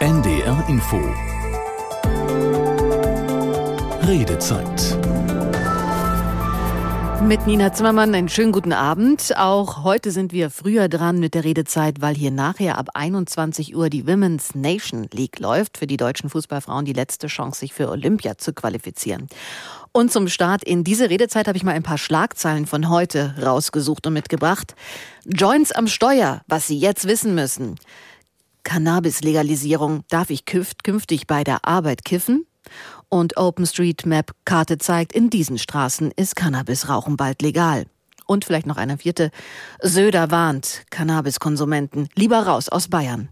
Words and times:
NDR 0.00 0.64
Info 0.68 1.00
Redezeit 4.06 4.98
mit 7.26 7.46
Nina 7.46 7.72
Zimmermann 7.72 8.14
einen 8.14 8.28
schönen 8.28 8.52
guten 8.52 8.74
Abend. 8.74 9.32
Auch 9.38 9.82
heute 9.82 10.10
sind 10.10 10.32
wir 10.32 10.50
früher 10.50 10.88
dran 10.88 11.18
mit 11.20 11.32
der 11.32 11.44
Redezeit, 11.44 12.02
weil 12.02 12.14
hier 12.14 12.30
nachher 12.30 12.76
ab 12.76 12.90
21 12.92 13.74
Uhr 13.74 13.88
die 13.88 14.06
Women's 14.06 14.54
Nation 14.54 15.08
League 15.10 15.38
läuft. 15.38 15.78
Für 15.78 15.86
die 15.86 15.96
deutschen 15.96 16.28
Fußballfrauen 16.28 16.84
die 16.84 16.92
letzte 16.92 17.28
Chance, 17.28 17.60
sich 17.60 17.72
für 17.72 17.88
Olympia 17.88 18.36
zu 18.36 18.52
qualifizieren. 18.52 19.28
Und 19.96 20.10
zum 20.10 20.26
Start 20.26 20.64
in 20.64 20.82
diese 20.82 21.08
Redezeit 21.08 21.46
habe 21.46 21.56
ich 21.56 21.62
mal 21.62 21.70
ein 21.70 21.84
paar 21.84 21.98
Schlagzeilen 21.98 22.66
von 22.66 22.88
heute 22.88 23.36
rausgesucht 23.40 24.08
und 24.08 24.14
mitgebracht. 24.14 24.74
Joints 25.24 25.70
am 25.70 25.86
Steuer, 25.86 26.40
was 26.48 26.66
Sie 26.66 26.76
jetzt 26.76 27.06
wissen 27.06 27.36
müssen. 27.36 27.76
Cannabis-Legalisierung. 28.64 30.02
Darf 30.08 30.30
ich 30.30 30.46
künftig 30.46 31.28
bei 31.28 31.44
der 31.44 31.64
Arbeit 31.64 32.04
kiffen? 32.04 32.44
Und 33.08 33.36
OpenStreetMap-Karte 33.36 34.78
zeigt, 34.78 35.12
in 35.12 35.30
diesen 35.30 35.58
Straßen 35.58 36.10
ist 36.16 36.34
Cannabisrauchen 36.34 37.16
bald 37.16 37.40
legal. 37.40 37.86
Und 38.26 38.46
vielleicht 38.46 38.66
noch 38.66 38.78
eine 38.78 38.98
vierte. 38.98 39.30
Söder 39.82 40.30
warnt 40.30 40.84
Cannabiskonsumenten. 40.90 42.08
Lieber 42.14 42.38
raus 42.46 42.70
aus 42.70 42.88
Bayern. 42.88 43.28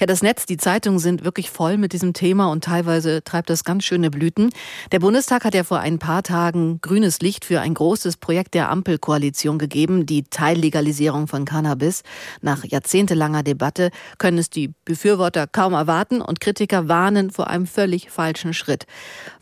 Ja, 0.00 0.06
das 0.06 0.22
Netz, 0.22 0.46
die 0.46 0.56
Zeitungen 0.56 1.00
sind 1.00 1.24
wirklich 1.24 1.50
voll 1.50 1.76
mit 1.76 1.92
diesem 1.92 2.12
Thema 2.12 2.50
und 2.52 2.62
teilweise 2.62 3.24
treibt 3.24 3.50
das 3.50 3.64
ganz 3.64 3.84
schöne 3.84 4.10
Blüten. 4.10 4.50
Der 4.92 5.00
Bundestag 5.00 5.44
hat 5.44 5.54
ja 5.54 5.64
vor 5.64 5.80
ein 5.80 5.98
paar 5.98 6.22
Tagen 6.22 6.80
grünes 6.80 7.20
Licht 7.20 7.44
für 7.44 7.60
ein 7.60 7.74
großes 7.74 8.18
Projekt 8.18 8.54
der 8.54 8.70
Ampelkoalition 8.70 9.58
gegeben, 9.58 10.06
die 10.06 10.22
Teillegalisierung 10.22 11.26
von 11.26 11.44
Cannabis. 11.44 12.02
Nach 12.40 12.64
jahrzehntelanger 12.64 13.42
Debatte 13.42 13.90
können 14.18 14.38
es 14.38 14.50
die 14.50 14.72
Befürworter 14.84 15.48
kaum 15.48 15.72
erwarten 15.72 16.20
und 16.20 16.40
Kritiker 16.40 16.86
warnen 16.86 17.30
vor 17.30 17.48
einem 17.48 17.66
völlig 17.66 18.10
falschen 18.10 18.54
Schritt. 18.54 18.86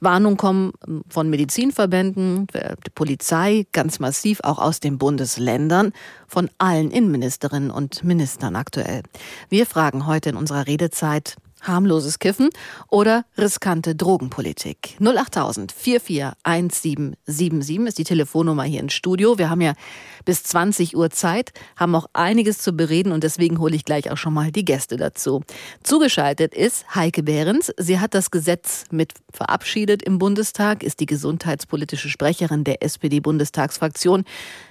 Warnungen 0.01 0.39
kommen 0.39 0.73
von 1.11 1.29
Medizinverbänden, 1.29 2.47
der 2.55 2.77
Polizei, 2.95 3.67
ganz 3.73 3.99
massiv 3.99 4.41
auch 4.43 4.59
aus 4.59 4.81
den 4.87 4.99
Bundesländern, 4.99 5.93
von 6.27 6.49
allen 6.59 6.91
Innenministerinnen 6.91 7.71
und 7.71 8.05
Ministern 8.05 8.57
aktuell. 8.57 9.03
Wir 9.49 9.67
fragen 9.67 10.07
heute 10.07 10.31
in 10.31 10.37
unserer 10.37 10.67
Redezeit, 10.67 11.37
harmloses 11.63 12.19
Kiffen 12.19 12.51
oder 12.89 13.25
riskante 13.37 13.95
Drogenpolitik. 13.95 14.97
08000 15.01 15.73
441777 15.73 17.87
ist 17.87 17.99
die 17.99 18.05
Telefonnummer 18.05 18.65
hier 18.65 18.81
im 18.81 18.89
Studio. 18.89 19.39
Wir 19.39 19.51
haben 19.51 19.61
ja 19.61 19.75
bis 20.25 20.43
20 20.45 20.97
Uhr 20.97 21.11
Zeit, 21.11 21.53
haben 21.77 21.95
auch 21.95 22.07
einiges 22.13 22.59
zu 22.59 22.73
bereden 22.73 23.13
und 23.13 23.25
deswegen 23.25 23.59
hole 23.59 23.75
ich 23.75 23.85
gleich 23.85 24.11
auch 24.11 24.17
schon 24.17 24.35
mal 24.35 24.53
die 24.53 24.65
Gäste 24.65 24.97
dazu. 24.97 25.43
Zugeschaltet 25.83 26.55
ist 26.55 26.95
Heike 26.95 27.23
Behrens. 27.23 27.73
Sie 27.79 28.01
hat 28.01 28.15
das 28.15 28.31
Gesetz 28.31 28.85
mit 28.91 29.15
verabschiedet 29.33 30.03
im 30.03 30.19
Bundestag, 30.19 30.83
ist 30.83 31.01
die 31.01 31.07
gesundheitspolitische 31.07 32.09
Sprecherin 32.09 32.65
der 32.65 32.83
SPD-Bundestagsfraktion 32.83 34.25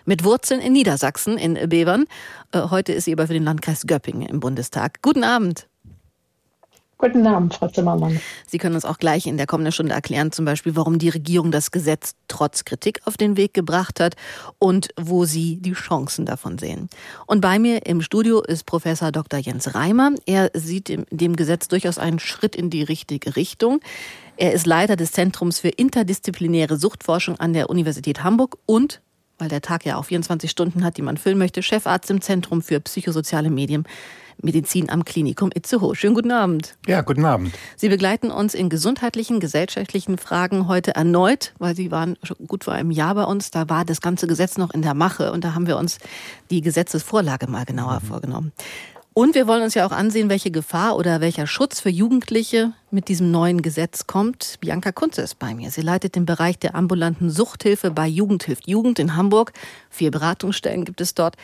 mit 0.06 0.23
Wurzeln 0.23 0.61
in 0.61 0.73
Niedersachsen, 0.73 1.38
in 1.38 1.69
Bevern. 1.69 2.06
Äh, 2.52 2.61
heute 2.69 2.94
ist 2.94 3.06
sie 3.06 3.13
aber 3.13 3.28
für 3.28 3.33
den 3.33 3.44
Landkreis 3.44 3.88
Göppingen 3.88 4.28
im 4.28 4.39
Bundestag. 4.39 5.02
Guten 5.02 5.23
Abend. 5.23 5.67
Guten 7.06 7.28
Abend, 7.28 7.53
Frau 7.53 7.67
Zimmermann. 7.67 8.20
Sie 8.48 8.58
können 8.58 8.73
uns 8.73 8.84
auch 8.84 8.98
gleich 8.98 9.28
in 9.28 9.38
der 9.38 9.45
kommenden 9.45 9.72
Stunde 9.72 9.94
erklären, 9.94 10.31
zum 10.31 10.44
Beispiel, 10.44 10.75
warum 10.75 10.98
die 10.98 11.09
Regierung 11.09 11.52
das 11.52 11.70
Gesetz 11.70 12.16
trotz 12.28 12.66
Kritik 12.66 13.00
auf 13.06 13.16
den 13.16 13.38
Weg 13.38 13.53
gebracht 13.53 14.00
hat 14.00 14.16
und 14.58 14.89
wo 15.00 15.25
Sie 15.25 15.58
die 15.58 15.73
Chancen 15.73 16.25
davon 16.25 16.58
sehen. 16.58 16.89
Und 17.28 17.42
bei 17.42 17.59
mir 17.59 17.86
im 17.86 18.02
Studio 18.02 18.42
ist 18.42 18.66
Professor 18.66 19.12
Dr. 19.12 19.39
Jens 19.39 19.75
Reimer. 19.75 20.14
Er 20.25 20.50
sieht 20.56 20.89
in 20.89 21.06
dem 21.12 21.36
Gesetz 21.36 21.67
durchaus 21.67 22.00
einen 22.00 22.17
Schritt 22.17 22.56
in 22.56 22.72
die 22.72 22.81
richtige 22.81 23.36
Richtung. 23.36 23.81
Er 24.36 24.53
ist 24.53 24.66
Leiter 24.66 24.95
des 24.95 25.12
Zentrums 25.12 25.59
für 25.59 25.69
interdisziplinäre 25.69 26.78
Suchtforschung 26.78 27.40
an 27.40 27.53
der 27.53 27.69
Universität 27.69 28.24
Hamburg 28.24 28.58
und 28.66 29.02
weil 29.38 29.50
der 29.50 29.62
Tag 29.62 29.85
ja 29.85 29.97
auch 29.97 30.06
24 30.06 30.50
Stunden 30.50 30.84
hat, 30.84 30.97
die 30.97 31.02
man 31.02 31.18
füllen 31.18 31.38
möchte, 31.38 31.62
Chefarzt 31.62 32.09
im 32.09 32.22
Zentrum 32.22 32.63
für 32.63 32.79
psychosoziale 32.79 33.52
Medien 33.52 33.85
Medizin 34.41 34.90
am 34.90 35.06
Klinikum 35.06 35.51
Itzehoe. 35.53 35.96
Schönen 35.96 36.16
guten 36.16 36.31
Abend. 36.31 36.75
Ja, 36.88 37.01
guten 37.01 37.25
Abend. 37.25 37.53
Sie 37.75 37.90
begleiten 37.90 38.31
uns 38.31 38.53
in 38.53 38.69
gesundheitlichen, 38.69 39.40
gesellschaftlichen 39.40 40.18
Fragen 40.18 40.68
heute 40.68 40.96
erneut, 40.96 41.53
weil 41.59 41.75
Sie 41.75 41.91
waren 41.91 42.18
schon 42.23 42.38
gut 42.47 42.63
vor 42.63 42.73
einem 42.73 42.91
Jahr 42.91 43.16
bei 43.16 43.23
uns. 43.23 43.51
Da 43.51 43.69
war 43.69 43.85
das 43.85 44.01
ganze 44.01 44.28
Gesetz 44.28 44.57
noch 44.57 44.72
in 44.73 44.81
der 44.81 44.94
Mache 44.94 45.31
und 45.31 45.44
da 45.44 45.53
haben 45.53 45.68
wir 45.68 45.78
uns 45.78 45.97
die 46.50 46.62
Gesetzesvorlage 46.62 47.47
mal 47.47 47.66
genauer 47.66 48.01
mhm. 48.01 48.07
vorgenommen. 48.07 48.51
Und 49.18 49.34
wir 49.34 49.47
wollen 49.47 49.63
uns 49.63 49.75
ja 49.75 49.88
auch 49.88 49.94
ansehen, 49.94 50.28
welche 50.28 50.52
Gefahr 50.52 50.97
oder 50.97 51.22
welcher 51.22 51.47
Schutz 51.47 51.79
für 51.79 51.90
Jugendliche 51.90 52.73
mit 52.91 53.07
diesem 53.07 53.31
neuen 53.31 53.62
Gesetz 53.62 54.07
kommt. 54.07 54.57
Bianca 54.59 54.91
Kunze 54.91 55.22
ist 55.22 55.40
bei 55.40 55.56
mir. 55.56 55.72
Sie 55.72 55.79
leitet 55.79 56.17
den 56.17 56.25
Bereich 56.25 56.59
der 56.59 56.75
ambulanten 56.75 57.29
Suchthilfe 57.29 57.91
bei 57.91 58.07
Jugendhilft 58.07 58.67
Jugend 58.67 59.00
in 59.00 59.16
Hamburg. 59.16 59.53
Vier 59.90 60.12
Beratungsstellen 60.12 60.84
gibt 60.84 61.00
es 61.00 61.13
dort 61.13 61.38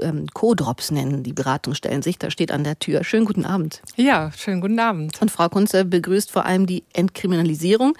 ähm, 0.00 0.26
Co-Drops 0.32 0.90
nennen, 0.90 1.22
die 1.22 1.32
Beratungsstellen 1.32 2.02
sich. 2.02 2.18
Da 2.18 2.30
steht 2.30 2.52
an 2.52 2.64
der 2.64 2.78
Tür. 2.78 3.04
Schönen 3.04 3.24
guten 3.24 3.44
Abend. 3.44 3.82
Ja, 3.96 4.30
schönen 4.36 4.60
guten 4.60 4.78
Abend. 4.78 5.20
Und 5.20 5.30
Frau 5.30 5.48
Kunze 5.48 5.84
begrüßt 5.84 6.30
vor 6.30 6.46
allem 6.46 6.66
die 6.66 6.84
Entkriminalisierung, 6.92 7.96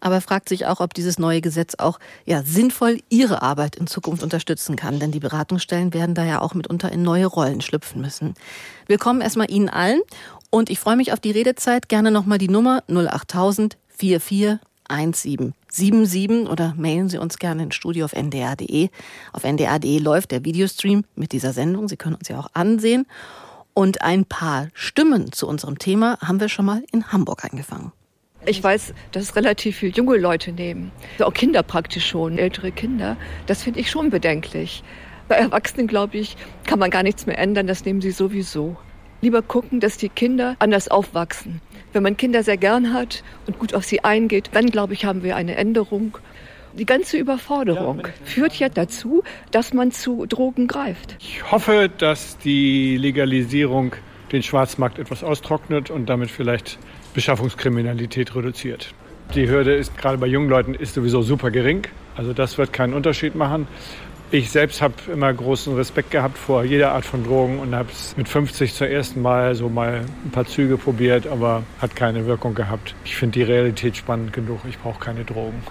aber 0.00 0.20
fragt 0.20 0.48
sich 0.48 0.66
auch, 0.66 0.80
ob 0.80 0.94
dieses 0.94 1.18
neue 1.18 1.40
Gesetz 1.40 1.74
auch 1.76 1.98
ja, 2.24 2.42
sinnvoll 2.42 3.00
Ihre 3.10 3.42
Arbeit 3.42 3.76
in 3.76 3.86
Zukunft 3.86 4.22
unterstützen 4.22 4.76
kann. 4.76 4.98
Denn 4.98 5.12
die 5.12 5.20
Beratungsstellen 5.20 5.92
werden 5.94 6.14
da 6.14 6.24
ja 6.24 6.40
auch 6.40 6.54
mitunter 6.54 6.92
in 6.92 7.02
neue 7.02 7.26
Rollen 7.26 7.60
schlüpfen 7.60 8.00
müssen. 8.00 8.34
Willkommen 8.86 9.20
erstmal 9.20 9.50
Ihnen 9.50 9.68
allen. 9.68 10.00
Und 10.50 10.70
ich 10.70 10.78
freue 10.78 10.96
mich 10.96 11.12
auf 11.12 11.20
die 11.20 11.32
Redezeit. 11.32 11.88
Gerne 11.88 12.10
nochmal 12.10 12.38
die 12.38 12.48
Nummer 12.48 12.82
08000 12.88 13.76
44 13.96 14.58
1777 15.76 16.48
oder 16.48 16.74
mailen 16.76 17.08
Sie 17.08 17.18
uns 17.18 17.38
gerne 17.38 17.64
ins 17.64 17.74
Studio 17.74 18.04
auf 18.04 18.12
ndr.de. 18.12 18.90
Auf 19.32 19.42
ndr.de 19.42 19.98
läuft 19.98 20.30
der 20.30 20.44
Videostream 20.44 21.04
mit 21.16 21.32
dieser 21.32 21.52
Sendung. 21.52 21.88
Sie 21.88 21.96
können 21.96 22.14
uns 22.14 22.28
ja 22.28 22.38
auch 22.38 22.50
ansehen. 22.54 23.06
Und 23.74 24.02
ein 24.02 24.24
paar 24.24 24.68
Stimmen 24.72 25.32
zu 25.32 25.48
unserem 25.48 25.78
Thema 25.78 26.16
haben 26.20 26.38
wir 26.38 26.48
schon 26.48 26.64
mal 26.64 26.84
in 26.92 27.10
Hamburg 27.10 27.44
eingefangen. 27.44 27.90
Ich 28.46 28.62
weiß, 28.62 28.94
dass 29.10 29.34
relativ 29.34 29.78
viele 29.78 29.92
junge 29.92 30.16
Leute 30.16 30.52
nehmen. 30.52 30.92
Auch 31.18 31.32
Kinder 31.32 31.64
praktisch 31.64 32.06
schon, 32.06 32.38
ältere 32.38 32.70
Kinder. 32.70 33.16
Das 33.46 33.64
finde 33.64 33.80
ich 33.80 33.90
schon 33.90 34.10
bedenklich. 34.10 34.84
Bei 35.26 35.34
Erwachsenen, 35.36 35.88
glaube 35.88 36.18
ich, 36.18 36.36
kann 36.64 36.78
man 36.78 36.90
gar 36.90 37.02
nichts 37.02 37.26
mehr 37.26 37.38
ändern. 37.38 37.66
Das 37.66 37.84
nehmen 37.84 38.00
sie 38.00 38.12
sowieso. 38.12 38.76
Lieber 39.22 39.42
gucken, 39.42 39.80
dass 39.80 39.96
die 39.96 40.10
Kinder 40.10 40.54
anders 40.58 40.88
aufwachsen. 40.88 41.62
Wenn 41.94 42.02
man 42.02 42.16
Kinder 42.16 42.42
sehr 42.42 42.56
gern 42.56 42.92
hat 42.92 43.22
und 43.46 43.60
gut 43.60 43.72
auf 43.72 43.84
sie 43.84 44.02
eingeht, 44.02 44.50
dann 44.52 44.66
glaube 44.66 44.94
ich, 44.94 45.04
haben 45.04 45.22
wir 45.22 45.36
eine 45.36 45.54
Änderung. 45.54 46.18
Die 46.76 46.86
ganze 46.86 47.16
Überforderung 47.16 48.08
führt 48.24 48.58
ja 48.58 48.68
dazu, 48.68 49.22
dass 49.52 49.72
man 49.72 49.92
zu 49.92 50.26
Drogen 50.26 50.66
greift. 50.66 51.14
Ich 51.20 51.48
hoffe, 51.52 51.88
dass 51.96 52.36
die 52.38 52.96
Legalisierung 52.96 53.94
den 54.32 54.42
Schwarzmarkt 54.42 54.98
etwas 54.98 55.22
austrocknet 55.22 55.88
und 55.88 56.06
damit 56.06 56.32
vielleicht 56.32 56.80
Beschaffungskriminalität 57.14 58.34
reduziert. 58.34 58.92
Die 59.36 59.48
Hürde 59.48 59.72
ist 59.74 59.96
gerade 59.96 60.18
bei 60.18 60.26
jungen 60.26 60.48
Leuten 60.48 60.74
ist 60.74 60.94
sowieso 60.94 61.22
super 61.22 61.52
gering. 61.52 61.86
Also 62.16 62.32
das 62.32 62.58
wird 62.58 62.72
keinen 62.72 62.94
Unterschied 62.94 63.36
machen. 63.36 63.68
Ich 64.34 64.50
selbst 64.50 64.82
habe 64.82 64.94
immer 65.12 65.32
großen 65.32 65.76
Respekt 65.76 66.10
gehabt 66.10 66.38
vor 66.38 66.64
jeder 66.64 66.90
Art 66.90 67.04
von 67.04 67.22
Drogen 67.22 67.60
und 67.60 67.72
habe 67.72 67.90
es 67.92 68.16
mit 68.16 68.28
50 68.28 68.74
zum 68.74 68.88
ersten 68.88 69.22
Mal 69.22 69.54
so 69.54 69.68
mal 69.68 70.00
ein 70.24 70.30
paar 70.32 70.44
Züge 70.44 70.76
probiert, 70.76 71.28
aber 71.28 71.62
hat 71.80 71.94
keine 71.94 72.26
Wirkung 72.26 72.52
gehabt. 72.52 72.96
Ich 73.04 73.14
finde 73.14 73.38
die 73.38 73.44
Realität 73.44 73.96
spannend 73.96 74.32
genug. 74.32 74.58
Ich 74.68 74.76
brauche 74.76 74.98
keine 74.98 75.24
Drogen. 75.24 75.62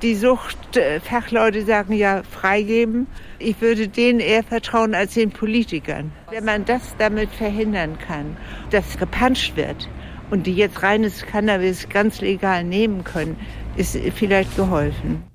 Die 0.00 0.14
Suchtfachleute 0.14 1.66
sagen 1.66 1.92
ja 1.92 2.22
freigeben. 2.22 3.06
Ich 3.38 3.60
würde 3.60 3.88
denen 3.88 4.20
eher 4.20 4.44
vertrauen 4.44 4.94
als 4.94 5.12
den 5.12 5.30
Politikern. 5.30 6.10
Wenn 6.30 6.46
man 6.46 6.64
das 6.64 6.96
damit 6.96 7.28
verhindern 7.28 7.98
kann, 7.98 8.38
dass 8.70 8.96
gepanscht 8.96 9.56
wird 9.56 9.90
und 10.30 10.46
die 10.46 10.54
jetzt 10.54 10.82
reines 10.82 11.26
Cannabis 11.26 11.86
ganz 11.90 12.22
legal 12.22 12.64
nehmen 12.64 13.04
können, 13.04 13.36
ist 13.76 13.94
vielleicht 14.14 14.56
geholfen. 14.56 15.29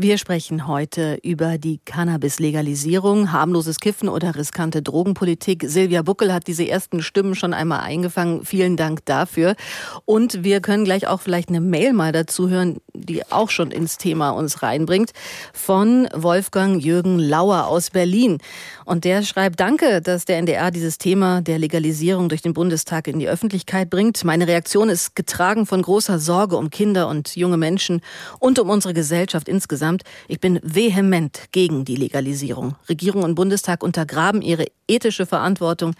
Wir 0.00 0.16
sprechen 0.16 0.68
heute 0.68 1.18
über 1.24 1.58
die 1.58 1.80
Cannabis-Legalisierung, 1.84 3.32
harmloses 3.32 3.80
Kiffen 3.80 4.08
oder 4.08 4.36
riskante 4.36 4.80
Drogenpolitik. 4.80 5.64
Silvia 5.66 6.02
Buckel 6.02 6.32
hat 6.32 6.46
diese 6.46 6.68
ersten 6.68 7.02
Stimmen 7.02 7.34
schon 7.34 7.52
einmal 7.52 7.80
eingefangen. 7.80 8.44
Vielen 8.44 8.76
Dank 8.76 9.04
dafür. 9.06 9.56
Und 10.04 10.44
wir 10.44 10.60
können 10.60 10.84
gleich 10.84 11.08
auch 11.08 11.20
vielleicht 11.20 11.48
eine 11.48 11.60
Mail 11.60 11.94
mal 11.94 12.12
dazu 12.12 12.48
hören, 12.48 12.76
die 13.00 13.30
auch 13.30 13.50
schon 13.50 13.70
ins 13.70 13.98
Thema 13.98 14.30
uns 14.30 14.62
reinbringt, 14.62 15.12
von 15.52 16.08
Wolfgang 16.14 16.82
Jürgen 16.82 17.18
Lauer 17.18 17.66
aus 17.66 17.90
Berlin. 17.90 18.38
Und 18.84 19.04
der 19.04 19.22
schreibt, 19.22 19.60
danke, 19.60 20.00
dass 20.00 20.24
der 20.24 20.38
NDR 20.38 20.70
dieses 20.70 20.98
Thema 20.98 21.40
der 21.40 21.58
Legalisierung 21.58 22.28
durch 22.28 22.42
den 22.42 22.54
Bundestag 22.54 23.08
in 23.08 23.18
die 23.18 23.28
Öffentlichkeit 23.28 23.90
bringt. 23.90 24.24
Meine 24.24 24.46
Reaktion 24.46 24.88
ist 24.88 25.14
getragen 25.14 25.66
von 25.66 25.82
großer 25.82 26.18
Sorge 26.18 26.56
um 26.56 26.70
Kinder 26.70 27.08
und 27.08 27.36
junge 27.36 27.56
Menschen 27.56 28.00
und 28.38 28.58
um 28.58 28.70
unsere 28.70 28.94
Gesellschaft 28.94 29.48
insgesamt. 29.48 30.02
Ich 30.26 30.40
bin 30.40 30.60
vehement 30.62 31.48
gegen 31.52 31.84
die 31.84 31.96
Legalisierung. 31.96 32.76
Regierung 32.88 33.22
und 33.22 33.34
Bundestag 33.34 33.82
untergraben 33.82 34.42
ihre 34.42 34.66
ethische 34.86 35.26
Verantwortung 35.26 35.94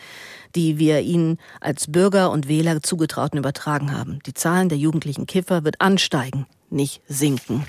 die 0.54 0.78
wir 0.78 1.00
ihnen 1.00 1.38
als 1.60 1.90
Bürger 1.90 2.30
und 2.30 2.48
Wähler 2.48 2.82
zugetrauten 2.82 3.38
übertragen 3.38 3.92
haben. 3.92 4.20
Die 4.26 4.34
Zahlen 4.34 4.68
der 4.68 4.78
jugendlichen 4.78 5.26
Kiffer 5.26 5.64
wird 5.64 5.80
ansteigen, 5.80 6.46
nicht 6.70 7.02
sinken. 7.08 7.64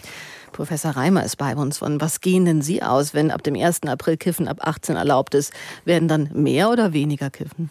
Professor 0.52 0.92
Reimer 0.92 1.24
ist 1.24 1.38
bei 1.38 1.56
uns. 1.56 1.78
Von 1.78 2.02
was 2.02 2.22
gehen 2.22 2.46
denn 2.46 2.62
Sie 2.62 2.84
aus, 2.84 3.14
wenn 3.14 3.32
ab 3.32 3.44
dem 3.44 3.56
1. 3.56 3.84
April 3.84 4.18
Kiffen 4.18 4.48
ab 4.48 4.58
18 4.62 4.96
erlaubt 4.96 5.36
ist? 5.36 5.54
Werden 5.86 6.08
dann 6.08 6.30
mehr 6.34 6.70
oder 6.70 6.92
weniger 6.92 7.30
kiffen? 7.30 7.70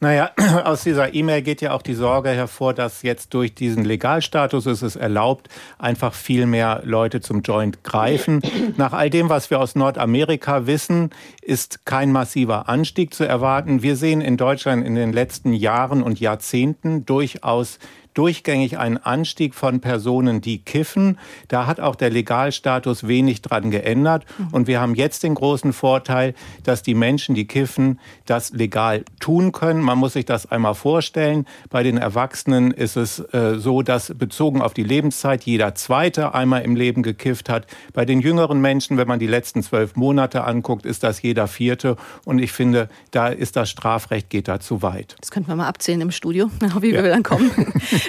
Naja, 0.00 0.30
aus 0.64 0.82
dieser 0.82 1.14
E-Mail 1.14 1.42
geht 1.42 1.60
ja 1.60 1.72
auch 1.72 1.82
die 1.82 1.94
Sorge 1.94 2.30
hervor, 2.30 2.72
dass 2.72 3.02
jetzt 3.02 3.34
durch 3.34 3.54
diesen 3.54 3.84
Legalstatus 3.84 4.66
ist 4.66 4.82
es 4.82 4.96
erlaubt, 4.96 5.48
einfach 5.78 6.14
viel 6.14 6.46
mehr 6.46 6.80
Leute 6.84 7.20
zum 7.20 7.42
Joint 7.42 7.84
greifen. 7.84 8.40
Nach 8.76 8.94
all 8.94 9.10
dem, 9.10 9.28
was 9.28 9.50
wir 9.50 9.60
aus 9.60 9.74
Nordamerika 9.74 10.66
wissen, 10.66 11.10
ist 11.42 11.84
kein 11.84 12.12
massiver 12.12 12.68
Anstieg 12.68 13.12
zu 13.12 13.24
erwarten. 13.24 13.82
Wir 13.82 13.96
sehen 13.96 14.22
in 14.22 14.38
Deutschland 14.38 14.86
in 14.86 14.94
den 14.94 15.12
letzten 15.12 15.52
Jahren 15.52 16.02
und 16.02 16.18
Jahrzehnten 16.18 17.04
durchaus 17.04 17.78
durchgängig 18.14 18.78
einen 18.78 18.98
Anstieg 18.98 19.54
von 19.54 19.80
Personen, 19.80 20.40
die 20.40 20.58
kiffen. 20.58 21.18
Da 21.48 21.66
hat 21.66 21.80
auch 21.80 21.96
der 21.96 22.10
Legalstatus 22.10 23.06
wenig 23.06 23.42
dran 23.42 23.70
geändert. 23.70 24.24
Und 24.52 24.66
wir 24.66 24.80
haben 24.80 24.94
jetzt 24.94 25.22
den 25.22 25.34
großen 25.34 25.72
Vorteil, 25.72 26.34
dass 26.64 26.82
die 26.82 26.94
Menschen, 26.94 27.34
die 27.34 27.46
kiffen, 27.46 28.00
das 28.26 28.52
legal 28.52 29.04
tun 29.20 29.52
können. 29.52 29.80
Man 29.80 29.98
muss 29.98 30.14
sich 30.14 30.24
das 30.24 30.50
einmal 30.50 30.74
vorstellen. 30.74 31.46
Bei 31.68 31.82
den 31.82 31.96
Erwachsenen 31.96 32.70
ist 32.70 32.96
es 32.96 33.20
äh, 33.32 33.58
so, 33.58 33.82
dass 33.82 34.12
bezogen 34.16 34.62
auf 34.62 34.74
die 34.74 34.84
Lebenszeit 34.84 35.44
jeder 35.44 35.74
Zweite 35.74 36.34
einmal 36.34 36.62
im 36.62 36.76
Leben 36.76 37.02
gekifft 37.02 37.48
hat. 37.48 37.66
Bei 37.92 38.04
den 38.04 38.20
jüngeren 38.20 38.60
Menschen, 38.60 38.96
wenn 38.96 39.08
man 39.08 39.18
die 39.18 39.26
letzten 39.26 39.62
zwölf 39.62 39.96
Monate 39.96 40.44
anguckt, 40.44 40.86
ist 40.86 41.02
das 41.02 41.22
jeder 41.22 41.46
Vierte. 41.46 41.96
Und 42.24 42.38
ich 42.38 42.52
finde, 42.52 42.88
da 43.10 43.28
ist 43.28 43.56
das 43.56 43.70
Strafrecht 43.70 44.30
geht 44.30 44.48
da 44.48 44.60
zu 44.60 44.82
weit. 44.82 45.16
Das 45.20 45.30
könnten 45.30 45.48
wir 45.48 45.56
mal 45.56 45.68
abzählen 45.68 46.00
im 46.00 46.10
Studio, 46.10 46.50
wie 46.80 46.92
ja. 46.92 47.02
wir 47.02 47.10
dann 47.10 47.22
kommen. 47.22 47.50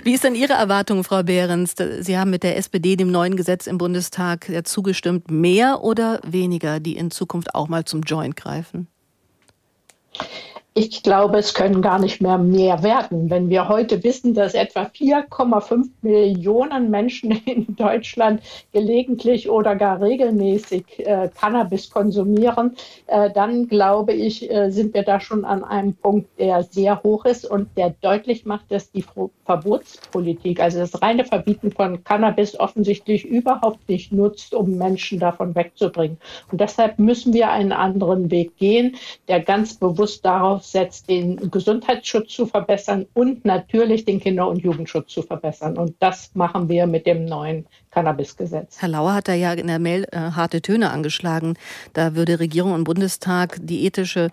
Wie 0.03 0.13
ist 0.13 0.23
denn 0.23 0.33
Ihre 0.33 0.53
Erwartung, 0.53 1.03
Frau 1.03 1.21
Behrens? 1.21 1.75
Sie 1.99 2.17
haben 2.17 2.31
mit 2.31 2.41
der 2.41 2.57
SPD 2.57 2.95
dem 2.95 3.11
neuen 3.11 3.35
Gesetz 3.35 3.67
im 3.67 3.77
Bundestag 3.77 4.51
zugestimmt. 4.63 5.29
Mehr 5.29 5.83
oder 5.83 6.19
weniger, 6.25 6.79
die 6.79 6.97
in 6.97 7.11
Zukunft 7.11 7.53
auch 7.53 7.67
mal 7.67 7.85
zum 7.85 8.01
Joint 8.01 8.35
greifen? 8.35 8.87
Ich 10.73 11.03
glaube, 11.03 11.37
es 11.37 11.53
können 11.53 11.81
gar 11.81 11.99
nicht 11.99 12.21
mehr 12.21 12.37
mehr 12.37 12.81
werden. 12.81 13.29
Wenn 13.29 13.49
wir 13.49 13.67
heute 13.67 14.05
wissen, 14.05 14.33
dass 14.33 14.53
etwa 14.53 14.83
4,5 14.83 15.89
Millionen 16.01 16.89
Menschen 16.89 17.31
in 17.45 17.75
Deutschland 17.75 18.41
gelegentlich 18.71 19.49
oder 19.49 19.75
gar 19.75 19.99
regelmäßig 19.99 20.85
äh, 20.99 21.29
Cannabis 21.37 21.89
konsumieren, 21.89 22.77
äh, 23.07 23.29
dann 23.31 23.67
glaube 23.67 24.13
ich, 24.13 24.49
äh, 24.49 24.69
sind 24.69 24.93
wir 24.93 25.03
da 25.03 25.19
schon 25.19 25.43
an 25.43 25.65
einem 25.65 25.93
Punkt, 25.93 26.29
der 26.39 26.63
sehr 26.63 27.03
hoch 27.03 27.25
ist 27.25 27.45
und 27.45 27.67
der 27.75 27.93
deutlich 27.99 28.45
macht, 28.45 28.71
dass 28.71 28.93
die 28.93 29.03
Verbotspolitik, 29.43 30.61
also 30.61 30.79
das 30.79 31.01
reine 31.01 31.25
Verbieten 31.25 31.73
von 31.73 32.01
Cannabis 32.05 32.57
offensichtlich 32.57 33.25
überhaupt 33.25 33.89
nicht 33.89 34.13
nutzt, 34.13 34.53
um 34.53 34.77
Menschen 34.77 35.19
davon 35.19 35.53
wegzubringen. 35.53 36.17
Und 36.49 36.61
deshalb 36.61 36.97
müssen 36.97 37.33
wir 37.33 37.51
einen 37.51 37.73
anderen 37.73 38.31
Weg 38.31 38.55
gehen, 38.55 38.95
der 39.27 39.41
ganz 39.41 39.73
bewusst 39.73 40.23
darauf 40.23 40.60
setzt, 40.63 41.09
den 41.09 41.49
Gesundheitsschutz 41.49 42.33
zu 42.33 42.45
verbessern 42.45 43.05
und 43.13 43.45
natürlich 43.45 44.05
den 44.05 44.19
Kinder- 44.19 44.47
und 44.47 44.57
Jugendschutz 44.57 45.11
zu 45.11 45.21
verbessern. 45.21 45.77
Und 45.77 45.95
das 45.99 46.31
machen 46.33 46.69
wir 46.69 46.87
mit 46.87 47.05
dem 47.05 47.25
neuen 47.25 47.65
Cannabisgesetz. 47.91 48.77
Herr 48.79 48.89
Lauer 48.89 49.13
hat 49.13 49.27
da 49.27 49.33
ja 49.33 49.53
in 49.53 49.67
der 49.67 49.79
Mail 49.79 50.05
äh, 50.11 50.17
harte 50.17 50.61
Töne 50.61 50.91
angeschlagen. 50.91 51.55
Da 51.93 52.15
würde 52.15 52.39
Regierung 52.39 52.73
und 52.73 52.83
Bundestag 52.83 53.57
die 53.61 53.85
ethische 53.85 54.29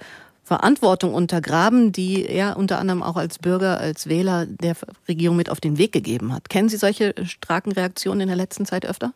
Verantwortung 0.49 1.13
untergraben, 1.13 1.93
die 1.93 2.25
er 2.25 2.57
unter 2.57 2.79
anderem 2.79 3.03
auch 3.03 3.17
als 3.17 3.39
Bürger, 3.39 3.79
als 3.81 4.09
Wähler 4.09 4.47
der 4.47 4.75
Regierung 5.07 5.37
mit 5.37 5.51
auf 5.51 5.61
den 5.61 5.77
Weg 5.77 5.93
gegeben 5.93 6.33
hat. 6.33 6.49
Kennen 6.49 6.71
Sie 6.71 6.79
solche 6.79 7.15
starken 7.25 7.73
Reaktionen 7.73 8.23
in 8.23 8.29
der 8.29 8.37
letzten 8.37 8.65
Zeit 8.65 8.87
öfter? 8.87 9.13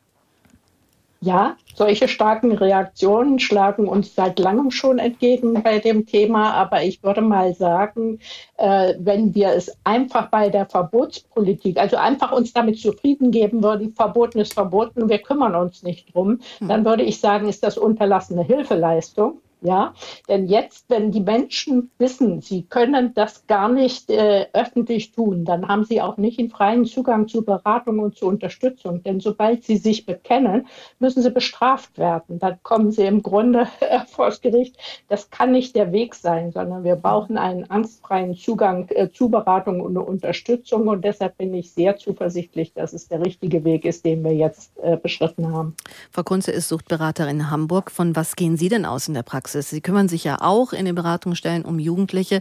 Ja, 1.24 1.56
solche 1.76 2.08
starken 2.08 2.50
Reaktionen 2.50 3.38
schlagen 3.38 3.86
uns 3.86 4.16
seit 4.16 4.40
langem 4.40 4.72
schon 4.72 4.98
entgegen 4.98 5.62
bei 5.62 5.78
dem 5.78 6.04
Thema. 6.04 6.52
Aber 6.54 6.82
ich 6.82 7.04
würde 7.04 7.20
mal 7.20 7.54
sagen, 7.54 8.18
äh, 8.56 8.94
wenn 8.98 9.32
wir 9.32 9.50
es 9.50 9.70
einfach 9.84 10.30
bei 10.30 10.48
der 10.48 10.66
Verbotspolitik, 10.66 11.78
also 11.78 11.96
einfach 11.96 12.32
uns 12.32 12.52
damit 12.52 12.80
zufrieden 12.80 13.30
geben 13.30 13.62
würden, 13.62 13.92
verboten 13.92 14.40
ist 14.40 14.54
verboten, 14.54 15.08
wir 15.08 15.18
kümmern 15.18 15.54
uns 15.54 15.84
nicht 15.84 16.12
drum, 16.12 16.40
hm. 16.58 16.68
dann 16.68 16.84
würde 16.84 17.04
ich 17.04 17.20
sagen, 17.20 17.48
ist 17.48 17.62
das 17.62 17.78
unterlassene 17.78 18.42
Hilfeleistung. 18.42 19.40
Ja, 19.64 19.94
denn 20.28 20.48
jetzt, 20.48 20.86
wenn 20.88 21.12
die 21.12 21.20
Menschen 21.20 21.92
wissen, 21.98 22.40
sie 22.40 22.64
können 22.64 23.14
das 23.14 23.46
gar 23.46 23.68
nicht 23.68 24.10
äh, 24.10 24.46
öffentlich 24.52 25.12
tun, 25.12 25.44
dann 25.44 25.68
haben 25.68 25.84
sie 25.84 26.02
auch 26.02 26.16
nicht 26.16 26.40
einen 26.40 26.50
freien 26.50 26.84
Zugang 26.84 27.28
zu 27.28 27.44
Beratung 27.44 28.00
und 28.00 28.16
zu 28.16 28.26
Unterstützung. 28.26 29.04
Denn 29.04 29.20
sobald 29.20 29.62
sie 29.62 29.76
sich 29.76 30.04
bekennen, 30.04 30.66
müssen 30.98 31.22
sie 31.22 31.30
bestraft 31.30 31.96
werden. 31.96 32.40
Dann 32.40 32.58
kommen 32.64 32.90
sie 32.90 33.04
im 33.04 33.22
Grunde 33.22 33.68
äh, 33.80 34.00
vor 34.08 34.26
das 34.26 34.40
Gericht. 34.40 34.76
Das 35.08 35.30
kann 35.30 35.52
nicht 35.52 35.76
der 35.76 35.92
Weg 35.92 36.16
sein, 36.16 36.50
sondern 36.50 36.82
wir 36.82 36.96
brauchen 36.96 37.38
einen 37.38 37.70
angstfreien 37.70 38.34
Zugang 38.34 38.88
äh, 38.88 39.10
zu 39.12 39.28
Beratung 39.28 39.80
und 39.80 39.96
Unterstützung. 39.96 40.88
Und 40.88 41.04
deshalb 41.04 41.38
bin 41.38 41.54
ich 41.54 41.72
sehr 41.72 41.96
zuversichtlich, 41.96 42.72
dass 42.74 42.92
es 42.92 43.06
der 43.06 43.24
richtige 43.24 43.62
Weg 43.62 43.84
ist, 43.84 44.04
den 44.04 44.24
wir 44.24 44.34
jetzt 44.34 44.72
äh, 44.82 44.96
beschritten 44.96 45.52
haben. 45.52 45.76
Frau 46.10 46.24
Kunze 46.24 46.50
ist 46.50 46.68
Suchtberaterin 46.68 47.38
in 47.38 47.50
Hamburg. 47.50 47.92
Von 47.92 48.16
was 48.16 48.34
gehen 48.34 48.56
Sie 48.56 48.68
denn 48.68 48.84
aus 48.84 49.06
in 49.06 49.14
der 49.14 49.22
Praxis? 49.22 49.51
Praxis. 49.52 49.70
Sie 49.70 49.80
kümmern 49.80 50.08
sich 50.08 50.24
ja 50.24 50.40
auch 50.40 50.72
in 50.72 50.86
den 50.86 50.94
Beratungsstellen 50.94 51.64
um 51.64 51.78
Jugendliche. 51.78 52.40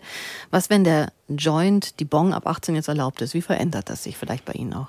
Was, 0.49 0.69
wenn 0.69 0.83
der 0.83 1.11
Joint, 1.27 1.99
die 1.99 2.05
Bong 2.05 2.33
ab 2.33 2.47
18 2.47 2.75
jetzt 2.75 2.87
erlaubt 2.87 3.21
ist? 3.21 3.33
Wie 3.33 3.41
verändert 3.41 3.89
das 3.89 4.03
sich 4.03 4.17
vielleicht 4.17 4.45
bei 4.45 4.53
Ihnen 4.53 4.73
auch? 4.73 4.87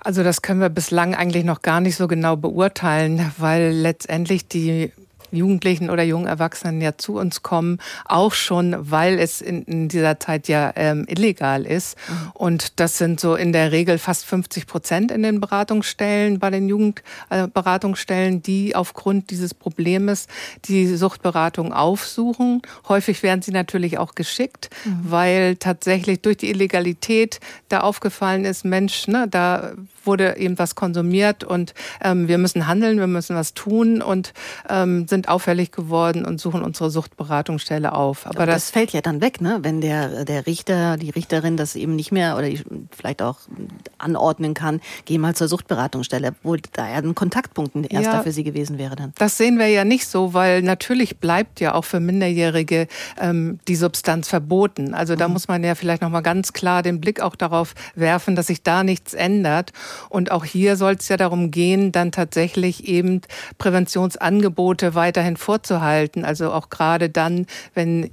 Also 0.00 0.22
das 0.22 0.42
können 0.42 0.60
wir 0.60 0.68
bislang 0.68 1.14
eigentlich 1.14 1.44
noch 1.44 1.62
gar 1.62 1.80
nicht 1.80 1.96
so 1.96 2.06
genau 2.06 2.36
beurteilen, 2.36 3.32
weil 3.38 3.72
letztendlich 3.72 4.46
die 4.46 4.92
Jugendlichen 5.36 5.90
oder 5.90 6.02
jungen 6.02 6.26
Erwachsenen 6.26 6.80
ja 6.80 6.96
zu 6.96 7.16
uns 7.16 7.42
kommen, 7.42 7.78
auch 8.04 8.32
schon, 8.32 8.74
weil 8.78 9.18
es 9.18 9.40
in, 9.40 9.62
in 9.62 9.88
dieser 9.88 10.18
Zeit 10.18 10.48
ja 10.48 10.72
ähm, 10.76 11.04
illegal 11.08 11.64
ist. 11.64 11.96
Mhm. 12.08 12.30
Und 12.34 12.80
das 12.80 12.98
sind 12.98 13.20
so 13.20 13.34
in 13.34 13.52
der 13.52 13.72
Regel 13.72 13.98
fast 13.98 14.24
50 14.26 14.66
Prozent 14.66 15.10
in 15.10 15.22
den 15.22 15.40
Beratungsstellen, 15.40 16.38
bei 16.38 16.50
den 16.50 16.68
Jugendberatungsstellen, 16.68 18.36
äh, 18.36 18.40
die 18.40 18.76
aufgrund 18.76 19.30
dieses 19.30 19.54
Problems 19.54 20.26
die 20.64 20.96
Suchtberatung 20.96 21.72
aufsuchen. 21.72 22.62
Häufig 22.88 23.22
werden 23.22 23.42
sie 23.42 23.52
natürlich 23.52 23.98
auch 23.98 24.14
geschickt, 24.14 24.70
mhm. 24.84 25.00
weil 25.02 25.56
tatsächlich 25.56 26.20
durch 26.22 26.38
die 26.38 26.50
Illegalität 26.50 27.40
da 27.68 27.80
aufgefallen 27.80 28.44
ist, 28.44 28.64
Mensch, 28.64 29.08
ne, 29.08 29.26
da 29.28 29.72
wurde 30.06 30.36
eben 30.36 30.58
was 30.58 30.74
konsumiert 30.74 31.44
und 31.44 31.74
ähm, 32.00 32.28
wir 32.28 32.38
müssen 32.38 32.66
handeln, 32.66 32.98
wir 32.98 33.06
müssen 33.06 33.36
was 33.36 33.54
tun 33.54 34.00
und 34.00 34.32
ähm, 34.68 35.08
sind 35.08 35.25
auffällig 35.28 35.72
geworden 35.72 36.24
und 36.24 36.40
suchen 36.40 36.62
unsere 36.62 36.90
Suchtberatungsstelle 36.90 37.92
auf. 37.92 38.26
Aber, 38.26 38.36
Aber 38.36 38.46
das, 38.46 38.66
das, 38.66 38.70
fällt 38.70 38.92
ja 38.92 39.00
dann 39.00 39.20
weg, 39.20 39.40
ne? 39.40 39.58
wenn 39.62 39.80
der, 39.80 40.24
der 40.24 40.46
Richter, 40.46 40.96
die 40.96 41.10
Richterin 41.10 41.56
das 41.56 41.76
eben 41.76 41.96
nicht 41.96 42.12
mehr 42.12 42.36
oder 42.36 42.48
vielleicht 42.90 43.22
auch 43.22 43.38
anordnen 43.98 44.54
kann, 44.54 44.80
geh 45.04 45.18
mal 45.18 45.34
zur 45.34 45.48
Suchtberatungsstelle, 45.48 46.34
wo 46.42 46.56
da 46.72 46.88
ja 46.88 46.96
ein 46.96 47.14
Kontaktpunkt 47.14 47.74
ein 47.74 47.84
erster 47.84 48.14
ja, 48.14 48.22
für 48.22 48.32
sie 48.32 48.44
gewesen 48.44 48.78
wäre 48.78 48.96
dann. 48.96 49.12
Das 49.18 49.36
sehen 49.36 49.58
wir 49.58 49.68
ja 49.68 49.84
nicht 49.84 50.06
so, 50.06 50.34
weil 50.34 50.62
natürlich 50.62 51.18
bleibt 51.18 51.60
ja 51.60 51.74
auch 51.74 51.84
für 51.84 52.00
Minderjährige 52.00 52.88
ähm, 53.20 53.58
die 53.68 53.76
Substanz 53.76 54.28
verboten. 54.28 54.94
Also 54.94 55.16
da 55.16 55.28
mhm. 55.28 55.34
muss 55.34 55.48
man 55.48 55.62
ja 55.64 55.74
vielleicht 55.74 56.02
nochmal 56.02 56.22
ganz 56.22 56.52
klar 56.52 56.82
den 56.82 57.00
Blick 57.00 57.20
auch 57.20 57.36
darauf 57.36 57.74
werfen, 57.94 58.36
dass 58.36 58.48
sich 58.48 58.62
da 58.62 58.84
nichts 58.84 59.14
ändert. 59.14 59.72
Und 60.08 60.30
auch 60.30 60.44
hier 60.44 60.76
soll 60.76 60.94
es 60.94 61.08
ja 61.08 61.16
darum 61.16 61.50
gehen, 61.50 61.92
dann 61.92 62.12
tatsächlich 62.12 62.86
eben 62.88 63.20
Präventionsangebote 63.58 64.94
weiterhin 65.06 65.36
vorzuhalten. 65.36 66.24
Also 66.24 66.52
auch 66.52 66.68
gerade 66.68 67.08
dann, 67.08 67.46
wenn 67.74 68.10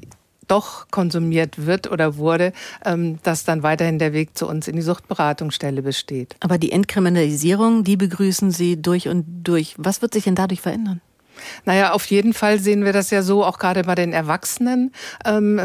doch 0.48 0.88
konsumiert 0.92 1.66
wird 1.66 1.90
oder 1.90 2.18
wurde, 2.18 2.54
ähm, 2.86 3.18
dass 3.24 3.44
dann 3.44 3.64
weiterhin 3.64 3.98
der 3.98 4.14
Weg 4.14 4.38
zu 4.38 4.48
uns 4.48 4.68
in 4.68 4.76
die 4.76 4.82
Suchtberatungsstelle 4.82 5.82
besteht. 5.82 6.36
Aber 6.42 6.58
die 6.58 6.72
Entkriminalisierung, 6.72 7.84
die 7.84 7.98
begrüßen 7.98 8.52
Sie 8.52 8.80
durch 8.80 9.08
und 9.08 9.26
durch. 9.44 9.76
Was 9.78 10.02
wird 10.02 10.14
sich 10.14 10.26
denn 10.26 10.36
dadurch 10.36 10.62
verändern? 10.62 11.02
Naja, 11.66 11.94
auf 11.94 12.06
jeden 12.06 12.34
Fall 12.34 12.60
sehen 12.60 12.86
wir 12.86 12.94
das 12.94 13.10
ja 13.10 13.24
so, 13.24 13.44
auch 13.44 13.58
gerade 13.58 13.84
bei 13.84 13.96
den 13.96 14.14
Erwachsenen. 14.14 14.92
Ähm, 15.26 15.62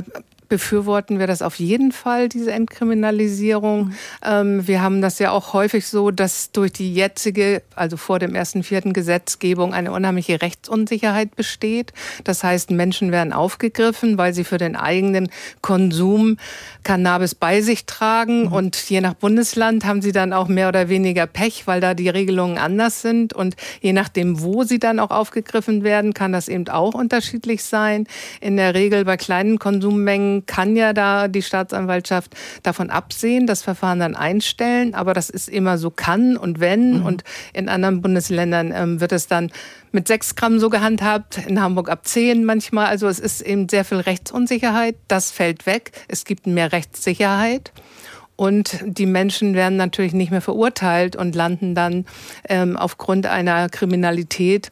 befürworten 0.49 1.19
wir 1.19 1.26
das 1.26 1.43
auf 1.43 1.57
jeden 1.57 1.93
Fall, 1.93 2.28
diese 2.28 2.52
Entkriminalisierung. 2.52 3.93
Ähm, 4.25 4.67
wir 4.67 4.83
haben 4.83 5.02
das 5.02 5.19
ja 5.19 5.31
auch 5.31 5.52
häufig 5.52 5.87
so, 5.87 6.11
dass 6.11 6.52
durch 6.52 6.73
die 6.73 6.93
jetzige, 6.93 7.62
also 7.76 7.97
vor 7.97 8.19
dem 8.19 8.35
ersten 8.35 8.62
vierten 8.62 8.93
Gesetzgebung 8.93 9.75
eine 9.75 9.93
unheimliche 9.93 10.40
Rechtsunsicherheit 10.40 11.37
besteht. 11.37 11.93
Das 12.25 12.43
heißt, 12.43 12.71
Menschen 12.71 13.12
werden 13.12 13.33
aufgegriffen, 13.33 14.17
weil 14.19 14.33
sie 14.33 14.45
für 14.45 14.59
den 14.59 14.76
eigenen 14.76 15.28
Konsum 15.61 16.38
Cannabis 16.83 17.35
bei 17.35 17.61
sich 17.61 17.85
tragen 17.85 18.47
mhm. 18.47 18.52
und 18.52 18.76
je 18.88 19.00
nach 19.00 19.14
Bundesland 19.14 19.85
haben 19.85 20.00
sie 20.00 20.12
dann 20.12 20.33
auch 20.33 20.49
mehr 20.49 20.69
oder 20.69 20.88
weniger 20.88 21.26
Pech, 21.26 21.67
weil 21.67 21.81
da 21.81 21.95
die 21.95 22.09
Regelungen 22.09 22.57
anders 22.57 23.02
sind 23.02 23.35
und 23.35 23.57
je 23.81 23.93
nachdem, 23.93 24.40
wo 24.40 24.64
sie 24.64 24.78
dann 24.78 24.99
auch 24.99 25.11
aufgegriffen 25.11 25.85
werden, 25.85 26.14
kann 26.14 26.33
das 26.33 26.49
eben 26.49 26.69
auch 26.69 26.95
unterschiedlich 26.95 27.62
sein. 27.64 28.07
In 28.40 28.57
der 28.57 28.75
Regel 28.75 29.05
bei 29.05 29.17
kleinen 29.17 29.59
Konsummengen 29.59 30.38
kann 30.47 30.76
ja 30.76 30.92
da 30.92 31.28
die 31.28 31.42
Staatsanwaltschaft 31.42 32.35
davon 32.62 32.90
absehen, 32.90 33.47
das 33.47 33.62
Verfahren 33.62 34.00
dann 34.00 34.16
einstellen. 34.16 34.95
Aber 34.95 35.14
das 35.14 35.30
ist 35.30 35.49
immer 35.49 35.78
so 35.78 35.90
kann 35.90 36.37
und 36.37 36.61
wenn. 36.61 36.99
Mhm. 36.99 37.07
Und 37.07 37.25
in 37.52 37.68
anderen 37.68 38.02
Bundesländern 38.02 38.73
ähm, 38.75 39.00
wird 39.00 39.12
es 39.12 39.26
dann 39.26 39.50
mit 39.92 40.09
sechs 40.09 40.35
Gramm 40.35 40.59
so 40.59 40.71
gehandhabt, 40.71 41.38
in 41.47 41.61
Hamburg 41.61 41.88
ab 41.88 42.07
zehn 42.07 42.45
manchmal. 42.45 42.87
Also 42.87 43.09
es 43.09 43.18
ist 43.18 43.40
eben 43.40 43.68
sehr 43.68 43.85
viel 43.85 43.99
Rechtsunsicherheit. 43.99 44.97
Das 45.09 45.30
fällt 45.30 45.66
weg. 45.66 45.92
Es 46.09 46.25
gibt 46.25 46.47
mehr 46.47 46.73
Rechtssicherheit. 46.73 47.73
Und 48.38 48.78
die 48.85 49.07
Menschen 49.07 49.54
werden 49.54 49.76
natürlich 49.76 50.12
nicht 50.12 50.30
mehr 50.30 50.40
verurteilt 50.40 51.16
und 51.16 51.35
landen 51.35 51.75
dann 51.75 52.07
ähm, 52.49 52.76
aufgrund 52.76 53.26
einer 53.26 53.68
Kriminalität, 53.68 54.71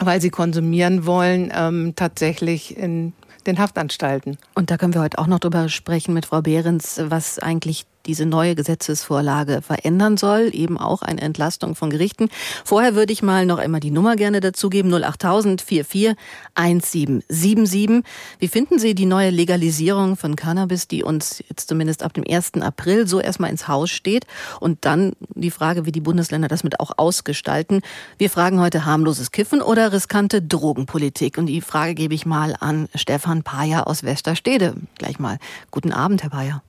weil 0.00 0.20
sie 0.20 0.30
konsumieren 0.30 1.06
wollen, 1.06 1.52
ähm, 1.54 1.92
tatsächlich 1.94 2.76
in 2.76 3.12
den 3.46 3.58
Haftanstalten. 3.58 4.38
Und 4.54 4.70
da 4.70 4.76
können 4.76 4.94
wir 4.94 5.00
heute 5.00 5.18
auch 5.18 5.26
noch 5.26 5.38
drüber 5.38 5.68
sprechen 5.68 6.14
mit 6.14 6.26
Frau 6.26 6.42
Behrens, 6.42 7.00
was 7.04 7.38
eigentlich 7.38 7.86
diese 8.06 8.26
neue 8.26 8.54
Gesetzesvorlage 8.54 9.62
verändern 9.62 10.16
soll, 10.16 10.50
eben 10.52 10.78
auch 10.78 11.02
eine 11.02 11.20
Entlastung 11.20 11.74
von 11.74 11.90
Gerichten. 11.90 12.28
Vorher 12.64 12.94
würde 12.94 13.12
ich 13.12 13.22
mal 13.22 13.46
noch 13.46 13.58
einmal 13.58 13.80
die 13.80 13.90
Nummer 13.90 14.16
gerne 14.16 14.40
dazugeben, 14.40 14.92
08000 14.92 15.62
44 15.62 16.16
1777. 16.54 18.02
Wie 18.38 18.48
finden 18.48 18.78
Sie 18.78 18.94
die 18.94 19.06
neue 19.06 19.30
Legalisierung 19.30 20.16
von 20.16 20.36
Cannabis, 20.36 20.88
die 20.88 21.02
uns 21.02 21.42
jetzt 21.48 21.68
zumindest 21.68 22.02
ab 22.02 22.14
dem 22.14 22.24
1. 22.28 22.54
April 22.60 23.06
so 23.06 23.20
erstmal 23.20 23.50
ins 23.50 23.68
Haus 23.68 23.90
steht? 23.90 24.26
Und 24.60 24.84
dann 24.84 25.12
die 25.34 25.50
Frage, 25.50 25.86
wie 25.86 25.92
die 25.92 26.00
Bundesländer 26.00 26.48
das 26.48 26.64
mit 26.64 26.80
auch 26.80 26.92
ausgestalten. 26.96 27.80
Wir 28.18 28.30
fragen 28.30 28.60
heute 28.60 28.84
harmloses 28.84 29.30
Kiffen 29.30 29.62
oder 29.62 29.92
riskante 29.92 30.42
Drogenpolitik? 30.42 31.38
Und 31.38 31.46
die 31.46 31.60
Frage 31.60 31.94
gebe 31.94 32.14
ich 32.14 32.26
mal 32.26 32.56
an 32.60 32.88
Stefan 32.94 33.42
Payer 33.42 33.86
aus 33.86 34.02
Westerstede. 34.02 34.74
Gleich 34.98 35.18
mal. 35.18 35.38
Guten 35.70 35.92
Abend, 35.92 36.22
Herr 36.22 36.30
Payer. 36.30 36.62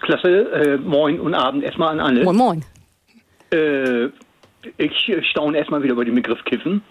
Klasse. 0.00 0.50
Äh, 0.52 0.76
moin 0.78 1.20
und 1.20 1.34
Abend 1.34 1.62
erstmal 1.62 1.90
an 1.90 2.00
alle. 2.00 2.24
Moin, 2.24 2.36
moin. 2.36 2.64
Äh, 3.52 4.08
ich 4.76 5.12
staune 5.30 5.58
erstmal 5.58 5.82
wieder 5.82 5.92
über 5.92 6.04
den 6.04 6.14
Begriff 6.14 6.42
Kiffen. 6.44 6.82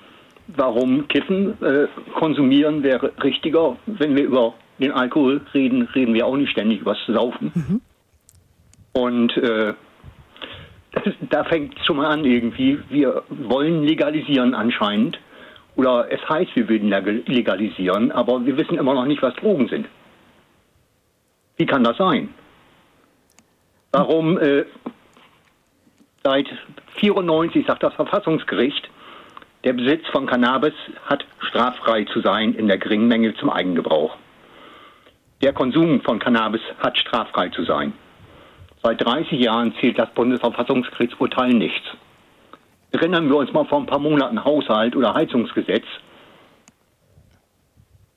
Warum 0.47 1.07
Kiffen? 1.07 1.61
Äh, 1.61 1.87
konsumieren 2.17 2.83
wäre 2.83 3.11
richtiger. 3.23 3.77
Wenn 3.85 4.15
wir 4.15 4.25
über 4.25 4.53
den 4.79 4.91
Alkohol 4.91 5.41
reden, 5.53 5.83
reden 5.93 6.13
wir 6.13 6.25
auch 6.25 6.37
nicht 6.37 6.51
ständig 6.51 6.81
über 6.81 6.93
das 6.93 7.15
Saufen. 7.15 7.51
Mhm. 7.53 7.81
Und 8.93 9.37
äh, 9.37 9.73
das, 10.91 11.13
da 11.29 11.43
fängt 11.43 11.77
es 11.77 11.85
schon 11.85 11.97
mal 11.97 12.07
an 12.07 12.25
irgendwie. 12.25 12.79
Wir 12.89 13.23
wollen 13.29 13.83
legalisieren 13.83 14.53
anscheinend. 14.53 15.19
Oder 15.75 16.07
es 16.11 16.27
heißt, 16.27 16.55
wir 16.55 16.67
würden 16.69 16.89
legalisieren, 16.89 18.11
aber 18.11 18.43
wir 18.43 18.57
wissen 18.57 18.79
immer 18.79 18.95
noch 18.95 19.05
nicht, 19.05 19.21
was 19.21 19.35
Drogen 19.35 19.67
sind. 19.67 19.87
Wie 21.57 21.67
kann 21.67 21.83
das 21.83 21.97
sein? 21.97 22.29
Warum 23.97 24.37
äh, 24.37 24.65
seit 26.23 26.47
94 26.99 27.65
sagt 27.65 27.81
das 27.83 27.93
Verfassungsgericht, 27.95 28.87
der 29.63 29.73
Besitz 29.73 30.05
von 30.11 30.27
Cannabis 30.27 30.75
hat 31.05 31.25
straffrei 31.39 32.05
zu 32.05 32.21
sein 32.21 32.53
in 32.53 32.67
der 32.67 32.77
geringen 32.77 33.07
Menge 33.07 33.33
zum 33.35 33.49
Eigengebrauch. 33.49 34.15
Der 35.41 35.51
Konsum 35.53 36.01
von 36.01 36.19
Cannabis 36.19 36.61
hat 36.79 36.95
straffrei 36.97 37.49
zu 37.49 37.63
sein. 37.63 37.93
Seit 38.83 39.03
30 39.03 39.39
Jahren 39.39 39.73
zählt 39.81 39.97
das 39.97 40.11
Bundesverfassungsgerichtsurteil 40.11 41.53
nichts. 41.53 41.87
Erinnern 42.91 43.27
wir 43.29 43.37
uns 43.37 43.51
mal 43.51 43.65
vor 43.65 43.79
ein 43.79 43.87
paar 43.87 43.97
Monaten 43.99 44.45
Haushalt 44.45 44.95
oder 44.95 45.15
Heizungsgesetz. 45.15 45.85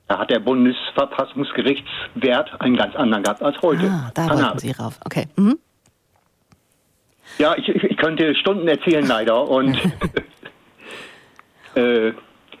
Da 0.07 0.19
hat 0.19 0.29
der 0.29 0.39
Bundesverfassungsgerichtswert 0.39 2.61
einen 2.61 2.77
ganz 2.77 2.95
anderen 2.95 3.23
gehabt 3.23 3.41
als 3.41 3.59
heute. 3.61 3.89
Ah, 3.89 4.11
da 4.13 4.29
wollten 4.29 4.59
Sie 4.59 4.71
rauf. 4.71 4.99
Okay. 5.05 5.27
Mhm. 5.35 5.57
Ja, 7.37 7.55
ich, 7.57 7.67
ich 7.67 7.97
könnte 7.97 8.35
Stunden 8.35 8.67
erzählen 8.67 9.05
leider 9.07 9.47
und 9.49 9.77
äh, 11.75 12.11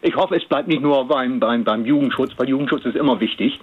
ich 0.01 0.15
hoffe, 0.15 0.35
es 0.35 0.45
bleibt 0.45 0.67
nicht 0.67 0.81
nur 0.81 1.07
beim, 1.07 1.39
beim, 1.39 1.63
beim 1.63 1.85
Jugendschutz, 1.85 2.31
weil 2.37 2.49
Jugendschutz 2.49 2.85
ist 2.85 2.95
immer 2.95 3.19
wichtig, 3.19 3.59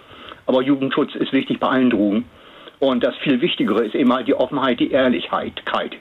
aber 0.46 0.62
Jugendschutz 0.62 1.14
ist 1.14 1.32
wichtig 1.32 1.58
bei 1.58 1.68
allen 1.68 1.90
Drogen. 1.90 2.24
Und 2.78 3.02
das 3.02 3.16
viel 3.16 3.40
Wichtigere 3.40 3.84
ist 3.84 3.94
immer 3.94 4.22
die 4.22 4.34
Offenheit, 4.34 4.78
die 4.78 4.92
Ehrlichkeit, 4.92 5.52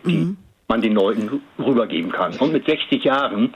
die 0.05 0.17
mhm. 0.17 0.37
man 0.67 0.81
den 0.81 0.93
Leuten 0.93 1.41
rübergeben 1.57 2.11
kann. 2.11 2.35
Und 2.37 2.53
mit 2.53 2.67
60 2.67 3.03
Jahren 3.03 3.53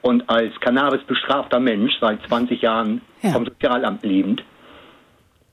und 0.00 0.28
als 0.28 0.58
Cannabis 0.60 1.02
bestrafter 1.02 1.60
Mensch 1.60 1.92
seit 2.00 2.22
20 2.26 2.62
Jahren 2.62 3.02
ja. 3.22 3.30
vom 3.30 3.44
Sozialamt 3.44 4.02
lebend, 4.02 4.42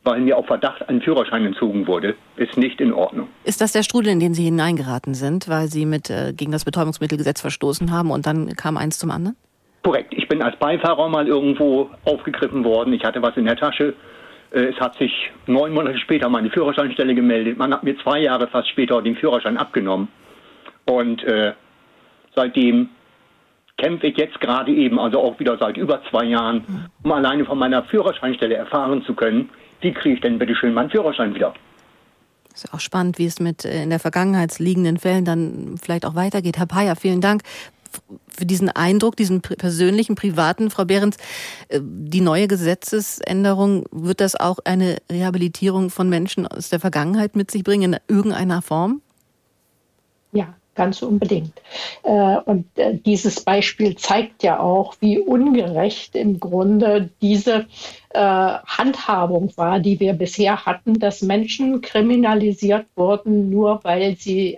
weil 0.10 0.22
mir 0.22 0.38
auf 0.38 0.48
Verdacht 0.48 0.90
ein 0.90 1.02
Führerschein 1.02 1.46
entzogen 1.46 1.86
wurde, 1.86 2.16
ist 2.36 2.58
nicht 2.58 2.82
in 2.82 2.92
Ordnung. 2.92 3.28
Ist 3.44 3.62
das 3.62 3.74
der 3.74 3.84
Strudel, 3.84 4.12
in 4.12 4.20
den 4.20 4.34
Sie 4.34 4.44
hineingeraten 4.44 5.14
sind, 5.14 5.48
weil 5.48 5.68
Sie 5.68 5.86
mit 5.86 6.10
äh, 6.10 6.34
gegen 6.34 6.52
das 6.52 6.66
Betäubungsmittelgesetz 6.66 7.42
verstoßen 7.42 7.92
haben 7.92 8.10
und 8.10 8.26
dann 8.26 8.56
kam 8.56 8.76
eins 8.76 8.98
zum 8.98 9.12
anderen? 9.12 9.38
Korrekt. 9.84 10.14
Ich 10.18 10.28
bin 10.28 10.42
als 10.42 10.58
Beifahrer 10.58 11.08
mal 11.10 11.28
irgendwo 11.28 11.92
aufgegriffen 12.06 12.64
worden. 12.64 12.92
Ich 12.94 13.04
hatte 13.04 13.22
was 13.22 13.38
in 13.38 13.46
der 13.46 13.56
Tasche. 13.56 13.94
Äh, 14.52 14.72
es 14.74 14.80
hat 14.80 14.98
sich 14.98 15.12
neun 15.46 15.74
Monate 15.74 16.00
später 16.00 16.28
meine 16.28 16.50
Führerscheinstelle 16.50 17.14
gemeldet. 17.14 17.60
Man 17.60 17.72
hat 17.72 17.84
mir 17.84 17.96
zwei 18.00 18.20
Jahre 18.20 18.48
fast 18.48 18.68
später 18.70 19.02
den 19.04 19.16
Führerschein 19.16 19.58
abgenommen. 19.58 20.08
Und 20.86 21.24
äh, 21.24 21.54
seitdem 22.36 22.90
kämpfe 23.78 24.08
ich 24.08 24.18
jetzt 24.18 24.42
gerade 24.42 24.72
eben, 24.72 25.00
also 25.00 25.20
auch 25.20 25.40
wieder 25.40 25.58
seit 25.60 25.78
über 25.78 26.02
zwei 26.10 26.26
Jahren, 26.26 26.90
um 27.04 27.12
alleine 27.12 27.46
von 27.46 27.60
meiner 27.60 27.84
Führerscheinstelle 27.84 28.56
erfahren 28.56 29.04
zu 29.04 29.14
können, 29.14 29.50
wie 29.82 29.94
kriege 29.94 30.16
ich 30.16 30.22
denn 30.22 30.40
bitte 30.40 30.56
schön 30.56 30.74
meinen 30.74 30.90
Führerschein 30.90 31.34
wieder? 31.36 31.54
Ist 32.54 32.68
ja 32.68 32.74
auch 32.74 32.80
spannend, 32.80 33.18
wie 33.18 33.26
es 33.26 33.40
mit 33.40 33.66
äh, 33.66 33.84
in 33.84 33.90
der 33.90 34.00
Vergangenheit 34.00 34.58
liegenden 34.60 34.98
Fällen 34.98 35.26
dann 35.26 35.76
vielleicht 35.82 36.06
auch 36.06 36.16
weitergeht. 36.16 36.58
Herr 36.58 36.66
Payer, 36.66 36.96
vielen 36.96 37.22
Dank 37.22 37.44
für 38.28 38.46
diesen 38.46 38.70
Eindruck, 38.70 39.16
diesen 39.16 39.42
persönlichen, 39.42 40.16
privaten. 40.16 40.70
Frau 40.70 40.86
Behrens, 40.86 41.18
äh, 41.70 41.80
die 41.82 42.22
neue 42.22 42.48
Gesetzesänderung, 42.48 43.86
wird 43.92 44.22
das 44.22 44.36
auch 44.36 44.60
eine 44.66 44.98
Rehabilitierung 45.12 45.90
von 45.90 46.10
Menschen 46.10 46.48
aus 46.48 46.70
der 46.70 46.80
Vergangenheit 46.80 47.36
mit 47.36 47.52
sich 47.52 47.64
bringen 47.64 47.94
in 47.94 48.00
irgendeiner 48.08 48.62
Form? 48.62 49.02
Ja, 50.32 50.56
ganz 50.80 51.02
unbedingt. 51.02 51.52
Äh, 52.04 52.38
und 52.46 52.66
äh, 52.78 52.96
dieses 52.96 53.42
Beispiel 53.42 53.98
zeigt 53.98 54.44
ja 54.44 54.62
auch, 54.62 54.96
wie 55.02 55.20
ungerecht 55.20 56.16
im 56.16 56.40
Grunde 56.40 57.10
diese 57.22 57.68
äh, 58.12 58.20
Handhabung 58.20 59.52
war, 59.58 59.82
die 59.82 60.00
wir 60.00 60.14
bisher 60.14 60.66
hatten, 60.66 60.98
dass 60.98 61.22
Menschen 61.22 61.82
kriminalisiert 61.82 62.86
wurden, 62.96 63.50
nur 63.50 63.82
weil 63.84 64.16
sie 64.16 64.58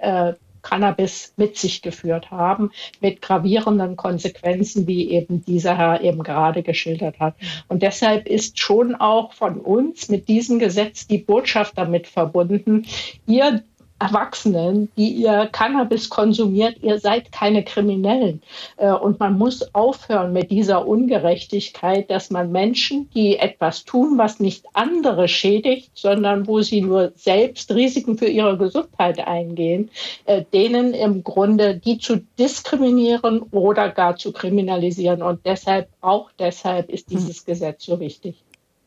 Cannabis 0.61 1.33
mit 1.37 1.57
sich 1.57 1.81
geführt 1.81 2.29
haben, 2.29 2.71
mit 2.99 3.21
gravierenden 3.21 3.95
Konsequenzen, 3.95 4.85
wie 4.87 5.09
eben 5.09 5.43
dieser 5.43 5.75
Herr 5.75 6.01
eben 6.01 6.21
gerade 6.21 6.61
geschildert 6.61 7.19
hat. 7.19 7.35
Und 7.67 7.81
deshalb 7.81 8.27
ist 8.27 8.59
schon 8.59 8.93
auch 8.93 9.33
von 9.33 9.59
uns 9.59 10.09
mit 10.09 10.27
diesem 10.27 10.59
Gesetz 10.59 11.07
die 11.07 11.17
Botschaft 11.17 11.77
damit 11.77 12.07
verbunden, 12.07 12.85
ihr 13.25 13.63
Erwachsenen, 14.01 14.89
die 14.97 15.09
ihr 15.09 15.47
Cannabis 15.51 16.09
konsumiert, 16.09 16.77
ihr 16.81 16.99
seid 16.99 17.31
keine 17.31 17.63
Kriminellen. 17.63 18.41
Äh, 18.77 18.91
und 18.91 19.19
man 19.19 19.37
muss 19.37 19.75
aufhören 19.75 20.33
mit 20.33 20.49
dieser 20.49 20.87
Ungerechtigkeit, 20.87 22.09
dass 22.09 22.31
man 22.31 22.51
Menschen, 22.51 23.09
die 23.13 23.37
etwas 23.37 23.85
tun, 23.85 24.17
was 24.17 24.39
nicht 24.39 24.65
andere 24.73 25.27
schädigt, 25.27 25.91
sondern 25.93 26.47
wo 26.47 26.61
sie 26.61 26.81
nur 26.81 27.11
selbst 27.15 27.71
Risiken 27.75 28.17
für 28.17 28.25
ihre 28.27 28.57
Gesundheit 28.57 29.19
eingehen, 29.19 29.91
äh, 30.25 30.43
denen 30.51 30.95
im 30.95 31.23
Grunde 31.23 31.75
die 31.75 31.99
zu 31.99 32.21
diskriminieren 32.39 33.43
oder 33.51 33.89
gar 33.89 34.15
zu 34.15 34.33
kriminalisieren. 34.33 35.21
Und 35.21 35.45
deshalb, 35.45 35.89
auch 36.01 36.31
deshalb 36.39 36.89
ist 36.89 37.11
dieses 37.11 37.45
Gesetz 37.45 37.85
so 37.85 37.99
wichtig. 37.99 38.35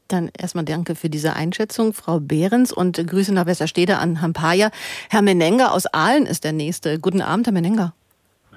Dann 0.08 0.30
erstmal 0.38 0.64
danke 0.64 0.94
für 0.94 1.08
diese 1.08 1.34
Einschätzung, 1.34 1.92
Frau 1.92 2.20
Behrens, 2.20 2.73
und 2.73 2.96
Grüße 2.96 3.32
nach 3.32 3.46
Westerstede 3.46 3.99
an 3.99 4.20
Hampaya. 4.20 4.70
Herr 5.11 5.23
Menenga 5.23 5.68
aus 5.68 5.87
Aalen 5.87 6.26
ist 6.26 6.44
der 6.44 6.52
Nächste. 6.52 6.99
Guten 6.99 7.23
Abend, 7.23 7.46
Herr 7.46 7.54
Menenga. 7.54 7.94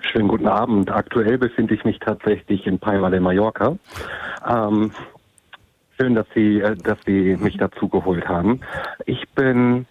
Schönen 0.01 0.27
guten 0.27 0.48
Abend. 0.48 0.92
Aktuell 0.92 1.38
befinde 1.38 1.74
ich 1.74 1.84
mich 1.84 2.00
tatsächlich 2.00 2.68
in 2.68 2.80
Palma 2.80 3.10
de 3.10 3.20
Mallorca. 3.20 3.77
Ähm, 4.48 4.92
Schön, 6.00 6.13
dass 6.13 6.27
Sie, 6.36 6.60
äh, 6.60 6.75
dass 6.75 7.00
Sie 7.06 7.36
mich 7.38 7.58
dazu 7.58 7.89
geholt 7.89 8.27
haben. 8.27 8.62
Ich 9.06 9.27
bin 9.30 9.88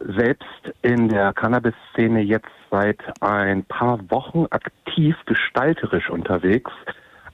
selbst 0.00 0.44
in 0.82 1.08
der 1.08 1.32
Cannabis-Szene 1.32 2.20
jetzt 2.22 2.50
seit 2.70 2.98
ein 3.22 3.64
paar 3.64 3.98
Wochen 4.10 4.46
aktiv 4.50 5.16
gestalterisch 5.26 6.10
unterwegs 6.10 6.72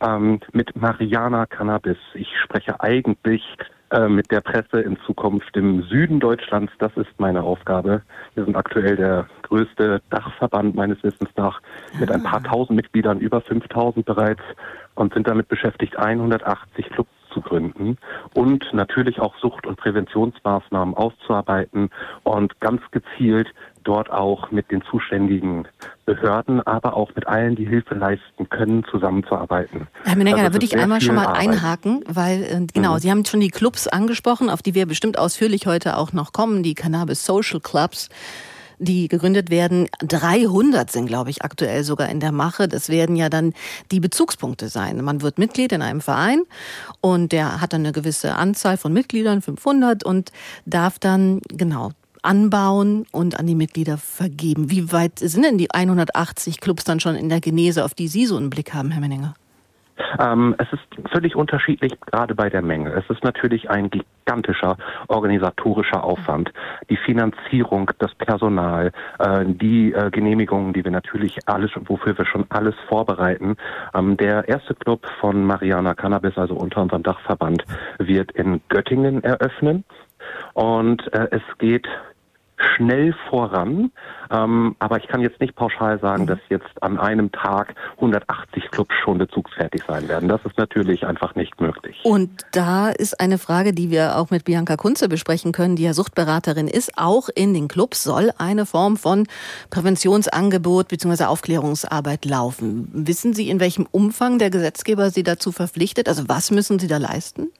ähm, 0.00 0.40
mit 0.52 0.74
Mariana 0.76 1.46
Cannabis. 1.46 1.98
Ich 2.14 2.28
spreche 2.44 2.80
eigentlich 2.80 3.42
äh, 3.90 4.08
mit 4.08 4.30
der 4.30 4.40
Presse 4.40 4.80
in 4.80 4.96
Zukunft 5.06 5.56
im 5.56 5.82
Süden 5.82 6.20
Deutschlands. 6.20 6.72
Das 6.78 6.92
ist 6.96 7.10
meine 7.18 7.42
Aufgabe. 7.42 8.02
Wir 8.34 8.44
sind 8.44 8.56
aktuell 8.56 8.96
der 8.96 9.28
größte 9.42 10.00
Dachverband 10.10 10.74
meines 10.74 11.02
Wissens 11.02 11.30
nach 11.36 11.60
mit 11.98 12.10
ein 12.10 12.22
paar 12.22 12.40
ah. 12.44 12.48
tausend 12.48 12.76
Mitgliedern, 12.76 13.18
über 13.18 13.40
5000 13.40 14.04
bereits 14.06 14.42
und 14.94 15.12
sind 15.14 15.26
damit 15.26 15.48
beschäftigt, 15.48 15.98
180 15.98 16.88
Clubs 16.90 17.10
zu 17.32 17.40
gründen 17.40 17.96
und 18.34 18.64
natürlich 18.72 19.20
auch 19.20 19.34
Sucht- 19.38 19.66
und 19.66 19.76
Präventionsmaßnahmen 19.76 20.94
auszuarbeiten 20.94 21.90
und 22.24 22.60
ganz 22.60 22.82
gezielt 22.90 23.48
dort 23.84 24.10
auch 24.10 24.50
mit 24.50 24.70
den 24.70 24.82
zuständigen 24.82 25.66
Behörden, 26.04 26.60
aber 26.66 26.94
auch 26.94 27.14
mit 27.14 27.26
allen, 27.26 27.56
die 27.56 27.66
Hilfe 27.66 27.94
leisten 27.94 28.48
können, 28.48 28.84
zusammenzuarbeiten. 28.90 29.86
Herr 30.04 30.16
Menegger, 30.16 30.38
also 30.38 30.48
da 30.48 30.54
würde 30.54 30.66
ich 30.66 30.76
einmal 30.76 31.00
schon 31.00 31.14
mal 31.14 31.26
Arbeit. 31.26 31.48
einhaken, 31.48 32.04
weil 32.06 32.42
äh, 32.42 32.66
genau, 32.72 32.94
mhm. 32.94 32.98
Sie 32.98 33.10
haben 33.10 33.24
schon 33.24 33.40
die 33.40 33.50
Clubs 33.50 33.88
angesprochen, 33.88 34.50
auf 34.50 34.62
die 34.62 34.74
wir 34.74 34.86
bestimmt 34.86 35.18
ausführlich 35.18 35.66
heute 35.66 35.96
auch 35.96 36.12
noch 36.12 36.32
kommen, 36.32 36.62
die 36.62 36.74
Cannabis 36.74 37.24
Social 37.24 37.60
Clubs 37.60 38.08
die 38.80 39.08
gegründet 39.08 39.50
werden. 39.50 39.88
300 40.00 40.90
sind, 40.90 41.06
glaube 41.06 41.30
ich, 41.30 41.42
aktuell 41.42 41.84
sogar 41.84 42.08
in 42.08 42.18
der 42.18 42.32
Mache. 42.32 42.66
Das 42.66 42.88
werden 42.88 43.14
ja 43.14 43.28
dann 43.28 43.52
die 43.92 44.00
Bezugspunkte 44.00 44.68
sein. 44.68 45.04
Man 45.04 45.22
wird 45.22 45.38
Mitglied 45.38 45.72
in 45.72 45.82
einem 45.82 46.00
Verein 46.00 46.42
und 47.00 47.32
der 47.32 47.60
hat 47.60 47.72
dann 47.72 47.82
eine 47.82 47.92
gewisse 47.92 48.34
Anzahl 48.34 48.76
von 48.76 48.92
Mitgliedern, 48.92 49.42
500, 49.42 50.02
und 50.02 50.32
darf 50.64 50.98
dann, 50.98 51.40
genau, 51.48 51.92
anbauen 52.22 53.06
und 53.12 53.38
an 53.38 53.46
die 53.46 53.54
Mitglieder 53.54 53.98
vergeben. 53.98 54.70
Wie 54.70 54.92
weit 54.92 55.18
sind 55.18 55.44
denn 55.44 55.58
die 55.58 55.70
180 55.70 56.60
Clubs 56.60 56.84
dann 56.84 57.00
schon 57.00 57.14
in 57.14 57.28
der 57.28 57.40
Genese, 57.40 57.84
auf 57.84 57.94
die 57.94 58.08
Sie 58.08 58.26
so 58.26 58.36
einen 58.36 58.50
Blick 58.50 58.74
haben, 58.74 58.90
Herr 58.90 59.00
Menninger? 59.00 59.34
Ähm, 60.18 60.54
es 60.58 60.72
ist 60.72 61.10
völlig 61.12 61.36
unterschiedlich, 61.36 61.98
gerade 62.00 62.34
bei 62.34 62.50
der 62.50 62.62
Menge. 62.62 62.92
Es 62.92 63.08
ist 63.08 63.24
natürlich 63.24 63.70
ein 63.70 63.90
gigantischer 63.90 64.76
organisatorischer 65.08 66.04
Aufwand. 66.04 66.52
Die 66.88 66.96
Finanzierung, 66.96 67.90
das 67.98 68.14
Personal, 68.14 68.92
äh, 69.18 69.44
die 69.46 69.92
äh, 69.92 70.10
Genehmigungen, 70.10 70.72
die 70.72 70.84
wir 70.84 70.90
natürlich 70.90 71.38
alles, 71.46 71.70
wofür 71.86 72.16
wir 72.16 72.26
schon 72.26 72.46
alles 72.48 72.74
vorbereiten. 72.88 73.56
Ähm, 73.94 74.16
der 74.16 74.48
erste 74.48 74.74
Club 74.74 75.06
von 75.20 75.44
Mariana 75.44 75.94
Cannabis, 75.94 76.36
also 76.36 76.54
unter 76.54 76.82
unserem 76.82 77.02
Dachverband, 77.02 77.64
wird 77.98 78.32
in 78.32 78.60
Göttingen 78.68 79.22
eröffnen. 79.24 79.84
Und 80.54 81.12
äh, 81.12 81.28
es 81.30 81.42
geht 81.58 81.88
schnell 82.80 83.14
voran. 83.28 83.92
Ähm, 84.30 84.76
aber 84.78 84.98
ich 84.98 85.08
kann 85.08 85.20
jetzt 85.20 85.40
nicht 85.40 85.54
pauschal 85.54 86.00
sagen, 86.00 86.26
dass 86.26 86.38
jetzt 86.48 86.82
an 86.82 86.98
einem 86.98 87.30
Tag 87.32 87.74
180 87.96 88.70
Clubs 88.70 88.94
schon 89.04 89.18
bezugsfertig 89.18 89.82
sein 89.86 90.08
werden. 90.08 90.28
Das 90.28 90.40
ist 90.44 90.56
natürlich 90.56 91.06
einfach 91.06 91.34
nicht 91.34 91.60
möglich. 91.60 92.00
Und 92.04 92.30
da 92.52 92.90
ist 92.90 93.20
eine 93.20 93.38
Frage, 93.38 93.72
die 93.72 93.90
wir 93.90 94.16
auch 94.16 94.30
mit 94.30 94.44
Bianca 94.44 94.76
Kunze 94.76 95.08
besprechen 95.08 95.52
können, 95.52 95.76
die 95.76 95.82
ja 95.82 95.92
Suchtberaterin 95.92 96.68
ist. 96.68 96.92
Auch 96.96 97.28
in 97.34 97.54
den 97.54 97.68
Clubs 97.68 98.02
soll 98.02 98.30
eine 98.38 98.66
Form 98.66 98.96
von 98.96 99.26
Präventionsangebot 99.70 100.88
bzw. 100.88 101.24
Aufklärungsarbeit 101.24 102.24
laufen. 102.24 102.88
Wissen 102.92 103.34
Sie, 103.34 103.50
in 103.50 103.60
welchem 103.60 103.86
Umfang 103.90 104.38
der 104.38 104.50
Gesetzgeber 104.50 105.10
Sie 105.10 105.22
dazu 105.22 105.52
verpflichtet? 105.52 106.08
Also 106.08 106.28
was 106.28 106.50
müssen 106.50 106.78
Sie 106.78 106.86
da 106.86 106.96
leisten? 106.96 107.50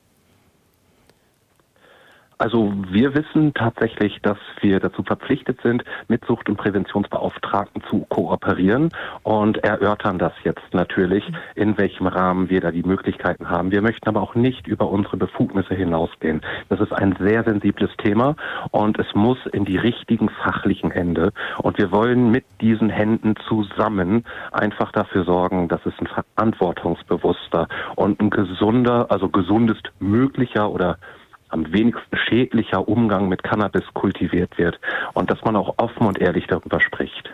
Also 2.41 2.73
wir 2.89 3.15
wissen 3.15 3.53
tatsächlich, 3.53 4.19
dass 4.23 4.39
wir 4.63 4.81
dazu 4.81 5.03
verpflichtet 5.03 5.61
sind, 5.63 5.85
mit 6.09 6.25
Sucht- 6.25 6.49
und 6.49 6.57
Präventionsbeauftragten 6.57 7.83
zu 7.91 8.07
kooperieren 8.09 8.89
und 9.25 9.59
erörtern 9.59 10.19
das 10.19 10.33
jetzt 10.43 10.73
natürlich, 10.73 11.23
in 11.55 11.77
welchem 11.77 12.07
Rahmen 12.07 12.49
wir 12.49 12.63
da 12.63 12.71
die 12.71 12.83
Möglichkeiten 12.83 13.51
haben. 13.51 13.73
Wir 13.73 13.83
möchten 13.83 14.09
aber 14.09 14.23
auch 14.23 14.35
nicht 14.35 14.67
über 14.67 14.89
unsere 14.89 15.19
Befugnisse 15.19 15.75
hinausgehen. 15.75 16.41
Das 16.71 16.81
ist 16.81 16.95
ein 16.95 17.15
sehr 17.21 17.45
sensibles 17.45 17.91
Thema 17.99 18.37
und 18.71 18.99
es 18.99 19.15
muss 19.15 19.39
in 19.53 19.67
die 19.67 19.77
richtigen 19.77 20.31
fachlichen 20.31 20.91
Hände. 20.91 21.35
Und 21.59 21.77
wir 21.77 21.93
wollen 21.93 22.31
mit 22.31 22.47
diesen 22.63 22.89
Händen 22.89 23.35
zusammen 23.49 24.25
einfach 24.51 24.93
dafür 24.93 25.25
sorgen, 25.25 25.69
dass 25.69 25.85
es 25.85 25.93
ein 25.99 26.07
verantwortungsbewusster 26.07 27.69
und 27.97 28.19
ein 28.19 28.31
gesunder, 28.31 29.11
also 29.11 29.29
gesundest 29.29 29.93
möglicher 29.99 30.71
oder 30.71 30.97
am 31.51 31.73
wenigsten 31.73 32.17
schädlicher 32.17 32.89
Umgang 32.89 33.29
mit 33.29 33.43
Cannabis 33.43 33.85
kultiviert 33.95 34.57
wird 34.59 34.81
und 35.15 35.31
dass 35.31 35.43
man 35.43 35.57
auch 35.57 35.75
offen 35.79 36.07
und 36.07 36.19
ehrlich 36.19 36.47
darüber 36.47 36.81
spricht. 36.81 37.31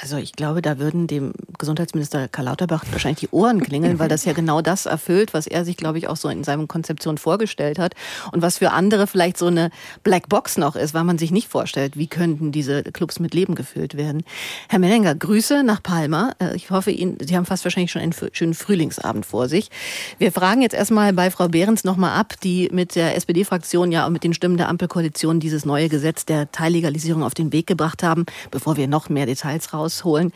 Also 0.00 0.16
ich 0.16 0.32
glaube, 0.32 0.62
da 0.62 0.78
würden 0.78 1.08
dem 1.08 1.32
Gesundheitsminister 1.58 2.28
Karl 2.28 2.44
Lauterbach 2.44 2.84
wahrscheinlich 2.92 3.20
die 3.20 3.28
Ohren 3.30 3.60
klingeln, 3.60 3.98
weil 3.98 4.08
das 4.08 4.24
ja 4.24 4.32
genau 4.32 4.60
das 4.60 4.86
erfüllt, 4.86 5.34
was 5.34 5.48
er 5.48 5.64
sich, 5.64 5.76
glaube 5.76 5.98
ich, 5.98 6.06
auch 6.06 6.16
so 6.16 6.28
in 6.28 6.44
seinem 6.44 6.68
Konzeption 6.68 7.18
vorgestellt 7.18 7.80
hat 7.80 7.94
und 8.30 8.40
was 8.40 8.58
für 8.58 8.70
andere 8.70 9.08
vielleicht 9.08 9.36
so 9.36 9.46
eine 9.46 9.70
Blackbox 10.04 10.56
noch 10.56 10.76
ist, 10.76 10.94
weil 10.94 11.02
man 11.02 11.18
sich 11.18 11.32
nicht 11.32 11.48
vorstellt, 11.48 11.96
wie 11.96 12.06
könnten 12.06 12.52
diese 12.52 12.84
Clubs 12.84 13.18
mit 13.18 13.34
Leben 13.34 13.56
gefüllt 13.56 13.96
werden. 13.96 14.22
Herr 14.68 14.78
Mellinger, 14.78 15.16
Grüße 15.16 15.64
nach 15.64 15.82
Palma. 15.82 16.32
Äh, 16.38 16.54
ich 16.54 16.70
hoffe, 16.70 16.92
Ihnen, 16.92 17.18
Sie 17.20 17.36
haben 17.36 17.46
fast 17.46 17.64
wahrscheinlich 17.64 17.90
schon 17.90 18.02
einen 18.02 18.14
schönen 18.32 18.54
Frühlingsabend 18.54 19.26
vor 19.26 19.48
sich. 19.48 19.68
Wir 20.18 20.30
fragen 20.30 20.62
jetzt 20.62 20.74
erstmal 20.74 21.12
bei 21.12 21.30
Frau 21.32 21.48
Behrens 21.48 21.82
nochmal 21.82 22.18
ab, 22.18 22.34
die 22.44 22.68
mit 22.72 22.94
der 22.94 23.16
SPD-Fraktion 23.16 23.90
ja 23.90 24.06
und 24.06 24.12
mit 24.12 24.22
den 24.22 24.34
Stimmen 24.34 24.58
der 24.58 24.68
Ampelkoalition 24.68 25.40
dieses 25.40 25.64
neue 25.64 25.88
Gesetz 25.88 26.24
der 26.24 26.52
Teillegalisierung 26.52 27.24
auf 27.24 27.34
den 27.34 27.52
Weg 27.52 27.66
gebracht 27.66 28.04
haben, 28.04 28.26
bevor 28.52 28.76
wir 28.76 28.86
noch 28.86 29.08
mehr 29.08 29.26
Details 29.26 29.72
raus 29.72 29.87
rausholen. 29.88 30.32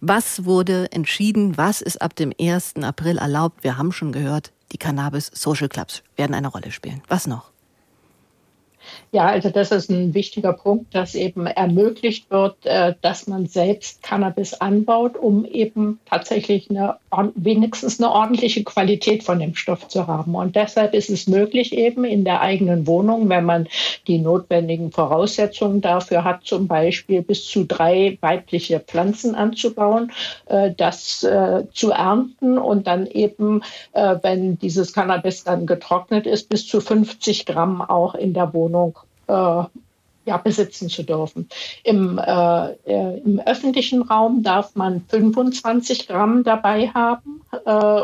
Was 0.00 0.44
wurde 0.44 0.92
entschieden? 0.92 1.56
Was 1.56 1.80
ist 1.80 2.00
ab 2.00 2.14
dem 2.14 2.32
1. 2.38 2.74
April 2.82 3.18
erlaubt? 3.18 3.64
Wir 3.64 3.78
haben 3.78 3.92
schon 3.92 4.12
gehört, 4.12 4.52
die 4.72 4.78
Cannabis 4.78 5.30
Social 5.34 5.68
Clubs 5.68 6.02
werden 6.16 6.34
eine 6.34 6.48
Rolle 6.48 6.70
spielen. 6.70 7.02
Was 7.08 7.26
noch? 7.26 7.53
Ja, 9.14 9.26
also 9.26 9.48
das 9.48 9.70
ist 9.70 9.90
ein 9.90 10.12
wichtiger 10.12 10.52
Punkt, 10.52 10.92
dass 10.92 11.14
eben 11.14 11.46
ermöglicht 11.46 12.32
wird, 12.32 12.56
äh, 12.66 12.94
dass 13.00 13.28
man 13.28 13.46
selbst 13.46 14.02
Cannabis 14.02 14.54
anbaut, 14.54 15.16
um 15.16 15.44
eben 15.44 16.00
tatsächlich 16.10 16.68
eine, 16.68 16.96
wenigstens 17.36 18.00
eine 18.00 18.10
ordentliche 18.10 18.64
Qualität 18.64 19.22
von 19.22 19.38
dem 19.38 19.54
Stoff 19.54 19.86
zu 19.86 20.08
haben. 20.08 20.34
Und 20.34 20.56
deshalb 20.56 20.94
ist 20.94 21.10
es 21.10 21.28
möglich, 21.28 21.72
eben 21.78 22.02
in 22.02 22.24
der 22.24 22.40
eigenen 22.40 22.88
Wohnung, 22.88 23.28
wenn 23.28 23.44
man 23.44 23.68
die 24.08 24.18
notwendigen 24.18 24.90
Voraussetzungen 24.90 25.80
dafür 25.80 26.24
hat, 26.24 26.40
zum 26.42 26.66
Beispiel 26.66 27.22
bis 27.22 27.46
zu 27.46 27.66
drei 27.66 28.18
weibliche 28.20 28.80
Pflanzen 28.80 29.36
anzubauen, 29.36 30.10
äh, 30.46 30.72
das 30.76 31.22
äh, 31.22 31.62
zu 31.72 31.92
ernten 31.92 32.58
und 32.58 32.88
dann 32.88 33.06
eben, 33.06 33.62
wenn 33.92 34.58
dieses 34.58 34.92
Cannabis 34.92 35.44
dann 35.44 35.66
getrocknet 35.66 36.26
ist, 36.26 36.48
bis 36.48 36.66
zu 36.66 36.80
50 36.80 37.46
Gramm 37.46 37.80
auch 37.80 38.16
in 38.16 38.34
der 38.34 38.52
Wohnung 38.52 38.98
ja, 39.26 40.36
besitzen 40.38 40.88
zu 40.88 41.02
dürfen. 41.02 41.48
Im, 41.82 42.18
äh, 42.18 42.72
äh, 42.84 43.18
Im 43.20 43.40
öffentlichen 43.40 44.02
Raum 44.02 44.42
darf 44.42 44.74
man 44.74 45.04
25 45.08 46.08
Gramm 46.08 46.44
dabei 46.44 46.88
haben, 46.88 47.42
äh, 47.64 48.02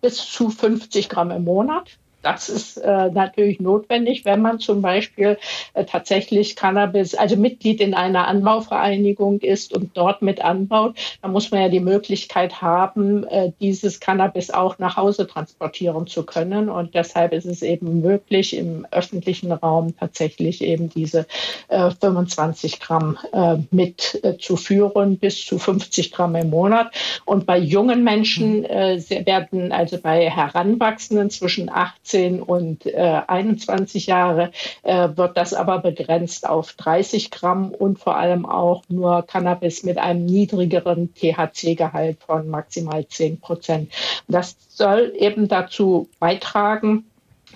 bis 0.00 0.16
zu 0.16 0.48
50 0.48 1.08
Gramm 1.08 1.30
im 1.30 1.44
Monat. 1.44 1.98
Das 2.22 2.48
ist 2.48 2.76
äh, 2.76 3.10
natürlich 3.10 3.60
notwendig, 3.60 4.24
wenn 4.24 4.42
man 4.42 4.58
zum 4.58 4.82
Beispiel 4.82 5.38
äh, 5.72 5.84
tatsächlich 5.84 6.54
Cannabis, 6.54 7.14
also 7.14 7.36
Mitglied 7.36 7.80
in 7.80 7.94
einer 7.94 8.28
Anbauvereinigung 8.28 9.40
ist 9.40 9.74
und 9.74 9.96
dort 9.96 10.20
mit 10.20 10.44
anbaut. 10.44 10.96
Da 11.22 11.28
muss 11.28 11.50
man 11.50 11.62
ja 11.62 11.68
die 11.68 11.80
Möglichkeit 11.80 12.60
haben, 12.60 13.24
äh, 13.24 13.52
dieses 13.60 14.00
Cannabis 14.00 14.50
auch 14.50 14.78
nach 14.78 14.96
Hause 14.96 15.26
transportieren 15.26 16.06
zu 16.06 16.24
können. 16.24 16.68
Und 16.68 16.94
deshalb 16.94 17.32
ist 17.32 17.46
es 17.46 17.62
eben 17.62 18.02
möglich, 18.02 18.54
im 18.56 18.86
öffentlichen 18.90 19.52
Raum 19.52 19.96
tatsächlich 19.96 20.62
eben 20.62 20.90
diese 20.90 21.26
äh, 21.68 21.90
25 21.90 22.80
Gramm 22.80 23.16
äh, 23.32 23.56
mit 23.70 24.20
äh, 24.22 24.36
zu 24.36 24.56
führen, 24.56 25.18
bis 25.18 25.46
zu 25.46 25.58
50 25.58 26.12
Gramm 26.12 26.34
im 26.36 26.50
Monat. 26.50 26.92
Und 27.24 27.46
bei 27.46 27.58
jungen 27.58 28.04
Menschen 28.04 28.64
äh, 28.64 29.00
werden 29.24 29.72
also 29.72 29.98
bei 29.98 30.28
Heranwachsenden 30.28 31.30
zwischen 31.30 31.70
18 31.70 32.09
18 32.10 32.42
und 32.42 32.86
äh, 32.86 33.20
21 33.26 34.06
Jahre 34.06 34.50
äh, 34.82 35.08
wird 35.14 35.36
das 35.36 35.54
aber 35.54 35.78
begrenzt 35.78 36.48
auf 36.48 36.72
30 36.72 37.30
Gramm 37.30 37.70
und 37.70 37.98
vor 37.98 38.16
allem 38.16 38.46
auch 38.46 38.82
nur 38.88 39.22
Cannabis 39.22 39.82
mit 39.84 39.98
einem 39.98 40.26
niedrigeren 40.26 41.14
THC-Gehalt 41.14 42.18
von 42.24 42.48
maximal 42.48 43.06
10 43.06 43.40
Prozent. 43.40 43.92
Das 44.28 44.56
soll 44.68 45.12
eben 45.16 45.48
dazu 45.48 46.08
beitragen, 46.18 47.04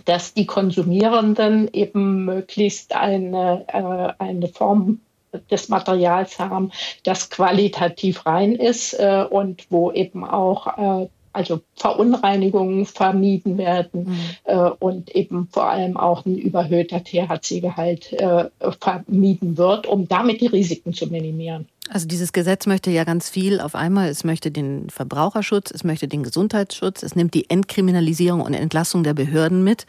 dass 0.04 0.34
die 0.34 0.46
Konsumierenden 0.46 1.68
eben 1.72 2.24
möglichst 2.24 2.94
eine, 2.94 3.64
äh, 3.68 4.22
eine 4.22 4.48
Form 4.48 5.00
des 5.50 5.68
Materials 5.68 6.38
haben, 6.38 6.70
das 7.02 7.28
qualitativ 7.28 8.24
rein 8.24 8.54
ist 8.54 8.94
äh, 8.94 9.24
und 9.28 9.66
wo 9.68 9.90
eben 9.90 10.24
auch 10.24 11.02
äh, 11.02 11.08
also 11.35 11.61
Verunreinigungen 11.75 12.87
vermieden 12.87 13.59
werden 13.59 14.05
mhm. 14.05 14.18
äh, 14.44 14.70
und 14.79 15.14
eben 15.14 15.49
vor 15.51 15.68
allem 15.68 15.97
auch 15.97 16.25
ein 16.25 16.38
überhöhter 16.38 17.03
THC-Gehalt 17.03 18.12
äh, 18.12 18.49
vermieden 18.81 19.59
wird, 19.59 19.87
um 19.87 20.09
damit 20.09 20.40
die 20.40 20.47
Risiken 20.47 20.94
zu 20.94 21.09
minimieren. 21.09 21.66
Also 21.90 22.09
dieses 22.09 22.33
Gesetz 22.33 22.66
möchte 22.66 22.90
ja 22.90 23.05
ganz 23.05 23.29
viel 23.29 23.61
auf 23.61 23.75
einmal. 23.75 24.09
Es 24.09 24.25
möchte 24.25 24.51
den 24.51 24.88
Verbraucherschutz, 24.88 25.70
es 25.70 25.85
möchte 25.85 26.09
den 26.09 26.23
Gesundheitsschutz, 26.23 27.03
es 27.03 27.14
nimmt 27.14 27.35
die 27.35 27.51
Entkriminalisierung 27.51 28.40
und 28.40 28.55
Entlassung 28.55 29.05
der 29.05 29.12
Behörden 29.12 29.62
mit. 29.62 29.87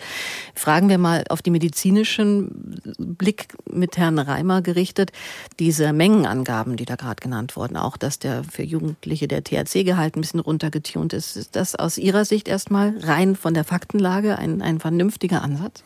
Fragen 0.55 0.89
wir 0.89 0.97
mal 0.97 1.23
auf 1.29 1.41
die 1.41 1.51
medizinischen 1.51 2.81
Blick 2.97 3.47
mit 3.71 3.97
Herrn 3.97 4.19
Reimer 4.19 4.61
gerichtet. 4.61 5.13
Diese 5.57 5.93
Mengenangaben, 5.93 6.75
die 6.75 6.85
da 6.85 6.97
gerade 6.97 7.21
genannt 7.21 7.55
wurden, 7.55 7.77
auch 7.77 7.95
dass 7.95 8.19
der 8.19 8.43
für 8.43 8.63
Jugendliche 8.63 9.29
der 9.29 9.45
THC-Gehalt 9.45 10.17
ein 10.17 10.21
bisschen 10.21 10.41
runtergetunt 10.41 11.13
ist, 11.13 11.37
ist 11.37 11.55
das 11.55 11.75
aus 11.75 11.97
Ihrer 11.97 12.25
Sicht 12.25 12.49
erstmal 12.49 12.97
rein 12.99 13.37
von 13.37 13.53
der 13.53 13.63
Faktenlage 13.63 14.37
ein, 14.37 14.61
ein 14.61 14.79
vernünftiger 14.79 15.41
Ansatz? 15.41 15.83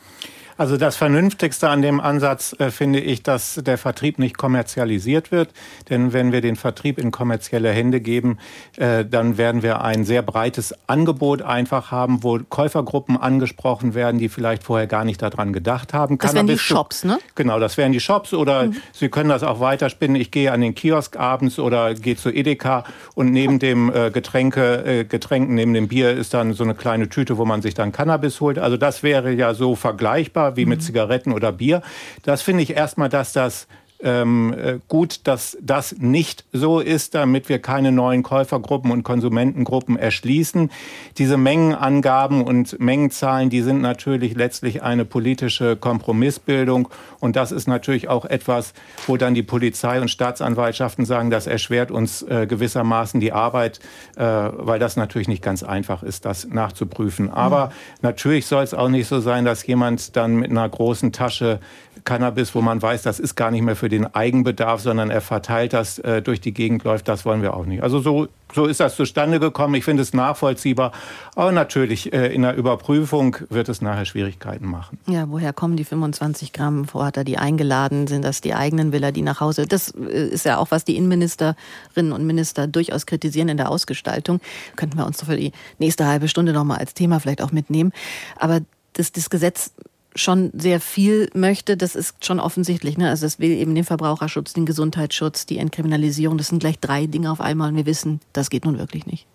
Also 0.59 0.75
das 0.75 0.97
Vernünftigste 0.97 1.69
an 1.69 1.81
dem 1.81 2.01
Ansatz 2.01 2.53
äh, 2.59 2.69
finde 2.69 2.99
ich, 2.99 3.23
dass 3.23 3.61
der 3.65 3.77
Vertrieb 3.77 4.19
nicht 4.19 4.37
kommerzialisiert 4.37 5.31
wird. 5.31 5.51
Denn 5.89 6.11
wenn 6.11 6.33
wir 6.33 6.41
den 6.41 6.57
Vertrieb 6.57 6.97
in 6.97 7.11
kommerzielle 7.11 7.71
Hände 7.71 8.01
geben, 8.01 8.39
äh, 8.75 9.05
dann 9.05 9.37
werden 9.37 9.63
wir 9.63 9.81
ein 9.81 10.03
sehr 10.03 10.21
breites 10.21 10.75
Angebot 10.85 11.41
einfach 11.43 11.91
haben, 11.91 12.23
wo 12.23 12.39
Käufergruppen 12.39 13.15
angesprochen 13.15 13.93
werden, 13.93 14.17
die 14.17 14.27
vielleicht 14.27 14.65
vorher 14.65 14.87
gar 14.87 15.05
nicht 15.05 15.21
daran 15.21 15.53
gedacht 15.53 15.93
haben. 15.93 16.17
Das 16.17 16.33
wären 16.33 16.47
die 16.47 16.57
Shops, 16.57 17.05
ne? 17.05 17.19
Genau, 17.35 17.61
das 17.61 17.77
wären 17.77 17.93
die 17.93 18.01
Shops. 18.01 18.33
Oder 18.33 18.65
mhm. 18.65 18.75
Sie 18.91 19.07
können 19.07 19.29
das 19.29 19.43
auch 19.43 19.61
weiterspinnen. 19.61 20.17
Ich 20.17 20.29
gehe 20.29 20.51
an 20.51 20.59
den 20.59 20.75
Kiosk 20.75 21.15
abends 21.15 21.57
oder 21.57 21.93
gehe 21.93 22.17
zu 22.17 22.31
Edeka 22.31 22.83
und 23.15 23.31
neben 23.31 23.59
dem 23.59 23.93
äh, 23.95 24.11
Getränke, 24.11 24.83
äh, 24.83 25.03
Getränken, 25.05 25.55
neben 25.55 25.73
dem 25.73 25.87
Bier 25.87 26.11
ist 26.11 26.33
dann 26.33 26.51
so 26.51 26.65
eine 26.65 26.75
kleine 26.75 27.07
Tüte, 27.07 27.37
wo 27.37 27.45
man 27.45 27.61
sich 27.61 27.75
dann 27.75 27.93
Cannabis 27.93 28.41
holt. 28.41 28.59
Also 28.59 28.75
das 28.75 29.03
wäre 29.03 29.31
ja 29.31 29.53
so 29.53 29.77
vergleichbar 29.77 30.48
wie 30.55 30.65
mit 30.65 30.79
mhm. 30.79 30.83
Zigaretten 30.83 31.31
oder 31.31 31.51
Bier. 31.51 31.81
Das 32.23 32.41
finde 32.41 32.63
ich 32.63 32.71
erstmal, 32.71 33.09
dass 33.09 33.33
das 33.33 33.67
ähm, 34.01 34.53
äh, 34.53 34.79
gut, 34.87 35.21
dass 35.25 35.57
das 35.61 35.95
nicht 35.99 36.45
so 36.53 36.79
ist, 36.79 37.15
damit 37.15 37.49
wir 37.49 37.59
keine 37.59 37.91
neuen 37.91 38.23
Käufergruppen 38.23 38.91
und 38.91 39.03
Konsumentengruppen 39.03 39.97
erschließen. 39.97 40.71
Diese 41.17 41.37
Mengenangaben 41.37 42.43
und 42.43 42.79
Mengenzahlen, 42.79 43.49
die 43.49 43.61
sind 43.61 43.81
natürlich 43.81 44.35
letztlich 44.35 44.83
eine 44.83 45.05
politische 45.05 45.75
Kompromissbildung. 45.75 46.87
Und 47.19 47.35
das 47.35 47.51
ist 47.51 47.67
natürlich 47.67 48.07
auch 48.07 48.25
etwas, 48.25 48.73
wo 49.07 49.17
dann 49.17 49.33
die 49.33 49.43
Polizei 49.43 49.99
und 49.99 50.09
Staatsanwaltschaften 50.09 51.05
sagen, 51.05 51.29
das 51.29 51.47
erschwert 51.47 51.91
uns 51.91 52.21
äh, 52.21 52.47
gewissermaßen 52.47 53.19
die 53.19 53.33
Arbeit, 53.33 53.79
äh, 54.15 54.23
weil 54.23 54.79
das 54.79 54.95
natürlich 54.95 55.27
nicht 55.27 55.43
ganz 55.43 55.63
einfach 55.63 56.03
ist, 56.03 56.25
das 56.25 56.47
nachzuprüfen. 56.47 57.29
Aber 57.29 57.67
mhm. 57.67 57.71
natürlich 58.03 58.45
soll 58.45 58.63
es 58.63 58.73
auch 58.73 58.89
nicht 58.89 59.07
so 59.07 59.19
sein, 59.19 59.43
dass 59.43 59.65
jemand 59.67 60.15
dann 60.15 60.35
mit 60.37 60.51
einer 60.51 60.67
großen 60.69 61.11
Tasche 61.11 61.59
Cannabis, 62.03 62.55
wo 62.55 62.61
man 62.61 62.81
weiß, 62.81 63.03
das 63.03 63.19
ist 63.19 63.35
gar 63.35 63.51
nicht 63.51 63.61
mehr 63.61 63.75
für 63.75 63.89
den 63.89 64.13
Eigenbedarf, 64.13 64.81
sondern 64.81 65.09
er 65.09 65.21
verteilt 65.21 65.73
das 65.73 65.99
äh, 65.99 66.21
durch 66.21 66.41
die 66.41 66.53
Gegend 66.53 66.83
läuft, 66.83 67.07
das 67.07 67.25
wollen 67.25 67.41
wir 67.41 67.53
auch 67.53 67.65
nicht. 67.65 67.83
Also 67.83 67.99
so, 67.99 68.27
so 68.53 68.65
ist 68.65 68.79
das 68.79 68.95
zustande 68.95 69.39
gekommen. 69.39 69.75
Ich 69.75 69.83
finde 69.83 70.01
es 70.03 70.13
nachvollziehbar. 70.13 70.91
Aber 71.35 71.51
natürlich, 71.51 72.11
äh, 72.13 72.33
in 72.33 72.41
der 72.41 72.55
Überprüfung 72.55 73.37
wird 73.49 73.69
es 73.69 73.81
nachher 73.81 74.05
Schwierigkeiten 74.05 74.67
machen. 74.67 74.99
Ja, 75.07 75.29
woher 75.29 75.53
kommen 75.53 75.77
die 75.77 75.83
25 75.83 76.53
Gramm? 76.53 76.87
Wo 76.91 77.03
hat 77.03 77.17
er 77.17 77.23
die 77.23 77.37
eingeladen? 77.37 78.07
Sind 78.07 78.23
das 78.23 78.41
die 78.41 78.53
eigenen? 78.53 78.91
Will 78.91 79.03
er 79.03 79.11
die 79.11 79.21
nach 79.21 79.39
Hause? 79.39 79.65
Das 79.67 79.93
äh, 79.95 80.27
ist 80.27 80.45
ja 80.45 80.57
auch, 80.57 80.71
was 80.71 80.85
die 80.85 80.97
Innenministerinnen 80.97 82.11
und 82.11 82.25
Minister 82.25 82.67
durchaus 82.67 83.05
kritisieren 83.05 83.49
in 83.49 83.57
der 83.57 83.69
Ausgestaltung. 83.69 84.39
Könnten 84.75 84.97
wir 84.97 85.05
uns 85.05 85.23
für 85.23 85.35
die 85.35 85.51
nächste 85.77 86.07
halbe 86.07 86.27
Stunde 86.27 86.53
noch 86.53 86.63
mal 86.63 86.77
als 86.77 86.93
Thema 86.93 87.19
vielleicht 87.19 87.41
auch 87.41 87.51
mitnehmen. 87.51 87.91
Aber 88.35 88.61
das, 88.93 89.11
das 89.11 89.29
Gesetz 89.29 89.71
schon 90.15 90.51
sehr 90.53 90.79
viel 90.79 91.29
möchte, 91.33 91.77
das 91.77 91.95
ist 91.95 92.25
schon 92.25 92.39
offensichtlich. 92.39 92.97
Ne? 92.97 93.09
Also 93.09 93.25
es 93.25 93.39
will 93.39 93.51
eben 93.51 93.75
den 93.75 93.83
Verbraucherschutz, 93.83 94.53
den 94.53 94.65
Gesundheitsschutz, 94.65 95.45
die 95.45 95.57
Entkriminalisierung. 95.57 96.37
Das 96.37 96.47
sind 96.47 96.59
gleich 96.59 96.79
drei 96.79 97.05
Dinge 97.05 97.31
auf 97.31 97.41
einmal 97.41 97.69
und 97.69 97.75
wir 97.75 97.85
wissen, 97.85 98.19
das 98.33 98.49
geht 98.49 98.65
nun 98.65 98.77
wirklich 98.77 99.05
nicht. 99.05 99.27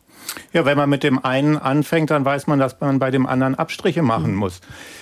Ja, 0.53 0.65
wenn 0.65 0.77
man 0.77 0.89
mit 0.89 1.03
dem 1.03 1.25
einen 1.25 1.57
anfängt, 1.57 2.11
dann 2.11 2.25
weiß 2.25 2.47
man, 2.47 2.59
dass 2.59 2.81
man 2.81 2.99
bei 2.99 3.11
dem 3.11 3.27
anderen 3.27 3.55
Abstriche 3.55 4.03
machen 4.03 4.33
mhm. 4.33 4.39
muss. 4.39 4.61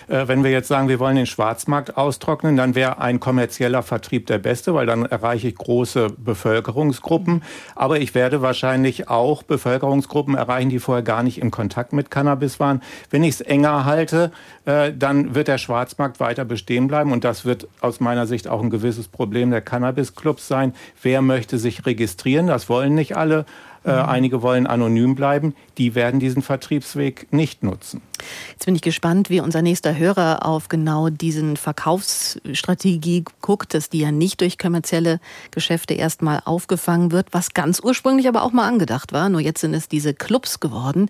Äh, 0.08 0.28
wenn 0.28 0.44
wir 0.44 0.50
jetzt 0.50 0.68
sagen, 0.68 0.88
wir 0.88 0.98
wollen 0.98 1.16
den 1.16 1.26
Schwarzmarkt 1.26 1.96
austrocknen, 1.96 2.56
dann 2.56 2.74
wäre 2.74 2.98
ein 2.98 3.20
kommerzieller 3.20 3.82
Vertrieb 3.82 4.26
der 4.26 4.38
beste, 4.38 4.74
weil 4.74 4.86
dann 4.86 5.04
erreiche 5.04 5.48
ich 5.48 5.54
große 5.54 6.08
Bevölkerungsgruppen. 6.16 7.42
Aber 7.74 8.00
ich 8.00 8.14
werde 8.14 8.42
wahrscheinlich 8.42 9.08
auch 9.08 9.42
Bevölkerungsgruppen 9.42 10.34
erreichen, 10.34 10.70
die 10.70 10.78
vorher 10.78 11.02
gar 11.02 11.22
nicht 11.22 11.40
in 11.40 11.50
Kontakt 11.50 11.92
mit 11.92 12.10
Cannabis 12.10 12.60
waren. 12.60 12.82
Wenn 13.10 13.22
ich 13.22 13.34
es 13.34 13.40
enger 13.40 13.84
halte, 13.84 14.32
äh, 14.64 14.92
dann 14.96 15.34
wird 15.34 15.48
der 15.48 15.58
Schwarzmarkt 15.58 16.20
weiter 16.20 16.44
bestehen 16.44 16.88
bleiben. 16.88 17.12
Und 17.12 17.24
das 17.24 17.44
wird 17.44 17.68
aus 17.80 18.00
meiner 18.00 18.26
Sicht 18.26 18.48
auch 18.48 18.62
ein 18.62 18.70
gewisses 18.70 19.08
Problem 19.08 19.50
der 19.50 19.60
Cannabis-Clubs 19.60 20.48
sein. 20.48 20.74
Wer 21.02 21.22
möchte 21.22 21.58
sich 21.58 21.86
registrieren? 21.86 22.46
Das 22.46 22.68
wollen 22.68 22.94
nicht 22.94 23.16
alle. 23.16 23.44
Äh. 23.84 23.90
Einige 23.90 24.42
wollen 24.42 24.66
anonym 24.66 25.14
bleiben. 25.14 25.54
Die 25.78 25.94
werden 25.94 26.20
diesen 26.20 26.42
Vertriebsweg 26.42 27.32
nicht 27.32 27.62
nutzen. 27.62 28.02
Jetzt 28.50 28.66
bin 28.66 28.74
ich 28.76 28.82
gespannt, 28.82 29.30
wie 29.30 29.40
unser 29.40 29.62
nächster 29.62 29.96
Hörer 29.96 30.46
auf 30.46 30.68
genau 30.68 31.08
diesen 31.08 31.56
Verkaufsstrategie 31.56 33.24
guckt, 33.40 33.74
dass 33.74 33.90
die 33.90 34.00
ja 34.00 34.12
nicht 34.12 34.40
durch 34.40 34.58
kommerzielle 34.58 35.18
Geschäfte 35.50 35.94
erstmal 35.94 36.40
aufgefangen 36.44 37.10
wird, 37.10 37.28
was 37.32 37.54
ganz 37.54 37.80
ursprünglich 37.80 38.28
aber 38.28 38.42
auch 38.42 38.52
mal 38.52 38.68
angedacht 38.68 39.12
war. 39.12 39.28
Nur 39.28 39.40
jetzt 39.40 39.60
sind 39.60 39.74
es 39.74 39.88
diese 39.88 40.14
Clubs 40.14 40.60
geworden, 40.60 41.08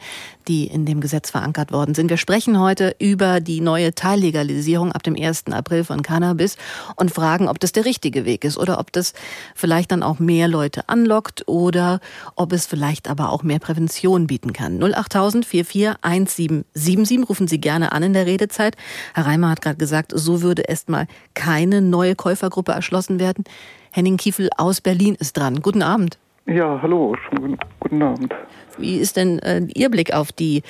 die 0.49 0.67
in 0.67 0.87
dem 0.87 1.01
Gesetz 1.01 1.31
verankert 1.31 1.73
worden 1.73 1.95
sind. 1.95 2.09
Wir 2.09 2.17
sprechen 2.17 2.59
heute 2.59 2.97
über 2.99 3.41
die 3.41 3.61
neue 3.61 3.95
Teillegalisierung 3.95 4.93
ab 4.93 5.03
dem 5.03 5.17
1. 5.17 5.47
April 5.51 5.85
von 5.85 6.03
Cannabis 6.03 6.57
und 6.97 7.11
fragen, 7.11 7.49
ob 7.49 7.61
das 7.61 7.73
der 7.73 7.85
richtige 7.85 8.25
Weg 8.25 8.45
ist 8.45 8.57
oder 8.57 8.79
ob 8.79 8.93
das 8.93 9.13
vielleicht 9.55 9.93
dann 9.93 10.03
auch 10.03 10.19
mehr 10.19 10.49
Leute 10.49 10.89
anlockt 10.89 11.47
oder 11.47 12.01
ob 12.37 12.53
es 12.53 12.62
vielleicht 12.67 13.09
aber 13.09 13.31
auch 13.31 13.43
mehr 13.43 13.59
Prävention 13.59 14.27
bieten 14.27 14.53
kann. 14.53 14.83
08000 14.83 15.45
44 15.45 15.97
177 16.03 17.29
rufen 17.29 17.49
Sie 17.49 17.61
gerne 17.61 17.93
an 17.93 18.03
in 18.03 18.13
der 18.13 18.27
Redezeit. 18.27 18.77
Herr 19.15 19.27
Reimer 19.27 19.51
hat 19.51 19.63
gerade 19.63 19.77
gesagt, 19.77 20.13
so 20.15 20.43
würde 20.43 20.63
erstmal 20.63 21.07
keine 21.35 21.81
neue 21.81 22.15
Käufergruppe 22.15 22.73
erschlossen 22.73 23.21
werden. 23.21 23.45
Henning 23.93 24.17
Kiefel 24.17 24.49
aus 24.57 24.81
Berlin 24.81 25.17
ist 25.19 25.37
dran. 25.37 25.61
Guten 25.61 25.83
Abend. 25.83 26.19
Ja, 26.47 26.81
hallo, 26.83 27.15
schon 27.29 27.59
guten 27.79 28.03
Abend. 28.03 28.35
Wie 28.79 28.97
ist 28.97 29.17
denn 29.17 29.39
äh, 29.41 29.61
Ihr 29.75 29.91
Blick 29.91 30.13
auf 30.13 30.33
die, 30.33 30.63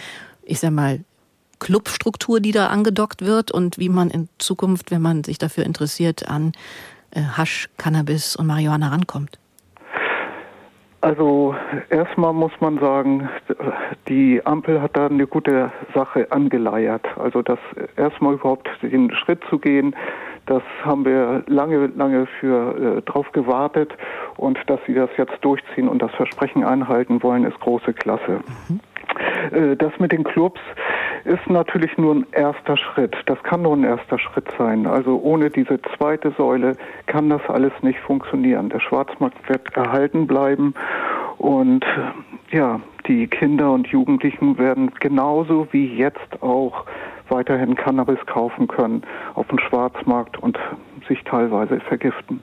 ich 0.45 0.61
sag 0.61 0.73
mal, 0.73 1.01
Clubstruktur, 1.61 2.41
die 2.41 2.51
da 2.51 2.67
angedockt 2.67 3.23
wird 3.23 3.53
und 3.53 3.79
wie 3.79 3.89
man 3.89 4.11
in 4.11 4.29
Zukunft, 4.39 4.91
wenn 4.91 5.01
man 5.01 5.23
sich 5.23 5.39
dafür 5.39 5.65
interessiert, 5.65 6.29
an 6.29 6.53
äh, 7.13 7.23
Hasch, 7.23 7.69
Cannabis 7.79 8.35
und 8.35 8.49
Marihuana 8.49 8.89
rankommt? 8.89 9.39
Also 11.03 11.55
erstmal 11.91 12.33
muss 12.33 12.53
man 12.61 12.79
sagen, 12.79 13.29
die 14.09 14.41
Ampel 14.47 14.81
hat 14.81 14.97
da 14.97 15.07
eine 15.07 15.27
gute 15.27 15.73
Sache 15.95 16.31
angeleiert. 16.31 17.05
Also 17.19 17.43
das 17.43 17.59
erstmal 17.97 18.35
überhaupt 18.35 18.69
den 18.83 19.13
Schritt 19.13 19.41
zu 19.51 19.59
gehen, 19.59 19.97
das 20.47 20.63
haben 20.85 21.05
wir 21.05 21.43
lange, 21.49 21.89
lange 21.89 22.27
für 22.39 22.99
äh, 22.99 23.03
drauf 23.03 23.31
gewartet 23.33 23.93
und 24.37 24.59
dass 24.67 24.79
sie 24.87 24.95
das 24.95 25.11
jetzt 25.17 25.39
durchziehen 25.41 25.89
und 25.89 26.01
das 26.03 26.13
Versprechen 26.13 26.65
einhalten 26.65 27.23
wollen, 27.23 27.45
ist 27.45 27.59
große 27.59 27.93
Klasse. 27.95 28.41
Mhm. 28.69 28.81
Äh, 29.51 29.77
das 29.77 29.93
mit 29.99 30.13
den 30.13 30.23
Clubs 30.25 30.61
ist 31.25 31.49
natürlich 31.49 31.97
nur 31.99 32.15
ein 32.15 32.27
erster 32.33 32.77
Schritt. 32.77 33.17
Das 33.27 33.43
kann 33.43 33.63
nur 33.63 33.77
ein 33.77 33.85
erster 33.85 34.19
Schritt 34.19 34.49
sein. 34.59 34.87
Also 34.87 35.21
ohne 35.23 35.51
diese 35.51 35.81
zweite 35.97 36.33
Säule 36.33 36.77
kann 37.07 37.31
das 37.31 37.43
alles 37.49 37.73
nicht 37.83 37.99
funktionieren. 38.01 38.69
Der 38.71 38.81
Schwarzmarkt 38.81 39.49
wird 39.49 39.75
erhalten 39.77 40.27
bleiben 40.27 40.75
und 41.39 41.85
ja, 42.51 42.81
die 43.07 43.27
Kinder 43.27 43.73
und 43.73 43.89
Jugendlichen 43.89 44.59
werden 44.59 44.93
genauso 45.01 45.67
wie 45.73 45.97
jetzt 45.97 46.43
auch 46.43 46.85
weiterhin 47.29 47.75
Cannabis 47.75 48.19
kaufen 48.27 48.69
können 48.69 49.03
auf 49.35 49.49
dem 49.49 49.59
Schwarzmarkt 49.59 50.39
und 50.39 50.59
sich 51.09 51.23
teilweise 51.25 51.81
vergiften. 51.81 52.41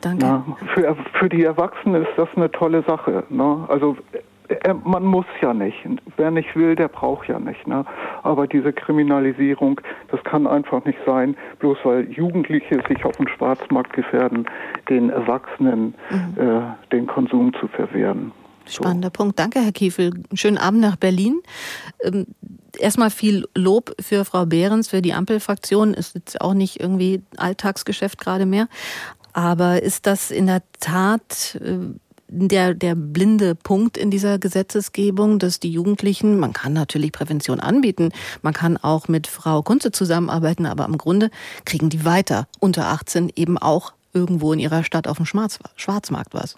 Danke. 0.00 0.24
Na, 0.24 0.44
für, 0.74 0.96
für 1.18 1.28
die 1.28 1.44
Erwachsenen 1.44 2.02
ist 2.02 2.12
das 2.16 2.28
eine 2.36 2.50
tolle 2.50 2.82
Sache. 2.82 3.24
Ne? 3.30 3.64
Also 3.68 3.96
man 4.84 5.04
muss 5.04 5.26
ja 5.40 5.54
nicht. 5.54 5.76
Wer 6.16 6.30
nicht 6.30 6.54
will, 6.54 6.74
der 6.74 6.88
braucht 6.88 7.28
ja 7.28 7.38
nicht. 7.38 7.66
Ne? 7.66 7.84
Aber 8.22 8.46
diese 8.46 8.72
Kriminalisierung, 8.72 9.80
das 10.10 10.22
kann 10.24 10.46
einfach 10.46 10.84
nicht 10.84 10.98
sein, 11.06 11.36
bloß 11.60 11.78
weil 11.84 12.10
Jugendliche 12.10 12.82
sich 12.88 13.04
auf 13.04 13.16
dem 13.16 13.28
Schwarzmarkt 13.28 13.92
gefährden, 13.92 14.46
den 14.88 15.10
Erwachsenen 15.10 15.94
mhm. 16.10 16.42
äh, 16.42 16.62
den 16.92 17.06
Konsum 17.06 17.52
zu 17.54 17.68
verwehren. 17.68 18.32
Spannender 18.66 19.08
so. 19.08 19.22
Punkt. 19.22 19.38
Danke, 19.38 19.60
Herr 19.60 19.72
Kiefel. 19.72 20.12
Schönen 20.34 20.58
Abend 20.58 20.80
nach 20.80 20.96
Berlin. 20.96 21.40
Ähm, 22.02 22.26
erstmal 22.78 23.10
viel 23.10 23.46
Lob 23.54 23.94
für 24.00 24.24
Frau 24.24 24.46
Behrens, 24.46 24.88
für 24.88 25.02
die 25.02 25.12
Ampelfraktion. 25.12 25.94
Ist 25.94 26.14
jetzt 26.14 26.40
auch 26.40 26.54
nicht 26.54 26.80
irgendwie 26.80 27.22
Alltagsgeschäft 27.36 28.18
gerade 28.18 28.46
mehr. 28.46 28.68
Aber 29.32 29.82
ist 29.82 30.06
das 30.06 30.30
in 30.30 30.46
der 30.46 30.62
Tat 30.80 31.58
äh, 31.60 31.94
der, 32.34 32.74
der 32.74 32.94
blinde 32.94 33.54
Punkt 33.54 33.96
in 33.96 34.10
dieser 34.10 34.38
Gesetzesgebung, 34.38 35.38
dass 35.38 35.60
die 35.60 35.70
Jugendlichen, 35.70 36.38
man 36.38 36.52
kann 36.52 36.72
natürlich 36.72 37.12
Prävention 37.12 37.60
anbieten, 37.60 38.10
man 38.42 38.52
kann 38.52 38.76
auch 38.76 39.08
mit 39.08 39.26
Frau 39.26 39.62
Kunze 39.62 39.92
zusammenarbeiten, 39.92 40.66
aber 40.66 40.84
im 40.84 40.98
Grunde 40.98 41.30
kriegen 41.64 41.90
die 41.90 42.04
weiter 42.04 42.46
unter 42.60 42.86
18 42.86 43.32
eben 43.36 43.58
auch 43.58 43.92
irgendwo 44.12 44.52
in 44.52 44.58
ihrer 44.58 44.84
Stadt 44.84 45.08
auf 45.08 45.16
dem 45.16 45.26
Schwarzmarkt 45.26 46.34
was. 46.34 46.56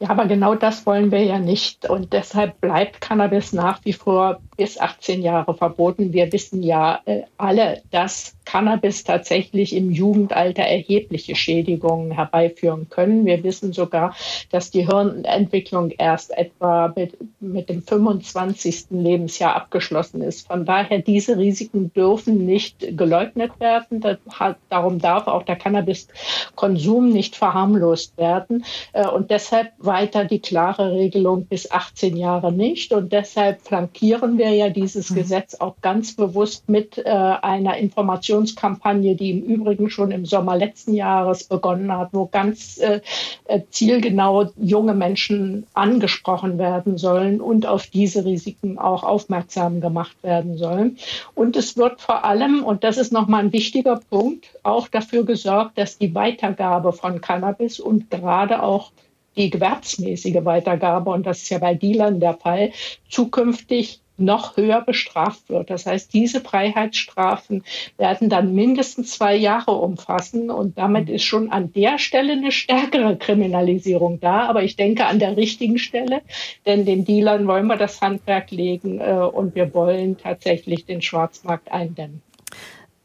Ja, 0.00 0.10
aber 0.10 0.26
genau 0.26 0.54
das 0.54 0.86
wollen 0.86 1.10
wir 1.10 1.22
ja 1.22 1.38
nicht. 1.38 1.88
Und 1.88 2.12
deshalb 2.12 2.60
bleibt 2.60 3.00
Cannabis 3.00 3.52
nach 3.52 3.84
wie 3.84 3.92
vor 3.92 4.40
bis 4.56 4.78
18 4.78 5.22
Jahre 5.22 5.54
verboten. 5.54 6.12
Wir 6.12 6.32
wissen 6.32 6.62
ja 6.62 7.00
äh, 7.04 7.22
alle, 7.36 7.82
dass 7.90 8.34
Cannabis 8.44 9.04
tatsächlich 9.04 9.74
im 9.74 9.90
Jugendalter 9.90 10.62
erhebliche 10.62 11.34
Schädigungen 11.34 12.12
herbeiführen 12.12 12.88
können. 12.90 13.24
Wir 13.24 13.42
wissen 13.42 13.72
sogar, 13.72 14.14
dass 14.50 14.70
die 14.70 14.86
Hirnentwicklung 14.86 15.90
erst 15.90 16.36
etwa 16.36 16.92
mit, 16.94 17.16
mit 17.40 17.68
dem 17.68 17.82
25. 17.82 18.86
Lebensjahr 18.90 19.56
abgeschlossen 19.56 20.20
ist. 20.20 20.46
Von 20.46 20.64
daher, 20.64 21.00
diese 21.00 21.38
Risiken 21.38 21.92
dürfen 21.92 22.44
nicht 22.44 22.96
geleugnet 22.96 23.58
werden. 23.60 24.02
Hat, 24.30 24.56
darum 24.68 24.98
darf 24.98 25.26
auch 25.26 25.42
der 25.42 25.56
Cannabiskonsum 25.56 27.10
nicht 27.10 27.36
verharmlost 27.36 28.16
werden. 28.18 28.64
Äh, 28.92 29.08
und 29.08 29.30
deshalb 29.30 29.72
weiter 29.78 30.24
die 30.24 30.40
klare 30.40 30.92
Regelung 30.92 31.46
bis 31.46 31.70
18 31.70 32.16
Jahre 32.16 32.52
nicht. 32.52 32.92
Und 32.92 33.12
deshalb 33.12 33.62
flankieren 33.62 34.38
wir 34.38 34.43
ja 34.50 34.68
dieses 34.68 35.10
mhm. 35.10 35.16
Gesetz 35.16 35.54
auch 35.54 35.76
ganz 35.80 36.14
bewusst 36.14 36.68
mit 36.68 36.98
äh, 36.98 37.02
einer 37.04 37.76
Informationskampagne, 37.76 39.14
die 39.14 39.30
im 39.30 39.42
Übrigen 39.42 39.90
schon 39.90 40.10
im 40.10 40.26
Sommer 40.26 40.56
letzten 40.56 40.94
Jahres 40.94 41.44
begonnen 41.44 41.92
hat, 41.96 42.10
wo 42.12 42.26
ganz 42.26 42.78
äh, 42.78 43.00
äh 43.46 43.60
zielgenau 43.70 44.50
junge 44.56 44.94
Menschen 44.94 45.66
angesprochen 45.74 46.58
werden 46.58 46.98
sollen 46.98 47.40
und 47.40 47.66
auf 47.66 47.86
diese 47.86 48.24
Risiken 48.24 48.78
auch 48.78 49.04
aufmerksam 49.04 49.80
gemacht 49.80 50.16
werden 50.22 50.56
sollen. 50.56 50.98
Und 51.34 51.56
es 51.56 51.76
wird 51.76 52.00
vor 52.00 52.24
allem, 52.24 52.64
und 52.64 52.84
das 52.84 52.96
ist 52.96 53.12
nochmal 53.12 53.44
ein 53.44 53.52
wichtiger 53.52 54.00
Punkt, 54.10 54.46
auch 54.62 54.88
dafür 54.88 55.24
gesorgt, 55.24 55.78
dass 55.78 55.98
die 55.98 56.14
Weitergabe 56.14 56.92
von 56.92 57.20
Cannabis 57.20 57.80
und 57.80 58.10
gerade 58.10 58.62
auch 58.62 58.92
die 59.36 59.50
gewerbsmäßige 59.50 60.44
Weitergabe, 60.44 61.10
und 61.10 61.26
das 61.26 61.42
ist 61.42 61.50
ja 61.50 61.58
bei 61.58 61.74
Dealern 61.74 62.20
der 62.20 62.34
Fall, 62.34 62.72
zukünftig 63.08 64.00
noch 64.16 64.56
höher 64.56 64.80
bestraft 64.80 65.48
wird. 65.48 65.70
Das 65.70 65.86
heißt, 65.86 66.12
diese 66.12 66.40
Freiheitsstrafen 66.40 67.64
werden 67.96 68.28
dann 68.28 68.54
mindestens 68.54 69.12
zwei 69.12 69.34
Jahre 69.34 69.72
umfassen 69.72 70.50
und 70.50 70.78
damit 70.78 71.08
ist 71.08 71.24
schon 71.24 71.50
an 71.50 71.72
der 71.72 71.98
Stelle 71.98 72.32
eine 72.32 72.52
stärkere 72.52 73.16
Kriminalisierung 73.16 74.20
da. 74.20 74.48
Aber 74.48 74.62
ich 74.62 74.76
denke 74.76 75.06
an 75.06 75.18
der 75.18 75.36
richtigen 75.36 75.78
Stelle, 75.78 76.22
denn 76.66 76.84
den 76.84 77.04
Dealern 77.04 77.46
wollen 77.46 77.66
wir 77.66 77.76
das 77.76 78.00
Handwerk 78.00 78.50
legen 78.50 79.00
äh, 79.00 79.14
und 79.14 79.54
wir 79.54 79.74
wollen 79.74 80.16
tatsächlich 80.16 80.84
den 80.84 81.02
Schwarzmarkt 81.02 81.72
eindämmen 81.72 82.22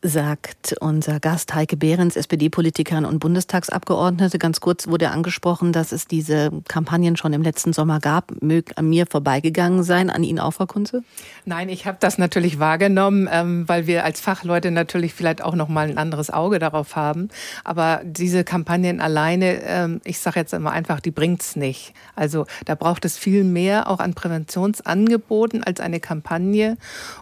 sagt 0.02 0.76
unser 0.80 1.20
Gast 1.20 1.54
Heike 1.54 1.76
Behrens, 1.76 2.16
SPD-Politikerin 2.16 3.04
und 3.04 3.20
Bundestagsabgeordnete. 3.20 4.40
Ganz 4.40 4.62
kurz 4.62 4.88
wurde 4.88 5.12
angesprochen, 5.12 5.74
dass 5.74 5.92
es 5.92 6.08
diese 6.08 6.52
Kampagnen 6.70 7.18
schon 7.18 7.34
im 7.34 7.42
letzten 7.42 7.74
Sommer 7.74 8.00
gab. 8.00 8.42
Mög 8.42 8.72
an 8.78 8.88
mir 8.88 9.06
vorbeigegangen 9.06 9.84
sein, 9.84 10.10
an 10.10 10.24
Ihnen 10.24 10.40
auch, 10.40 10.52
Frau 10.52 10.68
Kunze? 10.68 11.04
Nein, 11.44 11.68
ich 11.68 11.86
habe 11.86 11.98
das 12.00 12.18
natürlich 12.18 12.60
wahrgenommen, 12.60 13.28
ähm, 13.30 13.68
weil 13.68 13.88
wir 13.88 14.06
als 14.06 14.22
Fachleute 14.22 14.72
natürlich 14.72 15.14
vielleicht 15.14 15.42
auch 15.42 15.56
noch 15.56 15.68
mal 15.68 15.90
ein 15.90 15.98
anderes 15.98 16.30
Auge 16.30 16.60
darauf 16.60 16.96
haben. 16.96 17.28
Aber 17.66 18.02
diese 18.06 18.46
Kampagnen 18.46 19.02
alleine, 19.02 19.62
ähm, 19.64 20.02
ich 20.06 20.20
sage 20.20 20.40
jetzt 20.40 20.54
immer 20.54 20.72
einfach, 20.72 21.02
die 21.02 21.12
bringt's 21.12 21.58
nicht. 21.58 21.94
Also 22.16 22.46
da 22.64 22.76
braucht 22.76 23.04
es 23.04 23.18
viel 23.18 23.44
mehr 23.44 23.90
auch 23.90 24.00
an 24.00 24.14
Präventionsangeboten 24.14 25.62
als 25.64 25.82
eine 25.82 26.00
Kampagne. 26.00 26.78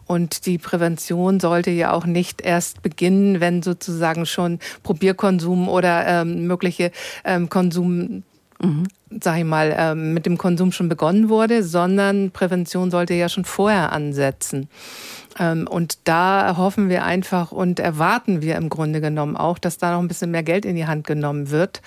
Und 0.05 0.45
die 0.45 0.59
Prävention 0.59 1.39
sollte 1.39 1.71
ja 1.71 1.91
auch 1.91 2.05
nicht 2.05 2.41
erst 2.41 2.66
erst 2.67 2.81
beginnen, 2.81 3.39
wenn 3.39 3.63
sozusagen 3.63 4.25
schon 4.25 4.59
Probierkonsum 4.83 5.69
oder 5.69 6.05
ähm, 6.05 6.47
mögliche 6.47 6.91
ähm, 7.23 7.49
Konsum 7.49 8.23
Mhm. 8.59 8.87
sag 9.21 9.37
ich 9.37 9.43
mal, 9.43 9.71
ähm, 9.77 10.15
mit 10.15 10.25
dem 10.25 10.39
Konsum 10.39 10.71
schon 10.71 10.89
begonnen 10.89 11.29
wurde, 11.29 11.61
sondern 11.61 12.31
Prävention 12.31 12.89
sollte 12.89 13.13
ja 13.13 13.29
schon 13.29 13.45
vorher 13.45 13.91
ansetzen. 13.91 14.67
Ähm, 15.37 15.67
und 15.69 15.99
da 16.05 16.57
hoffen 16.57 16.89
wir 16.89 17.03
einfach 17.03 17.51
und 17.51 17.79
erwarten 17.79 18.41
wir 18.41 18.55
im 18.55 18.69
Grunde 18.69 18.99
genommen 18.99 19.37
auch, 19.37 19.59
dass 19.59 19.77
da 19.77 19.91
noch 19.91 19.99
ein 19.99 20.07
bisschen 20.07 20.31
mehr 20.31 20.41
Geld 20.41 20.65
in 20.65 20.75
die 20.75 20.87
Hand 20.87 21.05
genommen 21.05 21.51
wird 21.51 21.83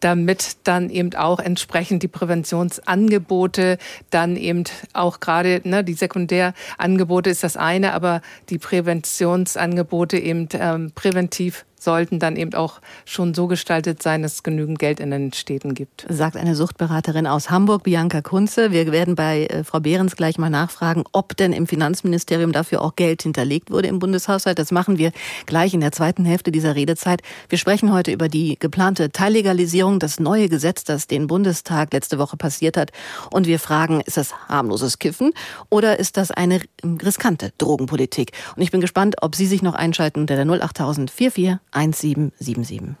damit 0.00 0.56
dann 0.64 0.90
eben 0.90 1.14
auch 1.14 1.38
entsprechend 1.38 2.02
die 2.02 2.08
Präventionsangebote 2.08 3.78
dann 4.10 4.36
eben 4.36 4.64
auch 4.92 5.20
gerade 5.20 5.60
ne, 5.64 5.84
die 5.84 5.94
Sekundärangebote 5.94 7.30
ist 7.30 7.42
das 7.42 7.56
eine, 7.56 7.92
aber 7.92 8.20
die 8.48 8.58
Präventionsangebote 8.58 10.18
eben 10.18 10.48
ähm, 10.52 10.92
präventiv 10.94 11.64
sollten 11.78 12.18
dann 12.18 12.36
eben 12.36 12.54
auch 12.54 12.80
schon 13.04 13.34
so 13.34 13.46
gestaltet 13.46 14.02
sein, 14.02 14.22
dass 14.22 14.34
es 14.34 14.42
genügend 14.42 14.78
Geld 14.78 15.00
in 15.00 15.10
den 15.10 15.32
Städten 15.32 15.74
gibt. 15.74 16.06
Sagt 16.08 16.36
eine 16.36 16.54
Suchtberaterin 16.54 17.26
aus 17.26 17.50
Hamburg, 17.50 17.84
Bianca 17.84 18.22
Kunze. 18.22 18.72
Wir 18.72 18.90
werden 18.92 19.14
bei 19.14 19.46
äh, 19.46 19.64
Frau 19.64 19.80
Behrens 19.80 20.16
gleich 20.16 20.38
mal 20.38 20.50
nachfragen, 20.50 21.04
ob 21.12 21.36
denn 21.36 21.52
im 21.52 21.66
Finanzministerium 21.66 22.52
dafür 22.52 22.82
auch 22.82 22.96
Geld 22.96 23.22
hinterlegt 23.22 23.70
wurde 23.70 23.88
im 23.88 23.98
Bundeshaushalt. 23.98 24.58
Das 24.58 24.72
machen 24.72 24.98
wir 24.98 25.12
gleich 25.46 25.74
in 25.74 25.80
der 25.80 25.92
zweiten 25.92 26.24
Hälfte 26.24 26.50
dieser 26.50 26.74
Redezeit. 26.74 27.22
Wir 27.48 27.58
sprechen 27.58 27.92
heute 27.92 28.12
über 28.12 28.28
die 28.28 28.58
geplante 28.58 29.10
Teillegalisierung, 29.10 29.98
das 29.98 30.20
neue 30.20 30.48
Gesetz, 30.48 30.84
das 30.84 31.06
den 31.06 31.26
Bundestag 31.26 31.92
letzte 31.92 32.18
Woche 32.18 32.36
passiert 32.36 32.76
hat. 32.76 32.90
Und 33.30 33.46
wir 33.46 33.58
fragen, 33.58 34.00
ist 34.00 34.16
das 34.16 34.34
harmloses 34.48 34.98
Kiffen 34.98 35.32
oder 35.70 35.98
ist 35.98 36.16
das 36.16 36.30
eine 36.30 36.60
riskante 36.84 37.52
Drogenpolitik? 37.58 38.32
Und 38.56 38.62
ich 38.62 38.70
bin 38.70 38.80
gespannt, 38.80 39.16
ob 39.22 39.34
Sie 39.34 39.46
sich 39.46 39.62
noch 39.62 39.74
einschalten 39.74 40.20
unter 40.20 40.36
der 40.36 40.46
08000 40.46 41.10
44 41.10 41.58
1777. 41.76 42.96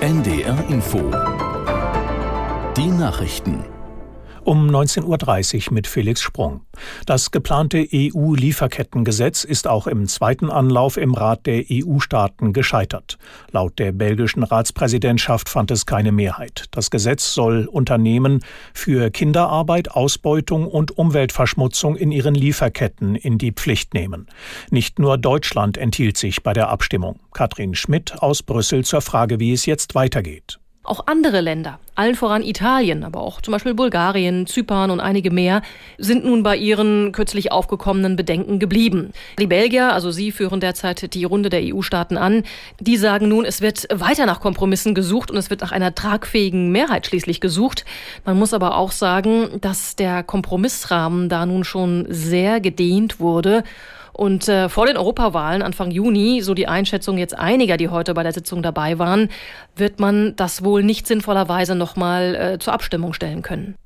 NDR 0.00 0.70
Info. 0.70 1.10
Die 2.78 2.86
Nachrichten 2.86 3.62
um 4.50 4.68
19.30 4.68 5.68
Uhr 5.68 5.74
mit 5.74 5.86
Felix 5.86 6.20
Sprung. 6.20 6.62
Das 7.06 7.30
geplante 7.30 7.86
EU-Lieferkettengesetz 7.94 9.44
ist 9.44 9.68
auch 9.68 9.86
im 9.86 10.08
zweiten 10.08 10.50
Anlauf 10.50 10.96
im 10.96 11.14
Rat 11.14 11.46
der 11.46 11.66
EU-Staaten 11.70 12.52
gescheitert. 12.52 13.16
Laut 13.52 13.78
der 13.78 13.92
belgischen 13.92 14.42
Ratspräsidentschaft 14.42 15.48
fand 15.48 15.70
es 15.70 15.86
keine 15.86 16.10
Mehrheit. 16.10 16.64
Das 16.72 16.90
Gesetz 16.90 17.32
soll 17.32 17.66
Unternehmen 17.66 18.40
für 18.74 19.12
Kinderarbeit, 19.12 19.92
Ausbeutung 19.92 20.66
und 20.66 20.98
Umweltverschmutzung 20.98 21.94
in 21.94 22.10
ihren 22.10 22.34
Lieferketten 22.34 23.14
in 23.14 23.38
die 23.38 23.52
Pflicht 23.52 23.94
nehmen. 23.94 24.26
Nicht 24.72 24.98
nur 24.98 25.16
Deutschland 25.16 25.78
enthielt 25.78 26.16
sich 26.16 26.42
bei 26.42 26.54
der 26.54 26.70
Abstimmung. 26.70 27.20
Katrin 27.32 27.76
Schmidt 27.76 28.20
aus 28.20 28.42
Brüssel 28.42 28.84
zur 28.84 29.00
Frage, 29.00 29.38
wie 29.38 29.52
es 29.52 29.64
jetzt 29.64 29.94
weitergeht. 29.94 30.58
Auch 30.90 31.06
andere 31.06 31.40
Länder, 31.40 31.78
allen 31.94 32.16
voran 32.16 32.42
Italien, 32.42 33.04
aber 33.04 33.20
auch 33.20 33.40
zum 33.40 33.52
Beispiel 33.52 33.74
Bulgarien, 33.74 34.48
Zypern 34.48 34.90
und 34.90 34.98
einige 34.98 35.30
mehr, 35.30 35.62
sind 35.98 36.24
nun 36.24 36.42
bei 36.42 36.56
ihren 36.56 37.12
kürzlich 37.12 37.52
aufgekommenen 37.52 38.16
Bedenken 38.16 38.58
geblieben. 38.58 39.12
Die 39.38 39.46
Belgier, 39.46 39.92
also 39.92 40.10
sie 40.10 40.32
führen 40.32 40.58
derzeit 40.58 41.14
die 41.14 41.22
Runde 41.22 41.48
der 41.48 41.62
EU-Staaten 41.62 42.16
an, 42.16 42.42
die 42.80 42.96
sagen 42.96 43.28
nun, 43.28 43.44
es 43.44 43.60
wird 43.60 43.86
weiter 43.94 44.26
nach 44.26 44.40
Kompromissen 44.40 44.96
gesucht 44.96 45.30
und 45.30 45.36
es 45.36 45.48
wird 45.48 45.60
nach 45.60 45.70
einer 45.70 45.94
tragfähigen 45.94 46.72
Mehrheit 46.72 47.06
schließlich 47.06 47.40
gesucht. 47.40 47.84
Man 48.24 48.36
muss 48.36 48.52
aber 48.52 48.76
auch 48.76 48.90
sagen, 48.90 49.60
dass 49.60 49.94
der 49.94 50.24
Kompromissrahmen 50.24 51.28
da 51.28 51.46
nun 51.46 51.62
schon 51.62 52.04
sehr 52.08 52.60
gedehnt 52.60 53.20
wurde 53.20 53.62
und 54.20 54.48
äh, 54.48 54.68
vor 54.68 54.84
den 54.84 54.98
Europawahlen 54.98 55.62
Anfang 55.62 55.90
Juni, 55.90 56.42
so 56.42 56.52
die 56.52 56.68
Einschätzung 56.68 57.16
jetzt 57.16 57.38
einiger, 57.38 57.78
die 57.78 57.88
heute 57.88 58.12
bei 58.12 58.22
der 58.22 58.34
Sitzung 58.34 58.62
dabei 58.62 58.98
waren, 58.98 59.30
wird 59.76 59.98
man 59.98 60.36
das 60.36 60.62
wohl 60.62 60.82
nicht 60.82 61.06
sinnvollerweise 61.06 61.74
nochmal 61.74 62.34
äh, 62.34 62.58
zur 62.58 62.74
Abstimmung 62.74 63.14
stellen 63.14 63.40
können. 63.40 63.76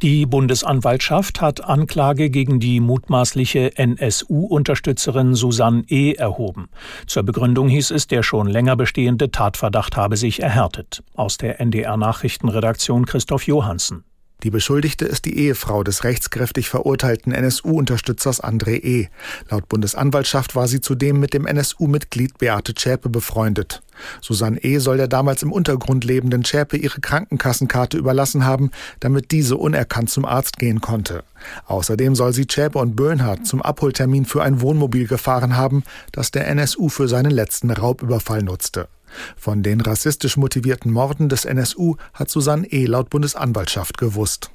Die 0.00 0.24
Bundesanwaltschaft 0.24 1.42
hat 1.42 1.62
Anklage 1.62 2.30
gegen 2.30 2.60
die 2.60 2.80
mutmaßliche 2.80 3.76
NSU-Unterstützerin 3.76 5.34
Susanne 5.34 5.84
E. 5.88 6.14
erhoben. 6.14 6.70
Zur 7.06 7.24
Begründung 7.24 7.68
hieß 7.68 7.90
es, 7.90 8.06
der 8.06 8.22
schon 8.22 8.46
länger 8.46 8.74
bestehende 8.74 9.30
Tatverdacht 9.30 9.98
habe 9.98 10.16
sich 10.16 10.42
erhärtet. 10.42 11.02
Aus 11.14 11.36
der 11.36 11.60
NDR-Nachrichtenredaktion 11.60 13.04
Christoph 13.04 13.46
Johansen. 13.46 14.04
Die 14.44 14.50
Beschuldigte 14.50 15.04
ist 15.04 15.24
die 15.24 15.36
Ehefrau 15.36 15.82
des 15.82 16.04
rechtskräftig 16.04 16.68
verurteilten 16.68 17.32
NSU-Unterstützers 17.32 18.40
André 18.40 18.84
E. 18.84 19.08
Laut 19.50 19.68
Bundesanwaltschaft 19.68 20.54
war 20.54 20.68
sie 20.68 20.80
zudem 20.80 21.18
mit 21.18 21.34
dem 21.34 21.44
NSU-Mitglied 21.44 22.38
Beate 22.38 22.72
Zschäpe 22.74 23.08
befreundet. 23.08 23.82
Susanne 24.20 24.62
E. 24.62 24.78
soll 24.78 24.96
der 24.96 25.08
damals 25.08 25.42
im 25.42 25.50
Untergrund 25.50 26.04
lebenden 26.04 26.44
Zschäpe 26.44 26.76
ihre 26.76 27.00
Krankenkassenkarte 27.00 27.98
überlassen 27.98 28.44
haben, 28.44 28.70
damit 29.00 29.32
diese 29.32 29.56
unerkannt 29.56 30.10
zum 30.10 30.24
Arzt 30.24 30.60
gehen 30.60 30.80
konnte. 30.80 31.24
Außerdem 31.66 32.14
soll 32.14 32.32
sie 32.32 32.46
Zschäpe 32.46 32.78
und 32.78 32.94
Böhnhardt 32.94 33.44
zum 33.44 33.60
Abholtermin 33.60 34.24
für 34.24 34.44
ein 34.44 34.60
Wohnmobil 34.60 35.08
gefahren 35.08 35.56
haben, 35.56 35.82
das 36.12 36.30
der 36.30 36.46
NSU 36.46 36.88
für 36.88 37.08
seinen 37.08 37.32
letzten 37.32 37.72
Raubüberfall 37.72 38.44
nutzte. 38.44 38.86
Von 39.36 39.62
den 39.62 39.80
rassistisch 39.80 40.36
motivierten 40.36 40.92
Morden 40.92 41.28
des 41.28 41.44
NSU 41.44 41.96
hat 42.14 42.30
Susanne 42.30 42.66
E. 42.70 42.86
laut 42.86 43.10
Bundesanwaltschaft 43.10 43.98
gewusst. 43.98 44.50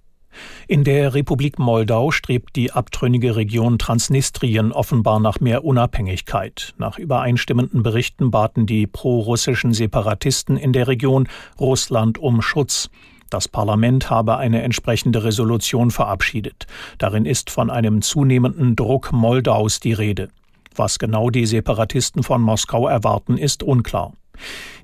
In 0.67 0.83
der 0.83 1.13
Republik 1.13 1.59
Moldau 1.59 2.11
strebt 2.11 2.55
die 2.55 2.71
abtrünnige 2.71 3.35
Region 3.35 3.77
Transnistrien 3.77 4.71
offenbar 4.71 5.19
nach 5.19 5.39
mehr 5.39 5.63
Unabhängigkeit. 5.63 6.73
Nach 6.77 6.97
übereinstimmenden 6.97 7.83
Berichten 7.83 8.31
baten 8.31 8.65
die 8.65 8.87
prorussischen 8.87 9.73
Separatisten 9.73 10.57
in 10.57 10.73
der 10.73 10.87
Region 10.87 11.27
Russland 11.59 12.17
um 12.17 12.41
Schutz. 12.41 12.89
Das 13.29 13.47
Parlament 13.47 14.09
habe 14.09 14.37
eine 14.37 14.61
entsprechende 14.61 15.23
Resolution 15.23 15.91
verabschiedet. 15.91 16.67
Darin 16.97 17.25
ist 17.25 17.49
von 17.49 17.69
einem 17.69 18.01
zunehmenden 18.01 18.75
Druck 18.75 19.11
Moldaus 19.11 19.79
die 19.79 19.93
Rede. 19.93 20.29
Was 20.75 20.99
genau 20.99 21.29
die 21.29 21.45
Separatisten 21.45 22.23
von 22.23 22.41
Moskau 22.41 22.87
erwarten, 22.87 23.37
ist 23.37 23.63
unklar. 23.63 24.13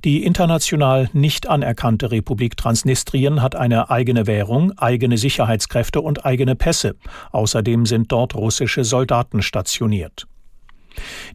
Die 0.05 0.23
international 0.23 1.09
nicht 1.13 1.47
anerkannte 1.49 2.11
Republik 2.11 2.55
Transnistrien 2.55 3.41
hat 3.41 3.55
eine 3.55 3.89
eigene 3.89 4.27
Währung, 4.27 4.77
eigene 4.77 5.17
Sicherheitskräfte 5.17 6.01
und 6.01 6.25
eigene 6.25 6.55
Pässe. 6.55 6.95
Außerdem 7.31 7.85
sind 7.85 8.11
dort 8.11 8.35
russische 8.35 8.83
Soldaten 8.83 9.41
stationiert. 9.41 10.27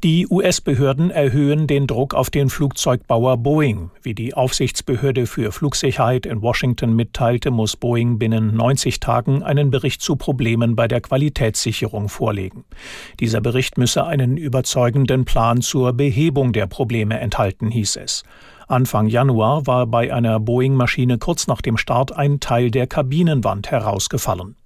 Die 0.02 0.26
US-Behörden 0.28 1.10
erhöhen 1.10 1.66
den 1.66 1.86
Druck 1.86 2.14
auf 2.14 2.30
den 2.30 2.50
Flugzeugbauer 2.50 3.36
Boeing. 3.38 3.90
Wie 4.02 4.14
die 4.14 4.34
Aufsichtsbehörde 4.34 5.26
für 5.26 5.52
Flugsicherheit 5.52 6.26
in 6.26 6.42
Washington 6.42 6.94
mitteilte, 6.94 7.50
muss 7.50 7.76
Boeing 7.76 8.18
binnen 8.18 8.54
90 8.56 9.00
Tagen 9.00 9.42
einen 9.42 9.70
Bericht 9.70 10.02
zu 10.02 10.16
Problemen 10.16 10.76
bei 10.76 10.88
der 10.88 11.00
Qualitätssicherung 11.00 12.08
vorlegen. 12.08 12.64
Dieser 13.20 13.40
Bericht 13.40 13.78
müsse 13.78 14.04
einen 14.04 14.36
überzeugenden 14.36 15.24
Plan 15.24 15.62
zur 15.62 15.92
Behebung 15.92 16.52
der 16.52 16.66
Probleme 16.66 17.18
enthalten, 17.20 17.70
hieß 17.70 17.96
es. 17.96 18.24
Anfang 18.66 19.08
Januar 19.08 19.66
war 19.66 19.86
bei 19.86 20.12
einer 20.12 20.40
Boeing-Maschine 20.40 21.18
kurz 21.18 21.46
nach 21.46 21.60
dem 21.60 21.76
Start 21.76 22.16
ein 22.16 22.40
Teil 22.40 22.70
der 22.70 22.86
Kabinenwand 22.86 23.70
herausgefallen. 23.70 24.56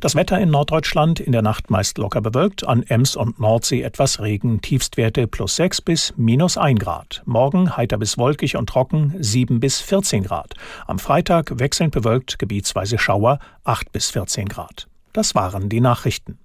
Das 0.00 0.14
Wetter 0.14 0.38
in 0.38 0.50
Norddeutschland 0.50 1.20
in 1.20 1.32
der 1.32 1.42
Nacht 1.42 1.70
meist 1.70 1.98
locker 1.98 2.20
bewölkt, 2.20 2.66
an 2.66 2.82
Ems 2.82 3.16
und 3.16 3.40
Nordsee 3.40 3.82
etwas 3.82 4.20
Regen, 4.20 4.60
Tiefstwerte 4.60 5.26
plus 5.26 5.56
6 5.56 5.80
bis 5.80 6.14
minus 6.16 6.56
1 6.56 6.78
Grad. 6.80 7.22
Morgen 7.24 7.76
heiter 7.76 7.98
bis 7.98 8.18
wolkig 8.18 8.56
und 8.56 8.68
trocken 8.68 9.14
7 9.18 9.60
bis 9.60 9.80
14 9.80 10.24
Grad. 10.24 10.54
Am 10.86 10.98
Freitag 10.98 11.58
wechselnd 11.58 11.92
bewölkt, 11.92 12.38
gebietsweise 12.38 12.98
Schauer 12.98 13.38
8 13.64 13.92
bis 13.92 14.10
14 14.10 14.48
Grad. 14.48 14.88
Das 15.12 15.34
waren 15.34 15.68
die 15.68 15.80
Nachrichten. 15.80 16.38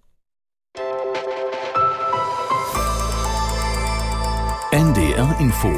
NDR 4.71 5.35
Info 5.39 5.73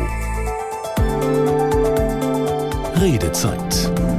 Redezeit 3.00 4.11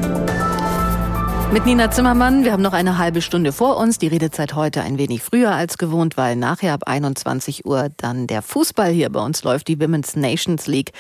mit 1.53 1.67
Nina 1.67 1.91
Zimmermann. 1.91 2.45
Wir 2.45 2.53
haben 2.53 2.63
noch 2.63 2.73
eine 2.73 2.97
halbe 2.97 3.21
Stunde 3.21 3.53
vor 3.53 3.77
uns. 3.77 3.99
Die 3.99 4.07
Redezeit 4.07 4.55
heute 4.55 4.81
ein 4.81 4.97
wenig 4.97 5.23
früher 5.23 5.53
als 5.53 5.77
gewohnt, 5.77 6.17
weil 6.17 6.35
nachher 6.35 6.73
ab 6.73 6.85
21 6.87 7.67
Uhr 7.67 7.91
dann 7.99 8.27
der 8.27 8.41
Fußball 8.41 8.91
hier 8.91 9.11
bei 9.11 9.21
uns 9.21 9.45
läuft, 9.45 9.69
die 9.69 9.79
Women's 9.79 10.17
Nations 10.17 10.67
League, 10.67 10.93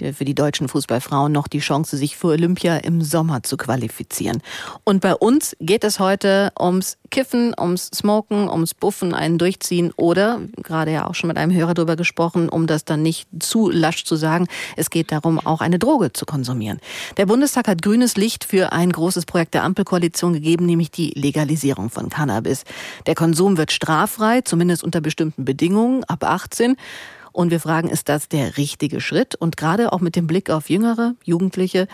der 0.00 0.14
für 0.14 0.24
die 0.24 0.34
deutschen 0.34 0.68
Fußballfrauen 0.68 1.30
noch 1.30 1.46
die 1.46 1.58
Chance, 1.58 1.98
sich 1.98 2.16
für 2.16 2.28
Olympia 2.28 2.78
im 2.78 3.02
Sommer 3.02 3.42
zu 3.42 3.58
qualifizieren. 3.58 4.40
Und 4.82 5.02
bei 5.02 5.14
uns 5.14 5.54
geht 5.60 5.84
es 5.84 6.00
heute 6.00 6.52
ums 6.58 6.96
Kiffen, 7.10 7.54
ums 7.58 7.90
Smoken, 7.94 8.48
ums 8.48 8.72
Buffen, 8.72 9.14
einen 9.14 9.36
durchziehen 9.36 9.92
oder, 9.96 10.40
gerade 10.62 10.90
ja 10.90 11.06
auch 11.06 11.14
schon 11.14 11.28
mit 11.28 11.36
einem 11.36 11.52
Hörer 11.52 11.74
darüber 11.74 11.96
gesprochen, 11.96 12.48
um 12.48 12.66
das 12.66 12.86
dann 12.86 13.02
nicht 13.02 13.28
zu 13.40 13.68
lasch 13.68 14.04
zu 14.04 14.16
sagen, 14.16 14.46
es 14.76 14.88
geht 14.88 15.12
darum, 15.12 15.38
auch 15.38 15.60
eine 15.60 15.78
Droge 15.78 16.14
zu 16.14 16.24
konsumieren. 16.24 16.80
Der 17.18 17.26
Bundestag 17.26 17.68
hat 17.68 17.82
grünes 17.82 18.16
Licht 18.16 18.44
für 18.44 18.72
ein 18.72 18.90
großes 18.90 19.26
Projekt 19.26 19.52
der 19.52 19.64
Ampelkoalition 19.64 19.97
Koalition 19.98 20.32
gegeben, 20.32 20.64
nämlich 20.64 20.92
die 20.92 21.10
Legalisierung 21.16 21.90
von 21.90 22.08
Cannabis. 22.08 22.62
Der 23.06 23.16
Konsum 23.16 23.56
wird 23.56 23.72
straffrei, 23.72 24.42
zumindest 24.42 24.84
unter 24.84 25.00
bestimmten 25.00 25.44
Bedingungen, 25.44 26.04
ab 26.04 26.22
18. 26.22 26.76
Und 27.32 27.50
wir 27.50 27.58
fragen, 27.58 27.88
ist 27.88 28.08
das 28.08 28.28
der 28.28 28.56
richtige 28.56 29.00
Schritt? 29.00 29.34
Und 29.34 29.56
gerade 29.56 29.92
auch 29.92 29.98
mit 29.98 30.14
dem 30.14 30.28
Blick 30.28 30.50
auf 30.50 30.70
Jüngere, 30.70 31.16
Jugendliche, 31.24 31.88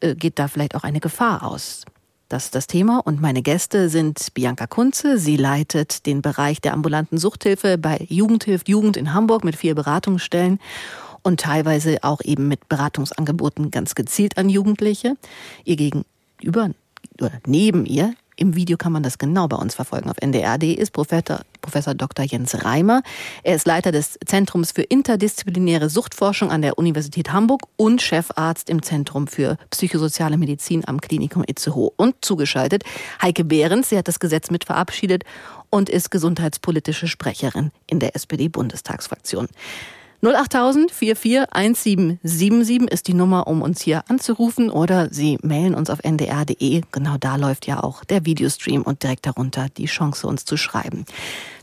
äh, 0.00 0.14
geht 0.14 0.38
da 0.38 0.48
vielleicht 0.48 0.74
auch 0.74 0.84
eine 0.84 1.00
Gefahr 1.00 1.44
aus. 1.44 1.86
Das 2.28 2.44
ist 2.44 2.54
das 2.54 2.66
Thema 2.66 2.98
und 2.98 3.22
meine 3.22 3.40
Gäste 3.40 3.88
sind 3.88 4.34
Bianca 4.34 4.66
Kunze. 4.66 5.16
Sie 5.16 5.38
leitet 5.38 6.04
den 6.04 6.20
Bereich 6.20 6.60
der 6.60 6.74
ambulanten 6.74 7.16
Suchthilfe 7.16 7.78
bei 7.78 8.04
Jugendhilft 8.10 8.68
Jugend 8.68 8.98
in 8.98 9.14
Hamburg 9.14 9.44
mit 9.44 9.56
vier 9.56 9.74
Beratungsstellen 9.74 10.60
und 11.22 11.40
teilweise 11.40 11.98
auch 12.02 12.20
eben 12.22 12.48
mit 12.48 12.68
Beratungsangeboten 12.68 13.70
ganz 13.70 13.94
gezielt 13.94 14.36
an 14.36 14.50
Jugendliche. 14.50 15.16
Ihr 15.64 15.76
gegenüber 15.76 16.70
oder 17.20 17.40
neben 17.46 17.86
ihr, 17.86 18.14
im 18.38 18.54
Video 18.54 18.76
kann 18.76 18.92
man 18.92 19.02
das 19.02 19.16
genau 19.16 19.48
bei 19.48 19.56
uns 19.56 19.74
verfolgen 19.74 20.10
auf 20.10 20.16
ndr.de, 20.20 20.74
ist 20.74 20.92
Professor, 20.92 21.40
Professor 21.62 21.94
Dr. 21.94 22.22
Jens 22.24 22.64
Reimer. 22.64 23.02
Er 23.42 23.56
ist 23.56 23.66
Leiter 23.66 23.92
des 23.92 24.18
Zentrums 24.26 24.72
für 24.72 24.82
interdisziplinäre 24.82 25.88
Suchtforschung 25.88 26.50
an 26.50 26.60
der 26.60 26.76
Universität 26.76 27.32
Hamburg 27.32 27.62
und 27.76 28.02
Chefarzt 28.02 28.68
im 28.68 28.82
Zentrum 28.82 29.26
für 29.26 29.56
psychosoziale 29.70 30.36
Medizin 30.36 30.86
am 30.86 31.00
Klinikum 31.00 31.44
Itzehoe. 31.46 31.90
Und 31.96 32.16
zugeschaltet 32.20 32.84
Heike 33.22 33.44
Behrens, 33.44 33.88
sie 33.88 33.96
hat 33.96 34.06
das 34.06 34.20
Gesetz 34.20 34.50
mit 34.50 34.64
verabschiedet 34.64 35.24
und 35.70 35.88
ist 35.88 36.10
gesundheitspolitische 36.10 37.08
Sprecherin 37.08 37.70
in 37.86 38.00
der 38.00 38.14
SPD-Bundestagsfraktion. 38.14 39.48
08000 40.34 40.90
441777 40.90 42.90
ist 42.90 43.06
die 43.06 43.14
Nummer, 43.14 43.46
um 43.46 43.62
uns 43.62 43.82
hier 43.82 44.02
anzurufen 44.08 44.70
oder 44.70 45.08
Sie 45.12 45.38
mailen 45.42 45.74
uns 45.74 45.90
auf 45.90 46.00
ndr.de. 46.02 46.82
Genau 46.90 47.16
da 47.18 47.36
läuft 47.36 47.66
ja 47.66 47.82
auch 47.82 48.04
der 48.04 48.24
Videostream 48.24 48.82
und 48.82 49.02
direkt 49.02 49.26
darunter 49.26 49.66
die 49.76 49.86
Chance, 49.86 50.26
uns 50.26 50.44
zu 50.44 50.56
schreiben. 50.56 51.04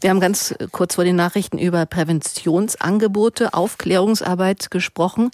Wir 0.01 0.09
haben 0.09 0.19
ganz 0.19 0.53
kurz 0.71 0.95
vor 0.95 1.03
den 1.03 1.15
Nachrichten 1.15 1.57
über 1.57 1.85
Präventionsangebote, 1.85 3.53
Aufklärungsarbeit 3.53 4.71
gesprochen 4.71 5.31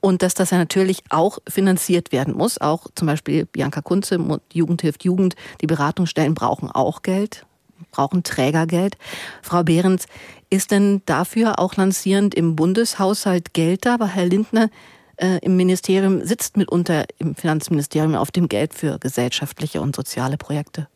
und 0.00 0.22
dass 0.22 0.34
das 0.34 0.50
ja 0.50 0.58
natürlich 0.58 1.02
auch 1.10 1.38
finanziert 1.48 2.12
werden 2.12 2.36
muss. 2.36 2.60
Auch 2.60 2.86
zum 2.94 3.06
Beispiel 3.06 3.46
Bianca 3.46 3.80
Kunze, 3.80 4.18
Jugend 4.52 4.82
hilft 4.82 5.04
Jugend, 5.04 5.34
die 5.60 5.66
Beratungsstellen 5.66 6.34
brauchen 6.34 6.70
auch 6.70 7.02
Geld, 7.02 7.44
brauchen 7.90 8.22
Trägergeld. 8.22 8.96
Frau 9.42 9.62
Behrens, 9.62 10.06
ist 10.50 10.70
denn 10.70 11.02
dafür 11.06 11.58
auch 11.58 11.76
lancierend 11.76 12.34
im 12.34 12.56
Bundeshaushalt 12.56 13.52
Geld 13.54 13.86
da? 13.86 13.94
Aber 13.94 14.06
Herr 14.06 14.26
Lindner 14.26 14.70
äh, 15.16 15.38
im 15.42 15.56
Ministerium 15.56 16.24
sitzt 16.24 16.56
mitunter 16.56 17.04
im 17.18 17.34
Finanzministerium 17.34 18.14
auf 18.14 18.30
dem 18.30 18.48
Geld 18.48 18.74
für 18.74 18.98
gesellschaftliche 18.98 19.80
und 19.80 19.94
soziale 19.94 20.36
Projekte. 20.36 20.88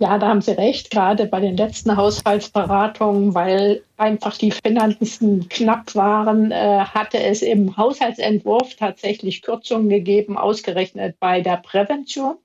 Ja, 0.00 0.18
da 0.18 0.28
haben 0.28 0.42
Sie 0.42 0.52
recht, 0.52 0.90
gerade 0.90 1.26
bei 1.26 1.40
den 1.40 1.56
letzten 1.56 1.96
Haushaltsberatungen, 1.96 3.34
weil 3.34 3.82
einfach 3.98 4.38
die 4.38 4.52
Finanzen 4.52 5.48
knapp 5.48 5.94
waren, 5.94 6.52
äh, 6.52 6.54
hatte 6.54 7.20
es 7.20 7.42
im 7.42 7.76
Haushaltsentwurf 7.76 8.76
tatsächlich 8.76 9.42
Kürzungen 9.42 9.88
gegeben, 9.88 10.38
ausgerechnet 10.38 11.16
bei 11.18 11.40
der 11.40 11.56
Prävention. 11.56 12.36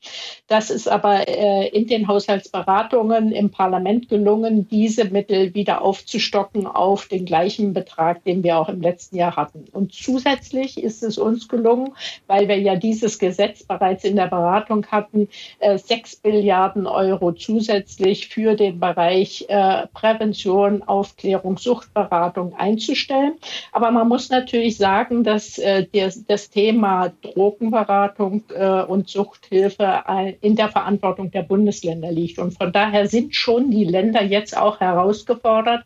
Das 0.48 0.72
ist 0.72 0.88
aber 0.88 1.28
äh, 1.28 1.68
in 1.70 1.88
den 1.88 2.08
Haushaltsberatungen 2.08 3.32
im 3.32 3.52
Parlament 3.52 4.10
gelungen, 4.10 4.68
diese 4.68 5.06
Mittel 5.06 5.54
wieder 5.54 5.84
aufzustocken 5.84 6.66
auf 6.66 7.08
den 7.08 7.26
gleichen 7.26 7.74
Betrag, 7.74 8.24
den 8.24 8.44
wir 8.44 8.58
auch 8.58 8.70
im 8.70 8.82
letzten 8.82 9.18
Jahr 9.18 9.36
hatten. 9.36 9.66
Und 9.72 9.94
zusätzlich 9.94 10.82
ist 10.82 11.04
es 11.04 11.18
uns 11.20 11.48
gelungen, 11.48 11.94
weil 12.26 12.48
wir 12.48 12.60
ja 12.60 12.76
dieses 12.76 13.20
Gesetz 13.20 13.64
bereits 13.64 14.04
in 14.04 14.16
der 14.16 14.28
Beratung 14.28 14.88
hatten, 14.88 15.30
äh, 15.60 15.78
sechs 15.78 16.20
Milliarden 16.24 16.88
Euro 16.88 17.32
zusätzlich 17.32 18.30
für 18.30 18.56
den 18.56 18.80
Bereich 18.80 19.46
äh, 19.50 19.88
Prävention, 19.94 20.82
Aufklärung, 20.82 21.43
Aufklärung, 21.44 21.58
Suchtberatung 21.58 22.56
einzustellen. 22.56 23.34
Aber 23.72 23.92
man 23.92 24.08
muss 24.08 24.30
natürlich 24.30 24.78
sagen, 24.78 25.24
dass 25.24 25.58
äh, 25.58 25.86
das, 26.28 26.50
Thema 26.50 27.12
Drogenberatung 27.22 28.44
äh, 28.54 28.84
und 28.84 29.10
Suchthilfe 29.10 30.04
in 30.42 30.56
der 30.56 30.70
Verantwortung 30.70 31.32
der 31.32 31.44
Bundesländer 31.44 32.12
liegt. 32.12 32.40
Und 32.40 32.58
von 32.58 32.72
daher 32.72 33.08
sind 33.08 33.36
schon 33.36 33.72
die 33.72 33.86
Länder 33.86 34.24
jetzt 34.24 34.56
auch 34.56 34.80
herausgefordert, 34.80 35.84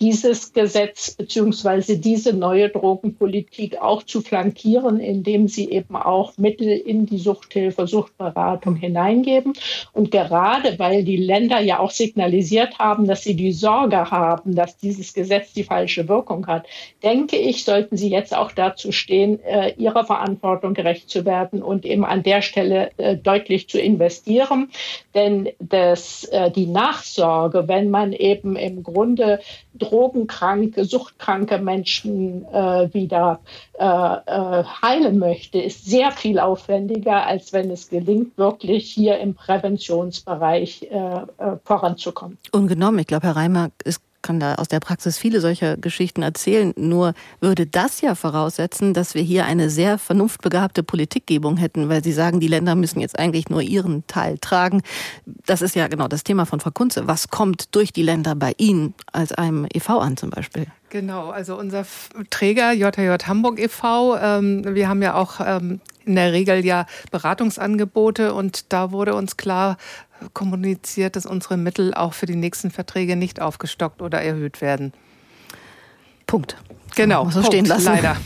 dieses 0.00 0.52
Gesetz 0.52 1.12
beziehungsweise 1.12 1.98
diese 1.98 2.32
neue 2.32 2.68
Drogenpolitik 2.68 3.80
auch 3.80 4.02
zu 4.02 4.22
flankieren, 4.22 5.00
indem 5.00 5.48
sie 5.48 5.70
eben 5.70 5.96
auch 5.96 6.36
Mittel 6.38 6.68
in 6.68 7.06
die 7.06 7.18
Suchthilfe, 7.18 7.86
Suchtberatung 7.86 8.76
hineingeben. 8.76 9.52
Und 9.92 10.10
gerade 10.10 10.78
weil 10.78 11.04
die 11.04 11.16
Länder 11.16 11.60
ja 11.60 11.78
auch 11.78 11.90
signalisiert 11.90 12.78
haben, 12.78 13.06
dass 13.06 13.22
sie 13.22 13.34
die 13.34 13.52
Sorge 13.52 14.10
haben, 14.10 14.54
dass 14.54 14.76
diese 14.76 14.97
dieses 14.98 15.14
Gesetz 15.14 15.52
die 15.52 15.64
falsche 15.64 16.08
Wirkung 16.08 16.46
hat, 16.46 16.66
denke 17.02 17.36
ich, 17.36 17.64
sollten 17.64 17.96
Sie 17.96 18.10
jetzt 18.10 18.36
auch 18.36 18.52
dazu 18.52 18.92
stehen, 18.92 19.40
äh, 19.44 19.72
Ihrer 19.76 20.04
Verantwortung 20.04 20.74
gerecht 20.74 21.08
zu 21.08 21.24
werden 21.24 21.62
und 21.62 21.86
eben 21.86 22.04
an 22.04 22.22
der 22.22 22.42
Stelle 22.42 22.90
äh, 22.98 23.16
deutlich 23.16 23.68
zu 23.68 23.80
investieren. 23.80 24.70
Denn 25.14 25.48
das, 25.60 26.24
äh, 26.24 26.50
die 26.50 26.66
Nachsorge, 26.66 27.68
wenn 27.68 27.90
man 27.90 28.12
eben 28.12 28.56
im 28.56 28.82
Grunde 28.82 29.40
drogenkranke, 29.78 30.84
suchtkranke 30.84 31.58
Menschen 31.58 32.44
äh, 32.52 32.92
wieder 32.92 33.40
äh, 33.78 33.84
äh, 33.84 34.64
heilen 34.82 35.18
möchte, 35.18 35.60
ist 35.60 35.86
sehr 35.86 36.10
viel 36.10 36.38
aufwendiger, 36.38 37.26
als 37.26 37.52
wenn 37.52 37.70
es 37.70 37.88
gelingt, 37.88 38.36
wirklich 38.36 38.90
hier 38.90 39.18
im 39.18 39.34
Präventionsbereich 39.34 40.88
voranzukommen. 41.64 42.38
Ungenommen. 42.52 42.98
Ich 42.98 43.06
glaube, 43.06 43.26
Herr 43.26 43.36
Reimer 43.36 43.70
ist 43.84 44.00
kann 44.22 44.40
da 44.40 44.56
aus 44.56 44.68
der 44.68 44.80
Praxis 44.80 45.18
viele 45.18 45.40
solcher 45.40 45.76
Geschichten 45.76 46.22
erzählen. 46.22 46.72
Nur 46.76 47.14
würde 47.40 47.66
das 47.66 48.00
ja 48.00 48.14
voraussetzen, 48.14 48.94
dass 48.94 49.14
wir 49.14 49.22
hier 49.22 49.44
eine 49.44 49.70
sehr 49.70 49.98
vernunftbegabte 49.98 50.82
Politikgebung 50.82 51.56
hätten, 51.56 51.88
weil 51.88 52.02
Sie 52.02 52.12
sagen, 52.12 52.40
die 52.40 52.48
Länder 52.48 52.74
müssen 52.74 53.00
jetzt 53.00 53.18
eigentlich 53.18 53.48
nur 53.48 53.62
ihren 53.62 54.06
Teil 54.06 54.38
tragen. 54.38 54.82
Das 55.46 55.62
ist 55.62 55.74
ja 55.74 55.88
genau 55.88 56.08
das 56.08 56.24
Thema 56.24 56.46
von 56.46 56.60
Frau 56.60 56.70
Kunze. 56.70 57.06
Was 57.06 57.28
kommt 57.28 57.74
durch 57.74 57.92
die 57.92 58.02
Länder 58.02 58.34
bei 58.34 58.52
Ihnen 58.58 58.94
als 59.12 59.32
einem 59.32 59.66
EV 59.72 59.90
an 59.90 60.16
zum 60.16 60.30
Beispiel? 60.30 60.66
Genau, 60.90 61.30
also 61.30 61.58
unser 61.58 61.84
Träger 62.30 62.72
JJ 62.72 63.24
Hamburg 63.26 63.60
e.V., 63.60 64.16
ähm, 64.16 64.74
wir 64.74 64.88
haben 64.88 65.02
ja 65.02 65.14
auch 65.14 65.38
ähm, 65.44 65.80
in 66.08 66.14
der 66.14 66.32
Regel 66.32 66.64
ja 66.64 66.86
Beratungsangebote 67.10 68.32
und 68.32 68.72
da 68.72 68.90
wurde 68.90 69.14
uns 69.14 69.36
klar 69.36 69.76
kommuniziert, 70.32 71.16
dass 71.16 71.26
unsere 71.26 71.56
Mittel 71.56 71.94
auch 71.94 72.14
für 72.14 72.26
die 72.26 72.36
nächsten 72.36 72.70
Verträge 72.70 73.16
nicht 73.16 73.40
aufgestockt 73.40 74.02
oder 74.02 74.20
erhöht 74.20 74.60
werden. 74.60 74.92
Punkt. 76.26 76.56
Genau, 76.98 77.30
so 77.30 77.44
stehen 77.44 77.64
lassen. 77.64 77.84
Leider. 77.84 78.16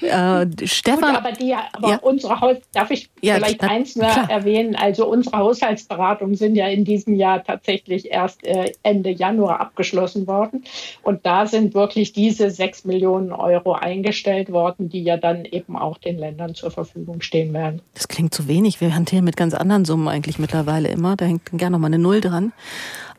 äh, 0.42 0.66
Stefan. 0.66 1.14
Gut, 1.14 1.16
aber 1.16 1.32
die, 1.32 1.54
aber 1.54 1.88
ja. 1.90 1.96
unsere 1.98 2.40
Haus, 2.40 2.56
darf 2.72 2.90
ich 2.90 3.08
ja, 3.20 3.36
vielleicht 3.36 3.62
na, 3.62 3.68
eins 3.68 3.94
nur 3.94 4.08
klar. 4.08 4.28
erwähnen? 4.28 4.74
Also 4.74 5.06
unsere 5.06 5.38
Haushaltsberatungen 5.38 6.34
sind 6.34 6.56
ja 6.56 6.66
in 6.66 6.84
diesem 6.84 7.14
Jahr 7.14 7.44
tatsächlich 7.44 8.10
erst 8.10 8.44
äh, 8.44 8.72
Ende 8.82 9.10
Januar 9.10 9.60
abgeschlossen 9.60 10.26
worden. 10.26 10.64
Und 11.02 11.24
da 11.24 11.46
sind 11.46 11.74
wirklich 11.74 12.12
diese 12.12 12.50
sechs 12.50 12.84
Millionen 12.84 13.30
Euro 13.30 13.74
eingestellt 13.74 14.50
worden, 14.50 14.88
die 14.88 15.04
ja 15.04 15.16
dann 15.16 15.44
eben 15.44 15.76
auch 15.76 15.98
den 15.98 16.18
Ländern 16.18 16.56
zur 16.56 16.72
Verfügung 16.72 17.20
stehen 17.20 17.52
werden. 17.52 17.80
Das 17.94 18.08
klingt 18.08 18.34
zu 18.34 18.48
wenig. 18.48 18.80
Wir 18.80 18.92
hantieren 18.92 19.24
mit 19.24 19.36
ganz 19.36 19.54
anderen 19.54 19.84
Summen 19.84 20.08
eigentlich 20.08 20.40
mittlerweile 20.40 20.88
immer. 20.88 21.14
Da 21.14 21.26
hängt 21.26 21.44
gerne 21.52 21.70
noch 21.70 21.78
mal 21.78 21.86
eine 21.86 22.00
Null 22.00 22.20
dran. 22.20 22.52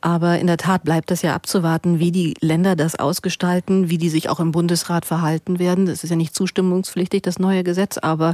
Aber 0.04 0.39
in 0.39 0.47
der 0.47 0.58
Tat 0.58 0.84
bleibt 0.84 1.12
es 1.12 1.22
ja 1.22 1.36
abzuwarten, 1.36 1.99
wie 1.99 2.12
die 2.12 2.34
Länder 2.41 2.76
das 2.76 2.95
ausgestalten, 2.95 3.91
wie 3.91 3.99
die 3.99 4.10
sich 4.10 4.30
auch 4.30 4.39
im 4.39 4.52
Bundesrat 4.52 5.06
verhalten 5.06 5.60
werden. 5.60 5.86
Das 5.86 6.04
ist 6.04 6.10
ja 6.10 6.16
nicht 6.16 6.36
zustimmungspflichtig, 6.36 7.22
das 7.22 7.38
neue 7.38 7.64
Gesetz. 7.64 7.99
Aber 7.99 8.34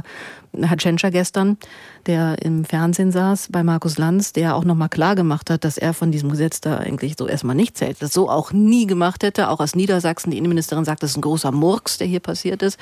Herr 0.58 0.78
Tschentscher 0.78 1.10
gestern, 1.10 1.58
der 2.06 2.40
im 2.42 2.64
Fernsehen 2.64 3.12
saß 3.12 3.48
bei 3.52 3.62
Markus 3.62 3.98
Lanz, 3.98 4.32
der 4.32 4.56
auch 4.56 4.64
nochmal 4.64 4.88
klar 4.88 5.14
gemacht 5.14 5.50
hat, 5.50 5.62
dass 5.62 5.76
er 5.76 5.92
von 5.92 6.10
diesem 6.10 6.30
Gesetz 6.30 6.62
da 6.62 6.78
eigentlich 6.78 7.16
so 7.18 7.28
erstmal 7.28 7.54
nicht 7.54 7.76
zählt. 7.76 8.00
Das 8.00 8.14
so 8.14 8.30
auch 8.30 8.50
nie 8.50 8.86
gemacht 8.86 9.22
hätte. 9.22 9.50
Auch 9.50 9.60
aus 9.60 9.74
Niedersachsen, 9.74 10.30
die 10.30 10.38
Innenministerin 10.38 10.86
sagt, 10.86 11.02
das 11.02 11.10
ist 11.10 11.18
ein 11.18 11.22
großer 11.22 11.52
Murks, 11.52 11.98
der 11.98 12.06
hier 12.06 12.20
passiert 12.20 12.62
ist. 12.62 12.78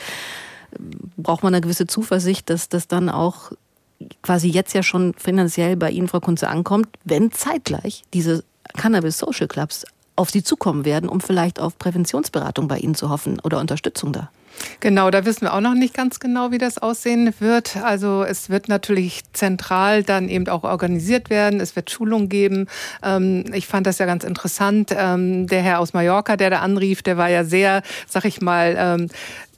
Braucht 1.17 1.43
man 1.43 1.53
eine 1.53 1.61
gewisse 1.61 1.89
Zuversicht, 1.89 2.51
dass 2.51 2.69
das 2.69 2.87
dann 2.87 3.09
auch 3.09 3.51
quasi 4.23 4.49
jetzt 4.49 4.75
ja 4.75 4.85
schon 4.85 5.15
finanziell 5.15 5.77
bei 5.77 5.91
Ihnen, 5.91 6.07
Frau 6.07 6.21
Kunze, 6.21 6.49
ankommt, 6.49 6.89
wenn 7.05 7.33
zeitgleich 7.33 8.05
diese 8.13 8.45
Cannabis 8.77 9.19
Social 9.19 9.49
Clubs 9.49 9.85
auf 10.17 10.31
Sie 10.31 10.43
zukommen 10.43 10.85
werden, 10.85 11.09
um 11.09 11.21
vielleicht 11.21 11.61
auf 11.61 11.79
Präventionsberatung 11.79 12.69
bei 12.69 12.79
Ihnen 12.79 12.95
zu 12.95 13.11
hoffen 13.11 13.39
oder 13.41 13.61
Unterstützung 13.61 14.13
da? 14.13 14.31
Genau, 14.81 15.11
da 15.11 15.25
wissen 15.25 15.43
wir 15.43 15.55
auch 15.55 15.61
noch 15.61 15.75
nicht 15.75 15.95
ganz 15.95 16.21
genau, 16.21 16.51
wie 16.51 16.59
das 16.59 16.79
aussehen 16.79 17.33
wird. 17.41 17.77
Also 17.77 18.25
es 18.25 18.51
wird 18.51 18.69
natürlich 18.69 19.23
zentral 19.33 20.03
dann 20.03 20.29
eben 20.29 20.49
auch 20.49 20.65
organisiert 20.65 21.31
werden. 21.31 21.61
Es 21.61 21.77
wird 21.77 21.91
Schulungen 21.91 22.29
geben. 22.29 22.67
Ähm, 23.03 23.45
ich 23.53 23.67
fand 23.67 23.87
das 23.87 23.99
ja 23.99 24.07
ganz 24.07 24.25
interessant. 24.25 24.95
Ähm, 24.97 25.47
der 25.47 25.63
Herr 25.63 25.81
aus 25.81 25.93
Mallorca, 25.93 26.37
der 26.37 26.51
da 26.51 26.61
anrief, 26.61 27.03
der 27.03 27.17
war 27.17 27.29
ja 27.29 27.45
sehr, 27.45 27.83
sag 28.09 28.25
ich 28.25 28.41
mal, 28.41 28.77
ähm, 28.79 29.09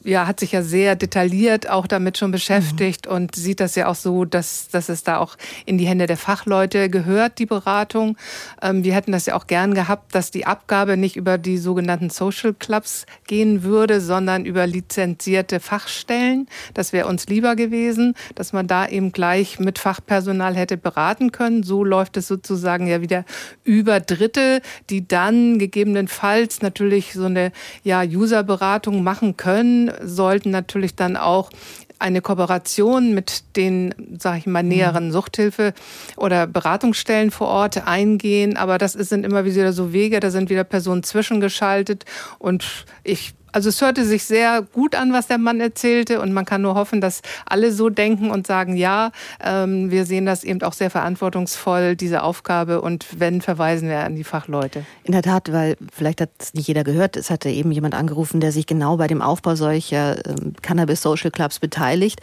ja, 0.04 0.26
hat 0.26 0.40
sich 0.40 0.52
ja 0.52 0.62
sehr 0.62 0.94
detailliert 0.96 1.68
auch 1.68 1.86
damit 1.86 2.18
schon 2.18 2.30
beschäftigt 2.30 3.06
mhm. 3.06 3.12
und 3.12 3.34
sieht 3.34 3.60
das 3.60 3.74
ja 3.74 3.88
auch 3.88 3.94
so, 3.94 4.24
dass, 4.24 4.68
dass 4.68 4.88
es 4.88 5.02
da 5.02 5.18
auch 5.18 5.36
in 5.66 5.76
die 5.76 5.86
Hände 5.86 6.06
der 6.06 6.16
Fachleute 6.16 6.88
gehört, 6.88 7.38
die 7.38 7.46
Beratung. 7.46 8.16
Ähm, 8.62 8.84
wir 8.84 8.94
hätten 8.94 9.12
das 9.12 9.26
ja 9.26 9.34
auch 9.34 9.48
gern 9.48 9.74
gehabt, 9.74 10.14
dass 10.14 10.30
die 10.30 10.46
Abgabe 10.46 10.96
nicht 10.96 11.16
über 11.16 11.36
die 11.36 11.58
sogenannten 11.58 12.10
Social 12.10 12.54
Clubs 12.54 13.06
gehen 13.26 13.64
würde, 13.64 14.00
sondern 14.00 14.44
über 14.44 14.66
lizenzierte 14.66 15.58
Fachstellen. 15.58 16.48
Das 16.74 16.92
wäre 16.92 17.08
uns 17.08 17.26
lieber 17.26 17.56
gewesen, 17.56 18.14
dass 18.36 18.52
man 18.52 18.68
da 18.68 18.86
eben 18.86 19.10
gleich 19.12 19.58
mit 19.58 19.78
Fachpersonal 19.78 20.54
hätte 20.54 20.76
beraten 20.76 21.32
können. 21.32 21.64
So 21.64 21.82
läuft 21.82 22.16
es 22.16 22.28
sozusagen 22.28 22.86
ja 22.86 23.00
wieder 23.00 23.24
über 23.64 23.98
Dritte, 23.98 24.62
die 24.90 25.08
dann 25.08 25.58
gegebenenfalls 25.58 26.62
natürlich 26.62 27.14
so 27.14 27.24
eine 27.24 27.50
ja, 27.82 28.02
Userberatung 28.02 29.02
machen 29.02 29.36
können 29.36 29.87
sollten 30.02 30.50
natürlich 30.50 30.94
dann 30.94 31.16
auch 31.16 31.50
eine 31.98 32.20
Kooperation 32.20 33.12
mit 33.12 33.56
den, 33.56 33.94
sage 34.18 34.38
ich 34.38 34.46
mal, 34.46 34.62
näheren 34.62 35.06
mhm. 35.08 35.12
Suchthilfe- 35.12 35.74
oder 36.16 36.46
Beratungsstellen 36.46 37.30
vor 37.30 37.48
Ort 37.48 37.86
eingehen. 37.86 38.56
Aber 38.56 38.78
das 38.78 38.92
sind 38.92 39.24
immer 39.24 39.44
wieder 39.44 39.72
so 39.72 39.92
Wege, 39.92 40.20
da 40.20 40.30
sind 40.30 40.50
wieder 40.50 40.64
Personen 40.64 41.02
zwischengeschaltet. 41.02 42.04
Und 42.38 42.86
ich 43.02 43.34
also 43.52 43.68
es 43.68 43.80
hörte 43.80 44.04
sich 44.04 44.24
sehr 44.24 44.62
gut 44.62 44.94
an, 44.94 45.12
was 45.12 45.26
der 45.26 45.38
Mann 45.38 45.60
erzählte. 45.60 46.20
Und 46.20 46.32
man 46.32 46.44
kann 46.44 46.62
nur 46.62 46.74
hoffen, 46.74 47.00
dass 47.00 47.22
alle 47.46 47.72
so 47.72 47.88
denken 47.88 48.30
und 48.30 48.46
sagen, 48.46 48.76
ja, 48.76 49.10
ähm, 49.42 49.90
wir 49.90 50.04
sehen 50.04 50.26
das 50.26 50.44
eben 50.44 50.62
auch 50.62 50.72
sehr 50.72 50.90
verantwortungsvoll, 50.90 51.96
diese 51.96 52.22
Aufgabe. 52.22 52.80
Und 52.80 53.06
wenn, 53.18 53.40
verweisen 53.40 53.88
wir 53.88 54.00
an 54.00 54.16
die 54.16 54.24
Fachleute. 54.24 54.84
In 55.04 55.12
der 55.12 55.22
Tat, 55.22 55.52
weil 55.52 55.76
vielleicht 55.92 56.20
hat 56.20 56.30
es 56.38 56.54
nicht 56.54 56.68
jeder 56.68 56.84
gehört, 56.84 57.16
es 57.16 57.30
hatte 57.30 57.48
eben 57.48 57.72
jemand 57.72 57.94
angerufen, 57.94 58.40
der 58.40 58.52
sich 58.52 58.66
genau 58.66 58.96
bei 58.96 59.06
dem 59.06 59.22
Aufbau 59.22 59.54
solcher 59.54 60.26
ähm, 60.26 60.54
Cannabis 60.62 61.02
Social 61.02 61.30
Clubs 61.30 61.58
beteiligt. 61.58 62.20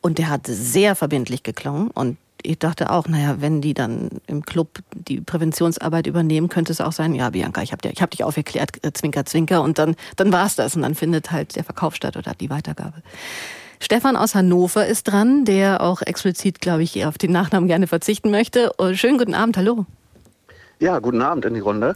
Und 0.00 0.18
der 0.18 0.28
hat 0.28 0.46
sehr 0.46 0.94
verbindlich 0.94 1.42
geklungen. 1.42 1.90
Und 1.90 2.16
ich 2.42 2.58
dachte 2.58 2.90
auch, 2.90 3.08
naja, 3.08 3.36
wenn 3.40 3.60
die 3.60 3.74
dann 3.74 4.08
im 4.26 4.44
Club 4.44 4.78
die 4.94 5.20
Präventionsarbeit 5.20 6.06
übernehmen, 6.06 6.48
könnte 6.48 6.72
es 6.72 6.80
auch 6.80 6.92
sein, 6.92 7.14
ja, 7.14 7.30
Bianca, 7.30 7.62
ich 7.62 7.72
habe 7.72 7.88
hab 7.88 8.10
dich 8.10 8.24
aufgeklärt, 8.24 8.84
äh, 8.84 8.92
Zwinker, 8.92 9.24
Zwinker, 9.24 9.62
und 9.62 9.78
dann, 9.78 9.96
dann 10.16 10.32
war 10.32 10.46
es 10.46 10.56
das. 10.56 10.76
Und 10.76 10.82
dann 10.82 10.94
findet 10.94 11.30
halt 11.30 11.56
der 11.56 11.64
Verkauf 11.64 11.94
statt 11.94 12.16
oder 12.16 12.34
die 12.34 12.50
Weitergabe. 12.50 13.02
Stefan 13.80 14.16
aus 14.16 14.34
Hannover 14.34 14.86
ist 14.86 15.04
dran, 15.04 15.44
der 15.44 15.80
auch 15.80 16.02
explizit, 16.02 16.60
glaube 16.60 16.82
ich, 16.82 17.04
auf 17.06 17.16
den 17.16 17.32
Nachnamen 17.32 17.68
gerne 17.68 17.86
verzichten 17.86 18.30
möchte. 18.30 18.72
Oh, 18.78 18.92
schönen 18.94 19.18
guten 19.18 19.34
Abend, 19.34 19.56
hallo. 19.56 19.86
Ja, 20.80 20.98
guten 20.98 21.22
Abend 21.22 21.44
in 21.44 21.54
die 21.54 21.60
Runde. 21.60 21.94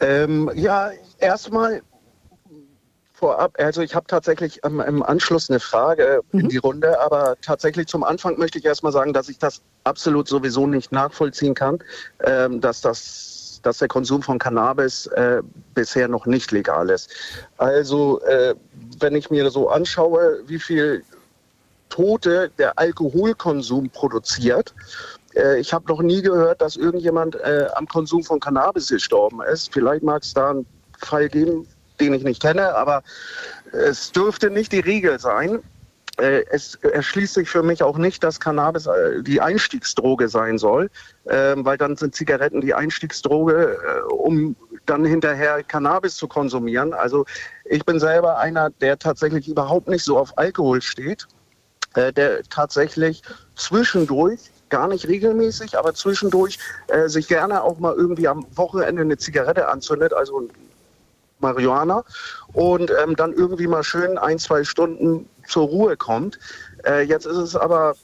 Ähm, 0.00 0.50
ja, 0.54 0.90
erstmal 1.18 1.82
vorab, 3.16 3.54
also 3.58 3.80
ich 3.80 3.94
habe 3.94 4.06
tatsächlich 4.06 4.60
ähm, 4.64 4.80
im 4.80 5.02
Anschluss 5.02 5.48
eine 5.48 5.58
Frage 5.58 6.20
mhm. 6.32 6.40
in 6.40 6.48
die 6.50 6.58
Runde, 6.58 7.00
aber 7.00 7.36
tatsächlich 7.40 7.86
zum 7.86 8.04
Anfang 8.04 8.38
möchte 8.38 8.58
ich 8.58 8.64
erstmal 8.64 8.92
sagen, 8.92 9.12
dass 9.12 9.28
ich 9.28 9.38
das 9.38 9.62
absolut 9.84 10.28
sowieso 10.28 10.66
nicht 10.66 10.92
nachvollziehen 10.92 11.54
kann, 11.54 11.78
ähm, 12.20 12.60
dass 12.60 12.80
das 12.80 13.60
dass 13.62 13.78
der 13.78 13.88
Konsum 13.88 14.22
von 14.22 14.38
Cannabis 14.38 15.06
äh, 15.08 15.42
bisher 15.74 16.06
noch 16.06 16.26
nicht 16.26 16.52
legal 16.52 16.88
ist. 16.88 17.10
Also 17.56 18.20
äh, 18.20 18.54
wenn 19.00 19.16
ich 19.16 19.28
mir 19.30 19.50
so 19.50 19.68
anschaue, 19.70 20.40
wie 20.46 20.60
viel 20.60 21.02
Tote 21.88 22.50
der 22.58 22.78
Alkoholkonsum 22.78 23.90
produziert, 23.90 24.72
äh, 25.34 25.58
ich 25.58 25.72
habe 25.72 25.88
noch 25.88 26.00
nie 26.00 26.22
gehört, 26.22 26.60
dass 26.60 26.76
irgendjemand 26.76 27.34
äh, 27.36 27.66
am 27.74 27.88
Konsum 27.88 28.22
von 28.22 28.38
Cannabis 28.38 28.88
gestorben 28.88 29.40
ist. 29.42 29.72
Vielleicht 29.72 30.04
mag 30.04 30.22
es 30.22 30.32
da 30.32 30.50
einen 30.50 30.66
Fall 31.00 31.28
geben, 31.28 31.66
den 32.00 32.14
ich 32.14 32.24
nicht 32.24 32.42
kenne, 32.42 32.74
aber 32.74 33.02
es 33.72 34.12
dürfte 34.12 34.50
nicht 34.50 34.72
die 34.72 34.80
Regel 34.80 35.18
sein. 35.18 35.62
Äh, 36.18 36.44
es 36.50 36.76
erschließt 36.76 37.34
sich 37.34 37.48
für 37.50 37.62
mich 37.62 37.82
auch 37.82 37.98
nicht, 37.98 38.24
dass 38.24 38.40
Cannabis 38.40 38.86
äh, 38.86 39.22
die 39.22 39.40
Einstiegsdroge 39.40 40.28
sein 40.28 40.56
soll, 40.56 40.88
ähm, 41.28 41.64
weil 41.64 41.76
dann 41.76 41.96
sind 41.96 42.14
Zigaretten 42.14 42.62
die 42.62 42.72
Einstiegsdroge, 42.72 43.76
äh, 43.76 44.12
um 44.12 44.56
dann 44.86 45.04
hinterher 45.04 45.62
Cannabis 45.62 46.16
zu 46.16 46.26
konsumieren. 46.26 46.94
Also 46.94 47.26
ich 47.66 47.84
bin 47.84 48.00
selber 48.00 48.38
einer, 48.38 48.70
der 48.70 48.98
tatsächlich 48.98 49.48
überhaupt 49.48 49.88
nicht 49.88 50.04
so 50.04 50.16
auf 50.18 50.36
Alkohol 50.38 50.80
steht, 50.80 51.26
der 51.96 52.42
tatsächlich 52.50 53.22
zwischendurch 53.56 54.38
gar 54.68 54.86
nicht 54.86 55.08
regelmäßig, 55.08 55.78
aber 55.78 55.94
zwischendurch 55.94 56.58
sich 57.06 57.26
gerne 57.26 57.62
auch 57.62 57.78
mal 57.78 57.94
irgendwie 57.94 58.28
am 58.28 58.46
Wochenende 58.54 59.02
eine 59.02 59.16
Zigarette 59.16 59.66
anzündet, 59.68 60.12
also 60.12 60.48
Marihuana 61.40 62.04
und 62.52 62.90
ähm, 63.02 63.16
dann 63.16 63.32
irgendwie 63.32 63.66
mal 63.66 63.82
schön 63.82 64.18
ein, 64.18 64.38
zwei 64.38 64.64
Stunden 64.64 65.28
zur 65.46 65.66
Ruhe 65.66 65.96
kommt. 65.96 66.38
Äh, 66.84 67.02
jetzt 67.02 67.26
ist 67.26 67.36
es 67.36 67.56
aber 67.56 67.94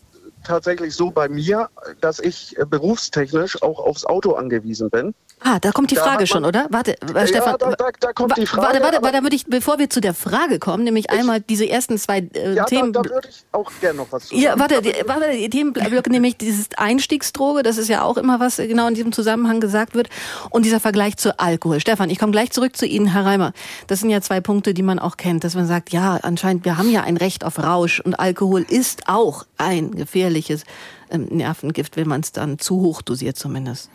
tatsächlich 0.44 0.94
so 0.94 1.10
bei 1.10 1.28
mir, 1.28 1.68
dass 2.00 2.18
ich 2.18 2.58
äh, 2.58 2.64
berufstechnisch 2.64 3.62
auch 3.62 3.78
aufs 3.78 4.04
Auto 4.04 4.32
angewiesen 4.32 4.90
bin. 4.90 5.14
Ah, 5.44 5.58
da 5.60 5.72
kommt 5.72 5.90
die 5.90 5.96
Frage 5.96 6.26
schon, 6.26 6.44
oder? 6.44 6.66
Warte, 6.70 6.96
ja, 7.14 7.26
Stefan. 7.26 7.56
Da, 7.58 7.70
da, 7.72 7.90
da 7.98 8.12
kommt 8.12 8.36
die 8.36 8.46
Frage. 8.46 8.62
Warte, 8.62 8.82
warte, 8.82 9.02
warte, 9.02 9.22
würde 9.22 9.36
ich, 9.36 9.46
bevor 9.46 9.78
wir 9.78 9.90
zu 9.90 10.00
der 10.00 10.14
Frage 10.14 10.58
kommen, 10.58 10.84
nämlich 10.84 11.06
ich, 11.10 11.18
einmal 11.18 11.40
diese 11.40 11.68
ersten 11.68 11.98
zwei 11.98 12.18
äh, 12.34 12.54
ja, 12.54 12.64
Themen. 12.64 12.92
Da, 12.92 13.02
da 13.02 13.10
würde 13.10 13.28
ich 13.28 13.44
auch 13.52 13.70
gerne 13.80 13.98
noch 13.98 14.06
was 14.10 14.24
zu 14.24 14.28
sagen. 14.30 14.42
Ja, 14.42 14.58
warte, 14.58 14.82
die, 14.82 14.94
warte, 15.06 15.32
die 15.32 15.50
Themenblöcke, 15.50 16.10
nämlich 16.10 16.36
dieses 16.36 16.68
Einstiegsdroge, 16.76 17.62
das 17.62 17.78
ist 17.78 17.88
ja 17.88 18.02
auch 18.02 18.16
immer 18.16 18.40
was 18.40 18.56
genau 18.56 18.86
in 18.86 18.94
diesem 18.94 19.12
Zusammenhang 19.12 19.60
gesagt 19.60 19.94
wird. 19.94 20.08
Und 20.50 20.64
dieser 20.64 20.80
Vergleich 20.80 21.16
zu 21.16 21.38
Alkohol. 21.38 21.80
Stefan, 21.80 22.10
ich 22.10 22.18
komme 22.18 22.32
gleich 22.32 22.50
zurück 22.50 22.76
zu 22.76 22.86
Ihnen, 22.86 23.06
Herr 23.06 23.24
Reimer. 23.24 23.52
Das 23.86 24.00
sind 24.00 24.10
ja 24.10 24.20
zwei 24.20 24.40
Punkte, 24.40 24.74
die 24.74 24.82
man 24.82 24.98
auch 24.98 25.16
kennt, 25.16 25.44
dass 25.44 25.54
man 25.54 25.66
sagt, 25.66 25.90
ja, 25.90 26.18
anscheinend, 26.22 26.64
wir 26.64 26.78
haben 26.78 26.90
ja 26.90 27.02
ein 27.02 27.16
Recht 27.16 27.44
auf 27.44 27.58
Rausch 27.58 28.00
und 28.00 28.18
Alkohol 28.18 28.62
ist 28.68 29.08
auch 29.08 29.44
ein 29.56 29.92
gefährliches 29.92 30.64
ähm, 31.10 31.26
Nervengift, 31.30 31.96
wenn 31.96 32.08
man 32.08 32.20
es 32.20 32.32
dann 32.32 32.58
zu 32.58 32.80
hoch 32.80 33.02
dosiert 33.02 33.36
zumindest. 33.36 33.90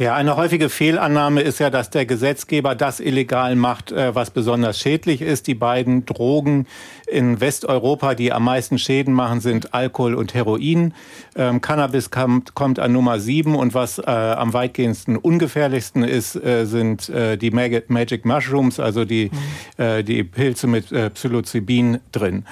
Ja, 0.00 0.14
eine 0.14 0.34
häufige 0.36 0.70
Fehlannahme 0.70 1.42
ist 1.42 1.58
ja, 1.58 1.68
dass 1.68 1.90
der 1.90 2.06
Gesetzgeber 2.06 2.74
das 2.74 3.00
illegal 3.00 3.54
macht, 3.54 3.92
äh, 3.92 4.14
was 4.14 4.30
besonders 4.30 4.78
schädlich 4.78 5.20
ist. 5.20 5.46
Die 5.46 5.54
beiden 5.54 6.06
Drogen 6.06 6.66
in 7.06 7.38
Westeuropa, 7.38 8.14
die 8.14 8.32
am 8.32 8.44
meisten 8.44 8.78
Schäden 8.78 9.12
machen, 9.12 9.40
sind 9.40 9.74
Alkohol 9.74 10.14
und 10.14 10.32
Heroin. 10.32 10.94
Ähm, 11.36 11.60
Cannabis 11.60 12.10
kommt, 12.10 12.54
kommt, 12.54 12.78
an 12.78 12.92
Nummer 12.92 13.20
sieben 13.20 13.54
und 13.54 13.74
was 13.74 13.98
äh, 13.98 14.04
am 14.06 14.54
weitgehendsten 14.54 15.18
ungefährlichsten 15.18 16.02
ist, 16.02 16.34
äh, 16.34 16.64
sind 16.64 17.10
äh, 17.10 17.36
die 17.36 17.50
Mag 17.50 17.90
Magic 17.90 18.24
Mushrooms, 18.24 18.80
also 18.80 19.04
die, 19.04 19.30
mhm. 19.76 20.04
die 20.06 20.24
Pilze 20.24 20.66
mit 20.66 20.90
äh, 20.92 21.10
Psilocybin 21.10 21.98
drin. 22.10 22.46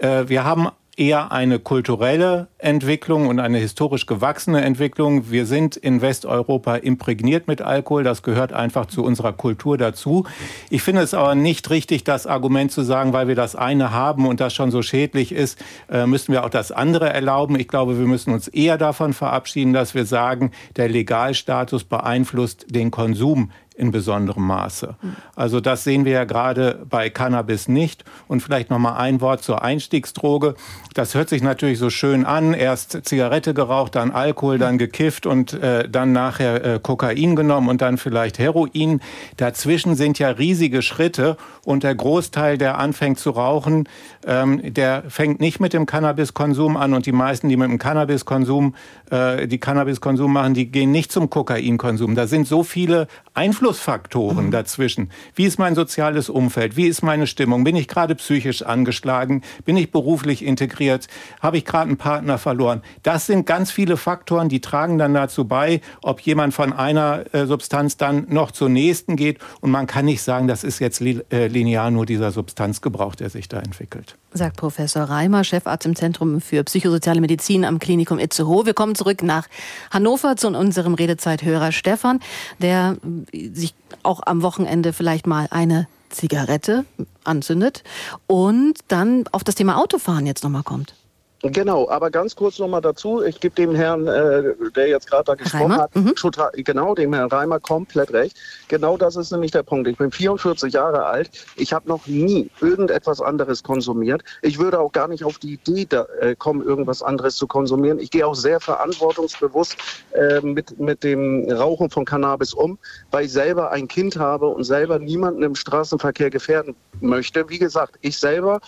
wir 0.00 0.42
haben 0.42 0.68
eher 0.98 1.30
eine 1.30 1.58
kulturelle 1.58 2.48
Entwicklung 2.58 3.28
und 3.28 3.38
eine 3.38 3.58
historisch 3.58 4.06
gewachsene 4.06 4.62
Entwicklung. 4.62 5.30
Wir 5.30 5.46
sind 5.46 5.76
in 5.76 6.02
Westeuropa 6.02 6.76
imprägniert 6.76 7.46
mit 7.46 7.62
Alkohol. 7.62 8.02
Das 8.02 8.22
gehört 8.22 8.52
einfach 8.52 8.86
zu 8.86 9.04
unserer 9.04 9.32
Kultur 9.32 9.78
dazu. 9.78 10.26
Ich 10.70 10.82
finde 10.82 11.02
es 11.02 11.14
aber 11.14 11.34
nicht 11.34 11.70
richtig, 11.70 12.04
das 12.04 12.26
Argument 12.26 12.72
zu 12.72 12.82
sagen, 12.82 13.12
weil 13.12 13.28
wir 13.28 13.36
das 13.36 13.54
eine 13.54 13.92
haben 13.92 14.26
und 14.26 14.40
das 14.40 14.54
schon 14.54 14.70
so 14.70 14.82
schädlich 14.82 15.32
ist, 15.32 15.62
äh, 15.90 16.06
müssen 16.06 16.32
wir 16.32 16.44
auch 16.44 16.50
das 16.50 16.72
andere 16.72 17.12
erlauben. 17.12 17.58
Ich 17.58 17.68
glaube, 17.68 17.98
wir 17.98 18.06
müssen 18.06 18.32
uns 18.32 18.48
eher 18.48 18.76
davon 18.76 19.12
verabschieden, 19.12 19.72
dass 19.72 19.94
wir 19.94 20.04
sagen, 20.04 20.50
der 20.76 20.88
Legalstatus 20.88 21.84
beeinflusst 21.84 22.66
den 22.70 22.90
Konsum 22.90 23.50
in 23.78 23.92
besonderem 23.92 24.44
Maße. 24.44 24.96
Also 25.36 25.60
das 25.60 25.84
sehen 25.84 26.04
wir 26.04 26.12
ja 26.12 26.24
gerade 26.24 26.84
bei 26.90 27.10
Cannabis 27.10 27.68
nicht. 27.68 28.04
Und 28.26 28.40
vielleicht 28.40 28.70
noch 28.70 28.78
mal 28.78 28.96
ein 28.96 29.20
Wort 29.20 29.42
zur 29.42 29.62
Einstiegsdroge. 29.62 30.54
Das 30.94 31.14
hört 31.14 31.28
sich 31.28 31.42
natürlich 31.42 31.78
so 31.78 31.88
schön 31.88 32.26
an. 32.26 32.54
Erst 32.54 33.06
Zigarette 33.06 33.54
geraucht, 33.54 33.94
dann 33.94 34.10
Alkohol, 34.10 34.58
dann 34.58 34.78
gekifft 34.78 35.26
und 35.26 35.52
äh, 35.54 35.88
dann 35.88 36.12
nachher 36.12 36.64
äh, 36.64 36.80
Kokain 36.80 37.36
genommen 37.36 37.68
und 37.68 37.80
dann 37.80 37.98
vielleicht 37.98 38.38
Heroin. 38.40 39.00
Dazwischen 39.36 39.94
sind 39.94 40.18
ja 40.18 40.30
riesige 40.30 40.82
Schritte 40.82 41.36
und 41.64 41.84
der 41.84 41.94
Großteil, 41.94 42.58
der 42.58 42.78
anfängt 42.78 43.20
zu 43.20 43.30
rauchen, 43.30 43.88
ähm, 44.28 44.74
der 44.74 45.04
fängt 45.08 45.40
nicht 45.40 45.58
mit 45.58 45.72
dem 45.72 45.86
Cannabiskonsum 45.86 46.76
an 46.76 46.92
und 46.92 47.06
die 47.06 47.12
meisten, 47.12 47.48
die 47.48 47.56
mit 47.56 47.70
dem 47.70 47.78
Cannabiskonsum, 47.78 48.74
äh, 49.10 49.48
die 49.48 49.58
Cannabiskonsum 49.58 50.30
machen, 50.30 50.52
die 50.52 50.70
gehen 50.70 50.92
nicht 50.92 51.10
zum 51.10 51.30
Kokainkonsum. 51.30 52.14
Da 52.14 52.26
sind 52.26 52.46
so 52.46 52.62
viele 52.62 53.08
Einflussfaktoren 53.32 54.46
mhm. 54.46 54.50
dazwischen. 54.50 55.10
Wie 55.34 55.46
ist 55.46 55.58
mein 55.58 55.74
soziales 55.74 56.28
Umfeld? 56.28 56.76
Wie 56.76 56.86
ist 56.86 57.02
meine 57.02 57.26
Stimmung? 57.26 57.64
Bin 57.64 57.74
ich 57.74 57.88
gerade 57.88 58.14
psychisch 58.16 58.62
angeschlagen? 58.62 59.42
Bin 59.64 59.78
ich 59.78 59.90
beruflich 59.90 60.44
integriert? 60.44 61.08
Habe 61.40 61.56
ich 61.56 61.64
gerade 61.64 61.88
einen 61.88 61.96
Partner 61.96 62.36
verloren? 62.36 62.82
Das 63.02 63.24
sind 63.24 63.46
ganz 63.46 63.70
viele 63.70 63.96
Faktoren, 63.96 64.50
die 64.50 64.60
tragen 64.60 64.98
dann 64.98 65.14
dazu 65.14 65.46
bei, 65.46 65.80
ob 66.02 66.20
jemand 66.20 66.52
von 66.52 66.74
einer 66.74 67.24
äh, 67.32 67.46
Substanz 67.46 67.96
dann 67.96 68.26
noch 68.28 68.50
zur 68.50 68.68
nächsten 68.68 69.16
geht. 69.16 69.38
Und 69.62 69.70
man 69.70 69.86
kann 69.86 70.04
nicht 70.04 70.20
sagen, 70.20 70.48
das 70.48 70.64
ist 70.64 70.80
jetzt 70.80 71.00
li 71.00 71.22
äh, 71.30 71.46
linear 71.46 71.90
nur 71.90 72.04
dieser 72.04 72.30
Substanzgebrauch, 72.30 73.14
der 73.14 73.30
sich 73.30 73.48
da 73.48 73.60
entwickelt. 73.60 74.17
Sagt 74.30 74.58
Professor 74.58 75.04
Reimer, 75.04 75.42
Chefarzt 75.42 75.86
im 75.86 75.96
Zentrum 75.96 76.40
für 76.40 76.62
psychosoziale 76.62 77.20
Medizin 77.20 77.64
am 77.64 77.78
Klinikum 77.78 78.18
Itzehoe. 78.18 78.66
Wir 78.66 78.74
kommen 78.74 78.94
zurück 78.94 79.22
nach 79.22 79.48
Hannover 79.90 80.36
zu 80.36 80.48
unserem 80.48 80.94
Redezeithörer 80.94 81.72
Stefan, 81.72 82.20
der 82.58 82.98
sich 83.32 83.74
auch 84.02 84.20
am 84.26 84.42
Wochenende 84.42 84.92
vielleicht 84.92 85.26
mal 85.26 85.48
eine 85.50 85.88
Zigarette 86.10 86.84
anzündet 87.24 87.84
und 88.26 88.74
dann 88.88 89.24
auf 89.32 89.44
das 89.44 89.54
Thema 89.54 89.78
Autofahren 89.78 90.26
jetzt 90.26 90.44
nochmal 90.44 90.62
kommt. 90.62 90.94
Genau, 91.42 91.88
aber 91.88 92.10
ganz 92.10 92.34
kurz 92.34 92.58
nochmal 92.58 92.80
dazu. 92.80 93.22
Ich 93.22 93.38
gebe 93.38 93.54
dem 93.54 93.72
Herrn, 93.72 94.08
äh, 94.08 94.42
der 94.74 94.88
jetzt 94.88 95.08
gerade 95.08 95.24
da 95.24 95.34
gesprochen 95.34 95.70
Reimer? 95.70 95.82
hat, 95.84 95.94
mhm. 95.94 96.14
total, 96.16 96.50
genau, 96.52 96.96
dem 96.96 97.12
Herrn 97.14 97.28
Reimer 97.30 97.60
komplett 97.60 98.12
recht. 98.12 98.36
Genau 98.66 98.96
das 98.96 99.14
ist 99.14 99.30
nämlich 99.30 99.52
der 99.52 99.62
Punkt. 99.62 99.86
Ich 99.86 99.96
bin 99.96 100.10
44 100.10 100.72
Jahre 100.72 101.06
alt. 101.06 101.30
Ich 101.54 101.72
habe 101.72 101.88
noch 101.88 102.08
nie 102.08 102.50
irgendetwas 102.60 103.20
anderes 103.20 103.62
konsumiert. 103.62 104.24
Ich 104.42 104.58
würde 104.58 104.80
auch 104.80 104.90
gar 104.90 105.06
nicht 105.06 105.22
auf 105.22 105.38
die 105.38 105.54
Idee 105.54 105.86
da, 105.88 106.06
äh, 106.20 106.34
kommen, 106.34 106.60
irgendwas 106.60 107.04
anderes 107.04 107.36
zu 107.36 107.46
konsumieren. 107.46 108.00
Ich 108.00 108.10
gehe 108.10 108.26
auch 108.26 108.34
sehr 108.34 108.58
verantwortungsbewusst 108.58 109.76
äh, 110.14 110.40
mit, 110.40 110.80
mit 110.80 111.04
dem 111.04 111.48
Rauchen 111.52 111.88
von 111.88 112.04
Cannabis 112.04 112.52
um, 112.52 112.78
weil 113.12 113.26
ich 113.26 113.32
selber 113.32 113.70
ein 113.70 113.86
Kind 113.86 114.16
habe 114.16 114.48
und 114.48 114.64
selber 114.64 114.98
niemanden 114.98 115.44
im 115.44 115.54
Straßenverkehr 115.54 116.30
gefährden 116.30 116.74
möchte. 117.00 117.48
Wie 117.48 117.60
gesagt, 117.60 117.94
ich 118.00 118.18
selber 118.18 118.60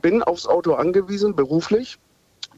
bin 0.00 0.22
aufs 0.22 0.46
Auto 0.46 0.74
angewiesen, 0.74 1.34
beruflich 1.34 1.98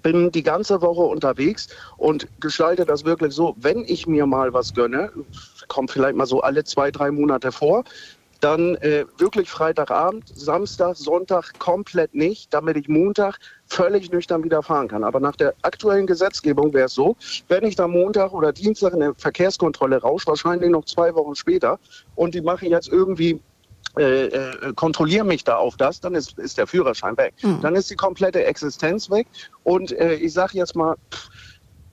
bin 0.06 0.30
die 0.30 0.44
ganze 0.44 0.82
Woche 0.82 1.00
unterwegs 1.00 1.66
und 1.96 2.28
gestalte 2.38 2.84
das 2.84 3.04
wirklich 3.04 3.34
so, 3.34 3.56
wenn 3.58 3.84
ich 3.88 4.06
mir 4.06 4.24
mal 4.24 4.52
was 4.52 4.72
gönne, 4.72 5.10
kommt 5.66 5.90
vielleicht 5.90 6.14
mal 6.14 6.26
so 6.26 6.42
alle 6.42 6.62
zwei, 6.62 6.92
drei 6.92 7.10
Monate 7.10 7.50
vor, 7.50 7.82
dann 8.38 8.76
äh, 8.76 9.04
wirklich 9.18 9.50
Freitagabend, 9.50 10.28
Samstag, 10.28 10.94
Sonntag 10.94 11.58
komplett 11.58 12.14
nicht, 12.14 12.54
damit 12.54 12.76
ich 12.76 12.86
Montag 12.86 13.40
völlig 13.66 14.12
nüchtern 14.12 14.44
wieder 14.44 14.62
fahren 14.62 14.86
kann. 14.86 15.02
Aber 15.02 15.18
nach 15.18 15.34
der 15.34 15.54
aktuellen 15.62 16.06
Gesetzgebung 16.06 16.72
wäre 16.72 16.86
es 16.86 16.94
so, 16.94 17.16
wenn 17.48 17.64
ich 17.64 17.74
da 17.74 17.88
Montag 17.88 18.32
oder 18.32 18.52
Dienstag 18.52 18.94
eine 18.94 19.12
Verkehrskontrolle 19.16 20.00
rausche, 20.02 20.28
wahrscheinlich 20.28 20.70
noch 20.70 20.84
zwei 20.84 21.16
Wochen 21.16 21.34
später, 21.34 21.80
und 22.14 22.32
die 22.32 22.42
mache 22.42 22.66
ich 22.66 22.70
jetzt 22.70 22.86
irgendwie 22.86 23.40
äh, 23.98 24.26
äh, 24.26 24.72
kontrolliere 24.74 25.24
mich 25.24 25.44
da 25.44 25.56
auf 25.56 25.76
das, 25.76 26.00
dann 26.00 26.14
ist, 26.14 26.38
ist 26.38 26.58
der 26.58 26.66
Führerschein 26.66 27.16
weg. 27.16 27.34
Mhm. 27.42 27.60
Dann 27.62 27.74
ist 27.74 27.90
die 27.90 27.96
komplette 27.96 28.44
Existenz 28.44 29.10
weg. 29.10 29.26
Und 29.64 29.92
äh, 29.92 30.14
ich 30.14 30.32
sage 30.32 30.58
jetzt 30.58 30.76
mal, 30.76 30.96
pff, 31.12 31.30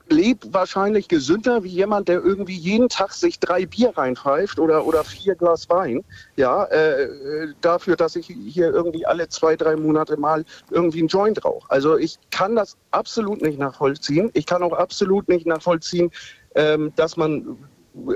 lebt 0.09 0.53
wahrscheinlich 0.53 1.07
gesünder 1.07 1.63
wie 1.63 1.69
jemand, 1.69 2.07
der 2.07 2.21
irgendwie 2.21 2.55
jeden 2.55 2.89
Tag 2.89 3.13
sich 3.13 3.39
drei 3.39 3.65
Bier 3.65 3.97
reinpfeift 3.97 4.59
oder, 4.59 4.85
oder 4.85 5.03
vier 5.03 5.35
Glas 5.35 5.69
Wein. 5.69 6.03
Ja, 6.35 6.65
äh, 6.65 7.03
äh 7.03 7.53
dafür, 7.61 7.95
dass 7.95 8.15
ich 8.15 8.27
hier 8.27 8.71
irgendwie 8.71 9.05
alle 9.05 9.29
zwei, 9.29 9.55
drei 9.55 9.75
Monate 9.75 10.17
mal 10.17 10.45
irgendwie 10.71 10.99
einen 10.99 11.07
Joint 11.07 11.43
rauche. 11.43 11.69
Also 11.69 11.97
ich 11.97 12.17
kann 12.31 12.55
das 12.55 12.77
absolut 12.91 13.41
nicht 13.41 13.59
nachvollziehen. 13.59 14.29
Ich 14.33 14.45
kann 14.45 14.63
auch 14.63 14.73
absolut 14.73 15.27
nicht 15.27 15.45
nachvollziehen, 15.45 16.11
ähm, 16.55 16.93
dass 16.95 17.17
man 17.17 17.57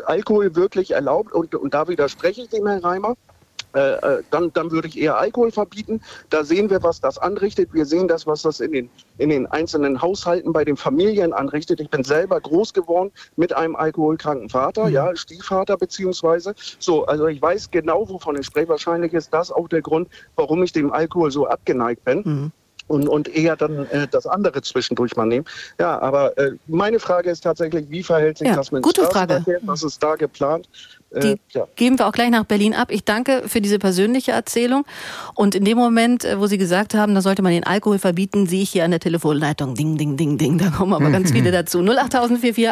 Alkohol 0.05 0.55
wirklich 0.55 0.91
erlaubt. 0.91 1.33
Und, 1.33 1.55
und 1.55 1.73
da 1.73 1.87
widerspreche 1.87 2.41
ich 2.41 2.49
dem 2.49 2.67
Herrn 2.67 2.83
Reimer. 2.83 3.15
Äh, 3.73 3.79
äh, 3.79 4.23
dann, 4.31 4.51
dann 4.53 4.71
würde 4.71 4.87
ich 4.87 4.97
eher 4.97 5.17
Alkohol 5.17 5.51
verbieten. 5.51 6.01
Da 6.29 6.43
sehen 6.43 6.69
wir, 6.69 6.81
was 6.83 6.99
das 7.01 7.17
anrichtet. 7.17 7.73
Wir 7.73 7.85
sehen 7.85 8.07
das, 8.07 8.25
was 8.25 8.41
das 8.41 8.59
in 8.59 8.71
den, 8.71 8.89
in 9.17 9.29
den 9.29 9.45
einzelnen 9.47 10.01
Haushalten 10.01 10.53
bei 10.53 10.63
den 10.63 10.77
Familien 10.77 11.33
anrichtet. 11.33 11.79
Ich 11.79 11.89
bin 11.89 12.03
selber 12.03 12.39
groß 12.39 12.73
geworden 12.73 13.11
mit 13.35 13.53
einem 13.53 13.75
alkoholkranken 13.75 14.49
Vater, 14.49 14.85
mhm. 14.85 14.93
ja, 14.93 15.15
Stiefvater 15.15 15.77
beziehungsweise. 15.77 16.55
So, 16.79 17.05
also 17.05 17.27
ich 17.27 17.41
weiß 17.41 17.69
genau, 17.71 18.07
wovon 18.07 18.39
ich 18.39 18.45
spreche. 18.45 18.69
Wahrscheinlich 18.69 19.13
ist 19.13 19.33
das 19.33 19.51
auch 19.51 19.67
der 19.67 19.81
Grund, 19.81 20.07
warum 20.35 20.63
ich 20.63 20.71
dem 20.71 20.91
Alkohol 20.91 21.31
so 21.31 21.47
abgeneigt 21.47 22.03
bin. 22.05 22.21
Mhm 22.25 22.51
und, 22.87 23.07
und 23.07 23.27
eher 23.27 23.55
dann 23.55 23.85
äh, 23.87 24.07
das 24.09 24.25
andere 24.25 24.61
zwischendurch 24.61 25.15
mal 25.15 25.25
nehmen. 25.25 25.45
Ja, 25.79 25.99
aber 25.99 26.37
äh, 26.37 26.53
meine 26.67 26.99
Frage 26.99 27.29
ist 27.29 27.41
tatsächlich, 27.41 27.89
wie 27.89 28.03
verhält 28.03 28.37
sich 28.37 28.47
ja, 28.47 28.55
das 28.55 28.71
mit 28.71 28.83
gute 28.83 29.03
Frage. 29.05 29.43
Was 29.63 29.83
ist 29.83 30.01
da 30.01 30.15
geplant? 30.15 30.69
Die 31.15 31.27
äh, 31.27 31.37
ja. 31.53 31.67
geben 31.77 31.97
wir 31.99 32.07
auch 32.07 32.11
gleich 32.11 32.29
nach 32.29 32.43
Berlin 32.43 32.73
ab. 32.73 32.91
Ich 32.91 33.05
danke 33.05 33.43
für 33.47 33.61
diese 33.61 33.79
persönliche 33.79 34.33
Erzählung. 34.33 34.83
Und 35.35 35.55
in 35.55 35.63
dem 35.63 35.77
Moment, 35.77 36.25
äh, 36.25 36.37
wo 36.39 36.47
Sie 36.47 36.57
gesagt 36.57 36.93
haben, 36.93 37.15
da 37.15 37.21
sollte 37.21 37.41
man 37.41 37.53
den 37.53 37.63
Alkohol 37.63 37.97
verbieten, 37.97 38.45
sehe 38.45 38.63
ich 38.63 38.71
hier 38.71 38.83
an 38.83 38.91
der 38.91 38.99
Telefonleitung, 38.99 39.73
ding, 39.73 39.97
ding, 39.97 40.17
ding, 40.17 40.37
ding. 40.37 40.57
Da 40.57 40.69
kommen 40.69 40.93
aber 40.93 41.09
ganz 41.09 41.31
viele 41.31 41.51
dazu. 41.53 41.79
08044 41.79 42.65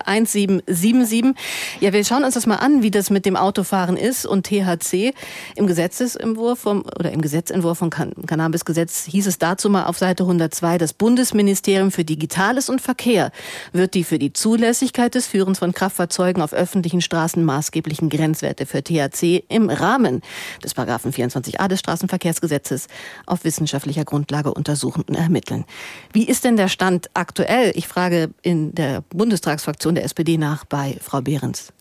Ja, 1.80 1.94
wir 1.94 2.04
schauen 2.04 2.26
uns 2.26 2.34
das 2.34 2.46
mal 2.46 2.58
an, 2.58 2.84
wie 2.84 2.92
das 2.92 3.10
mit 3.10 3.26
dem 3.26 3.38
Autofahren 3.38 3.96
ist 3.96 4.26
und 4.26 4.46
THC. 4.46 5.14
Im 5.56 5.66
Gesetzesentwurf 5.66 6.60
vom, 6.60 6.84
oder 7.00 7.14
im 7.14 7.22
Gesetzentwurf 7.22 7.78
vom 7.78 7.90
Cannabisgesetz 7.90 9.06
hieß 9.06 9.28
es 9.28 9.38
dazu 9.40 9.70
mal 9.70 9.86
auf 9.86 9.98
Seite 9.98 10.24
102, 10.24 10.78
das 10.78 10.92
Bundesministerium 10.92 11.90
für 11.90 12.04
Digitales 12.04 12.70
und 12.70 12.82
Verkehr 12.82 13.32
wird 13.72 13.94
die 13.94 14.04
für 14.04 14.20
die 14.20 14.34
Zulässigkeit 14.34 15.16
des 15.16 15.26
Führens 15.26 15.60
von 15.60 15.72
Kraftfahrzeugen 15.72 16.42
auf 16.42 16.52
öffentlichen 16.52 17.00
Straßen 17.00 17.42
maßgeblichen 17.44 18.10
Grenzen 18.10 18.25
Grenzwerte 18.26 18.66
für 18.66 18.84
THC 18.84 19.44
im 19.50 19.70
Rahmen 19.70 20.22
des 20.64 20.74
Paragraphen 20.74 21.14
24a 21.14 21.68
des 21.68 21.80
Straßenverkehrsgesetzes 21.80 22.88
auf 23.28 23.44
wissenschaftlicher 23.44 24.04
Grundlage 24.04 24.52
untersuchen 24.52 25.04
und 25.04 25.14
ermitteln. 25.14 25.64
Wie 26.12 26.28
ist 26.28 26.44
denn 26.44 26.58
der 26.58 26.68
Stand 26.68 27.12
aktuell? 27.14 27.72
Ich 27.76 27.88
frage 27.88 28.32
in 28.42 28.74
der 28.74 29.02
Bundestagsfraktion 29.10 29.94
der 29.94 30.06
SPD 30.06 30.38
nach 30.38 30.66
bei 30.66 30.98
Frau 31.02 31.22
Behrens. 31.22 31.72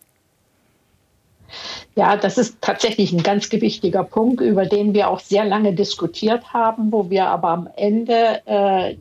Ja, 1.95 2.17
das 2.17 2.37
ist 2.37 2.57
tatsächlich 2.61 3.13
ein 3.13 3.23
ganz 3.23 3.49
gewichtiger 3.49 4.03
Punkt, 4.03 4.41
über 4.41 4.65
den 4.65 4.93
wir 4.93 5.09
auch 5.09 5.19
sehr 5.19 5.45
lange 5.45 5.73
diskutiert 5.73 6.53
haben, 6.53 6.91
wo 6.91 7.09
wir 7.09 7.27
aber 7.27 7.49
am 7.49 7.69
Ende 7.75 8.41
äh, 8.45 8.95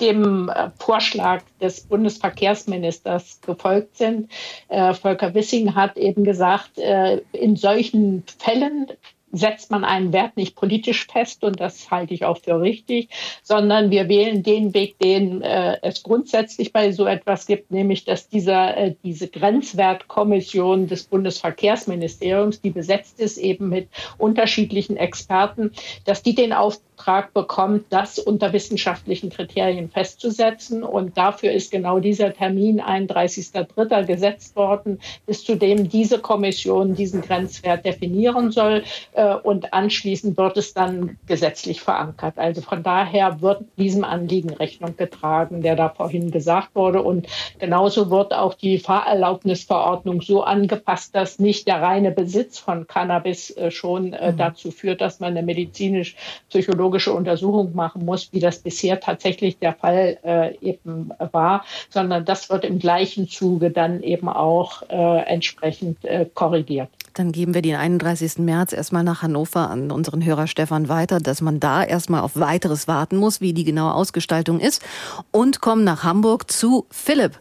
dem 0.00 0.48
äh, 0.48 0.70
Vorschlag 0.78 1.42
des 1.60 1.82
Bundesverkehrsministers 1.82 3.40
gefolgt 3.42 3.96
sind. 3.98 4.30
Äh, 4.68 4.94
Volker 4.94 5.34
Wissing 5.34 5.74
hat 5.74 5.96
eben 5.96 6.24
gesagt, 6.24 6.78
äh, 6.78 7.20
in 7.32 7.56
solchen 7.56 8.24
Fällen 8.38 8.88
setzt 9.34 9.70
man 9.70 9.84
einen 9.84 10.12
Wert 10.12 10.36
nicht 10.36 10.56
politisch 10.56 11.06
fest 11.06 11.44
und 11.44 11.60
das 11.60 11.90
halte 11.90 12.14
ich 12.14 12.24
auch 12.24 12.38
für 12.38 12.60
richtig, 12.60 13.08
sondern 13.42 13.90
wir 13.90 14.08
wählen 14.08 14.42
den 14.42 14.74
Weg, 14.74 14.98
den 14.98 15.42
äh, 15.42 15.78
es 15.82 16.02
grundsätzlich 16.02 16.72
bei 16.72 16.92
so 16.92 17.06
etwas 17.06 17.46
gibt, 17.46 17.70
nämlich 17.70 18.04
dass 18.04 18.28
dieser, 18.28 18.76
äh, 18.76 18.94
diese 19.02 19.28
Grenzwertkommission 19.28 20.86
des 20.86 21.04
Bundesverkehrsministeriums, 21.04 22.60
die 22.60 22.70
besetzt 22.70 23.20
ist 23.20 23.38
eben 23.38 23.68
mit 23.68 23.88
unterschiedlichen 24.18 24.96
Experten, 24.96 25.72
dass 26.04 26.22
die 26.22 26.34
den 26.34 26.52
Auftrag 26.94 27.34
bekommt, 27.34 27.86
das 27.90 28.18
unter 28.18 28.52
wissenschaftlichen 28.52 29.30
Kriterien 29.30 29.90
festzusetzen. 29.90 30.82
Und 30.82 31.16
dafür 31.16 31.52
ist 31.52 31.70
genau 31.70 31.98
dieser 31.98 32.32
Termin 32.32 32.80
31.03. 32.80 34.04
gesetzt 34.04 34.56
worden, 34.56 35.00
bis 35.26 35.44
zu 35.44 35.56
dem 35.56 35.88
diese 35.88 36.18
Kommission 36.18 36.94
diesen 36.94 37.20
Grenzwert 37.20 37.84
definieren 37.84 38.52
soll. 38.52 38.84
Äh, 39.12 39.34
und 39.34 39.72
anschließend 39.72 40.36
wird 40.36 40.56
es 40.56 40.72
dann 40.72 41.18
gesetzlich 41.26 41.80
verankert. 41.80 42.38
Also 42.38 42.62
von 42.62 42.82
daher 42.82 43.40
wird 43.40 43.64
diesem 43.76 44.04
Anliegen 44.04 44.50
Rechnung 44.50 44.96
getragen, 44.96 45.62
der 45.62 45.76
da 45.76 45.88
vorhin 45.88 46.30
gesagt 46.30 46.74
wurde. 46.74 47.02
Und 47.02 47.26
genauso 47.58 48.10
wird 48.10 48.32
auch 48.32 48.54
die 48.54 48.78
Fahrerlaubnisverordnung 48.78 50.22
so 50.22 50.42
angepasst, 50.44 51.14
dass 51.14 51.38
nicht 51.38 51.66
der 51.66 51.82
reine 51.82 52.12
Besitz 52.12 52.58
von 52.58 52.86
Cannabis 52.86 53.50
äh, 53.50 53.70
schon 53.70 54.12
äh, 54.12 54.32
mhm. 54.32 54.36
dazu 54.36 54.70
führt, 54.70 55.00
dass 55.00 55.20
man 55.20 55.32
eine 55.36 55.42
medizinisch-psychologische 55.42 56.83
Untersuchung 57.12 57.74
machen 57.74 58.04
muss, 58.04 58.32
wie 58.32 58.40
das 58.40 58.58
bisher 58.58 59.00
tatsächlich 59.00 59.58
der 59.58 59.74
Fall 59.74 60.56
eben 60.60 61.10
war, 61.32 61.64
sondern 61.88 62.24
das 62.24 62.50
wird 62.50 62.64
im 62.64 62.78
gleichen 62.78 63.28
Zuge 63.28 63.70
dann 63.70 64.02
eben 64.02 64.28
auch 64.28 64.82
entsprechend 64.88 65.98
korrigiert. 66.34 66.88
Dann 67.14 67.30
geben 67.30 67.54
wir 67.54 67.62
den 67.62 67.76
31. 67.76 68.38
März 68.38 68.72
erstmal 68.72 69.04
nach 69.04 69.22
Hannover 69.22 69.70
an 69.70 69.92
unseren 69.92 70.24
Hörer 70.24 70.48
Stefan 70.48 70.88
weiter, 70.88 71.20
dass 71.20 71.40
man 71.40 71.60
da 71.60 71.84
erstmal 71.84 72.22
auf 72.22 72.32
weiteres 72.34 72.88
warten 72.88 73.16
muss, 73.16 73.40
wie 73.40 73.52
die 73.52 73.62
genaue 73.62 73.94
Ausgestaltung 73.94 74.58
ist. 74.58 74.84
Und 75.30 75.60
kommen 75.60 75.84
nach 75.84 76.02
Hamburg 76.02 76.50
zu 76.50 76.86
Philipp. 76.90 77.38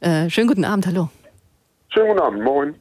Äh, 0.00 0.28
schönen 0.28 0.48
guten 0.48 0.64
Abend, 0.64 0.86
hallo. 0.86 1.08
Schönen 1.88 2.08
guten 2.08 2.20
Abend, 2.20 2.42
moin. 2.42 2.74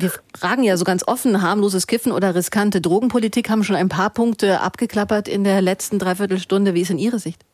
Wir 0.00 0.12
fragen 0.38 0.62
ja 0.62 0.76
so 0.76 0.84
ganz 0.84 1.02
offen, 1.08 1.42
harmloses 1.42 1.88
Kiffen 1.88 2.12
oder 2.12 2.32
riskante 2.32 2.80
Drogenpolitik, 2.80 3.50
haben 3.50 3.64
schon 3.64 3.74
ein 3.74 3.88
paar 3.88 4.10
Punkte 4.10 4.60
abgeklappert 4.60 5.26
in 5.26 5.42
der 5.42 5.60
letzten 5.60 5.98
Dreiviertelstunde. 5.98 6.74
Wie 6.74 6.82
ist 6.82 6.90
in 6.90 6.98
Ihre 6.98 7.18
Sicht? 7.18 7.44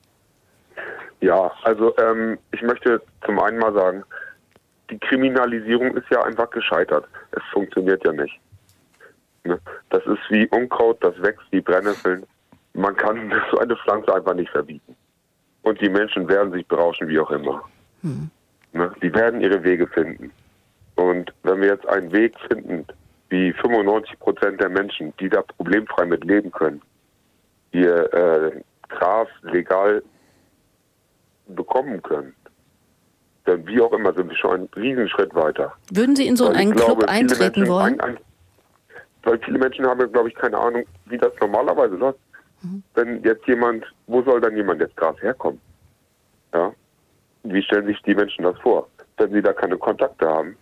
Ja, 1.22 1.50
also 1.62 1.96
ähm, 1.96 2.36
ich 2.52 2.60
möchte 2.60 3.00
zum 3.24 3.40
einen 3.40 3.56
mal 3.56 3.72
sagen, 3.72 4.04
die 4.90 4.98
Kriminalisierung 4.98 5.96
ist 5.96 6.04
ja 6.10 6.22
einfach 6.22 6.50
gescheitert. 6.50 7.06
Es 7.30 7.42
funktioniert 7.50 8.04
ja 8.04 8.12
nicht. 8.12 8.38
Ne? 9.44 9.58
Das 9.88 10.04
ist 10.04 10.20
wie 10.28 10.46
Unkraut, 10.48 11.02
das 11.02 11.14
wächst 11.22 11.46
wie 11.50 11.62
Brennnesseln. 11.62 12.26
Man 12.74 12.94
kann 12.94 13.32
so 13.52 13.58
eine 13.58 13.74
Pflanze 13.74 14.14
einfach 14.14 14.34
nicht 14.34 14.50
verbieten. 14.50 14.94
Und 15.62 15.80
die 15.80 15.88
Menschen 15.88 16.28
werden 16.28 16.52
sich 16.52 16.66
berauschen, 16.66 17.08
wie 17.08 17.18
auch 17.18 17.30
immer. 17.30 17.62
Hm. 18.02 18.28
Ne? 18.74 18.92
Die 19.00 19.14
werden 19.14 19.40
ihre 19.40 19.62
Wege 19.64 19.86
finden. 19.86 20.30
Und 20.96 21.32
wenn 21.42 21.60
wir 21.60 21.68
jetzt 21.68 21.86
einen 21.88 22.12
Weg 22.12 22.34
finden, 22.48 22.86
wie 23.28 23.52
95 23.52 24.18
Prozent 24.20 24.60
der 24.60 24.68
Menschen, 24.68 25.12
die 25.18 25.28
da 25.28 25.42
problemfrei 25.42 26.06
mit 26.06 26.24
leben 26.24 26.52
können, 26.52 26.80
ihr 27.72 28.12
äh, 28.12 28.60
Gras 28.88 29.28
legal 29.42 30.02
bekommen 31.48 32.02
können, 32.02 32.34
dann 33.44 33.66
wie 33.66 33.80
auch 33.80 33.92
immer 33.92 34.12
sind 34.14 34.30
wir 34.30 34.36
schon 34.36 34.54
einen 34.54 34.68
Riesenschritt 34.76 35.34
weiter. 35.34 35.72
Würden 35.92 36.16
Sie 36.16 36.26
in 36.26 36.36
so 36.36 36.48
einen 36.48 36.72
Club 36.72 36.86
glaube, 36.86 37.08
eintreten 37.08 37.60
Menschen, 37.60 37.68
wollen? 37.68 38.00
Ein, 38.00 38.16
ein, 38.16 38.18
weil 39.24 39.38
viele 39.40 39.58
Menschen 39.58 39.86
haben, 39.86 40.12
glaube 40.12 40.28
ich, 40.28 40.34
keine 40.34 40.58
Ahnung, 40.58 40.84
wie 41.06 41.18
das 41.18 41.32
normalerweise 41.40 41.96
läuft. 41.96 42.18
Mhm. 42.62 42.82
Wenn 42.94 43.22
jetzt 43.22 43.46
jemand, 43.46 43.84
wo 44.06 44.22
soll 44.22 44.40
dann 44.40 44.56
jemand 44.56 44.80
jetzt 44.80 44.96
Gras 44.96 45.16
herkommen? 45.20 45.60
Ja? 46.54 46.72
Wie 47.42 47.62
stellen 47.62 47.86
sich 47.86 48.00
die 48.02 48.14
Menschen 48.14 48.44
das 48.44 48.58
vor? 48.60 48.88
Wenn 49.16 49.32
sie 49.32 49.42
da 49.42 49.52
keine 49.52 49.76
Kontakte 49.76 50.26
haben, 50.26 50.56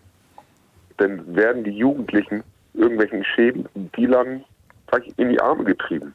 dann 0.98 1.34
werden 1.34 1.64
die 1.64 1.70
Jugendlichen 1.70 2.42
irgendwelchen 2.74 3.24
Schäden, 3.24 3.68
Dealern 3.96 4.44
in 5.16 5.30
die 5.30 5.40
Arme 5.40 5.64
getrieben. 5.64 6.14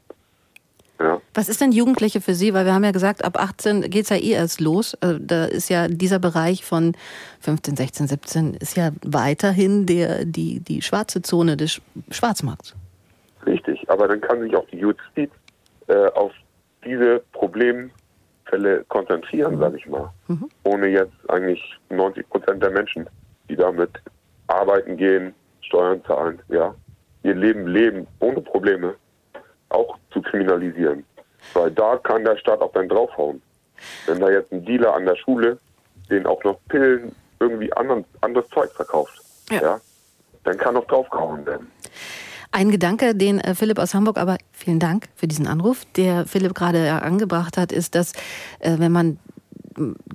Ja. 1.00 1.22
Was 1.34 1.48
ist 1.48 1.62
denn 1.62 1.72
Jugendliche 1.72 2.22
für 2.22 2.34
Sie? 2.34 2.54
Weil 2.54 2.66
wir 2.66 2.74
haben 2.74 2.84
ja 2.84 2.92
gesagt, 2.92 3.24
ab 3.24 3.40
18 3.40 3.82
geht 3.82 4.04
es 4.04 4.10
ja 4.10 4.16
eh 4.16 4.32
erst 4.32 4.62
los. 4.62 4.98
Also 5.00 5.20
da 5.20 5.46
ist 5.46 5.70
ja 5.70 5.88
dieser 5.88 6.18
Bereich 6.18 6.66
von 6.66 6.94
15, 7.42 7.76
16, 7.76 8.08
17 8.08 8.54
ist 8.56 8.76
ja 8.78 8.92
weiterhin 9.04 9.86
der, 9.86 10.26
die, 10.26 10.60
die 10.60 10.82
schwarze 10.82 11.22
Zone 11.22 11.56
des 11.56 11.82
Schwarzmarkts. 12.10 12.76
Richtig, 13.46 13.88
aber 13.90 14.08
dann 14.08 14.22
kann 14.22 14.42
sich 14.42 14.56
auch 14.56 14.68
die 14.70 14.78
Justiz 14.78 15.30
äh, 15.88 16.08
auf 16.16 16.32
diese 16.84 17.22
Problemfälle 17.32 18.84
konzentrieren, 18.88 19.60
sage 19.60 19.78
ich 19.78 19.88
mal. 19.88 20.12
Mhm. 20.28 20.50
Ohne 20.64 20.88
jetzt 20.88 21.14
eigentlich 21.30 21.62
90 21.90 22.28
Prozent 22.30 22.64
der 22.64 22.72
Menschen, 22.72 23.08
die 23.50 23.56
damit 23.56 23.92
arbeiten 24.48 24.98
gehen, 24.98 25.34
Steuern 25.62 26.04
zahlen, 26.06 26.41
ja, 26.50 26.74
ihr 27.24 27.36
Leben 27.36 27.68
leben 27.68 28.08
ohne 28.20 28.41
Probleme 28.41 28.95
auch 29.70 29.98
zu 30.12 30.22
kriminalisieren. 30.22 31.04
Weil 31.54 31.72
da 31.72 31.98
kann 31.98 32.24
der 32.24 32.38
Staat 32.38 32.62
auch 32.62 32.72
dann 32.74 32.89
draufhauen. 32.89 33.41
Wenn 34.06 34.20
da 34.20 34.30
jetzt 34.30 34.52
ein 34.52 34.66
Dealer 34.66 34.95
an 34.95 35.06
der 35.06 35.16
Schule 35.16 35.60
den 36.10 36.26
auch 36.26 36.41
noch 36.43 36.58
Pillen 36.70 37.14
irgendwie 37.39 37.72
anderen, 37.74 38.06
anderes 38.22 38.48
Zeug 38.50 38.72
verkauft, 38.72 39.22
ja. 39.50 39.62
ja 39.62 39.82
dann 40.43 40.58
kann 40.58 40.74
noch 40.76 40.86
draufgehauen 40.88 41.45
werden. 41.45 41.70
Ein 42.52 42.72
Gedanke, 42.72 43.14
den 43.14 43.39
äh, 43.41 43.54
Philipp 43.56 43.78
aus 43.78 43.93
Hamburg, 43.93 44.18
aber 44.18 44.38
vielen 44.54 44.80
Dank 44.80 45.10
für 45.16 45.28
diesen 45.28 45.48
Anruf, 45.48 45.84
der 45.98 46.26
Philipp 46.26 46.56
gerade 46.56 46.93
angebracht 46.93 47.58
hat, 47.58 47.74
ist, 47.74 47.93
dass 47.93 48.14
äh, 48.60 48.78
wenn 48.78 48.91
man 48.91 49.20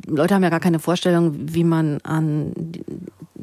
Leute 0.06 0.34
haben 0.34 0.42
ja 0.42 0.50
gar 0.50 0.60
keine 0.60 0.80
Vorstellung, 0.80 1.34
wie 1.36 1.62
man 1.62 2.00
an 2.02 2.52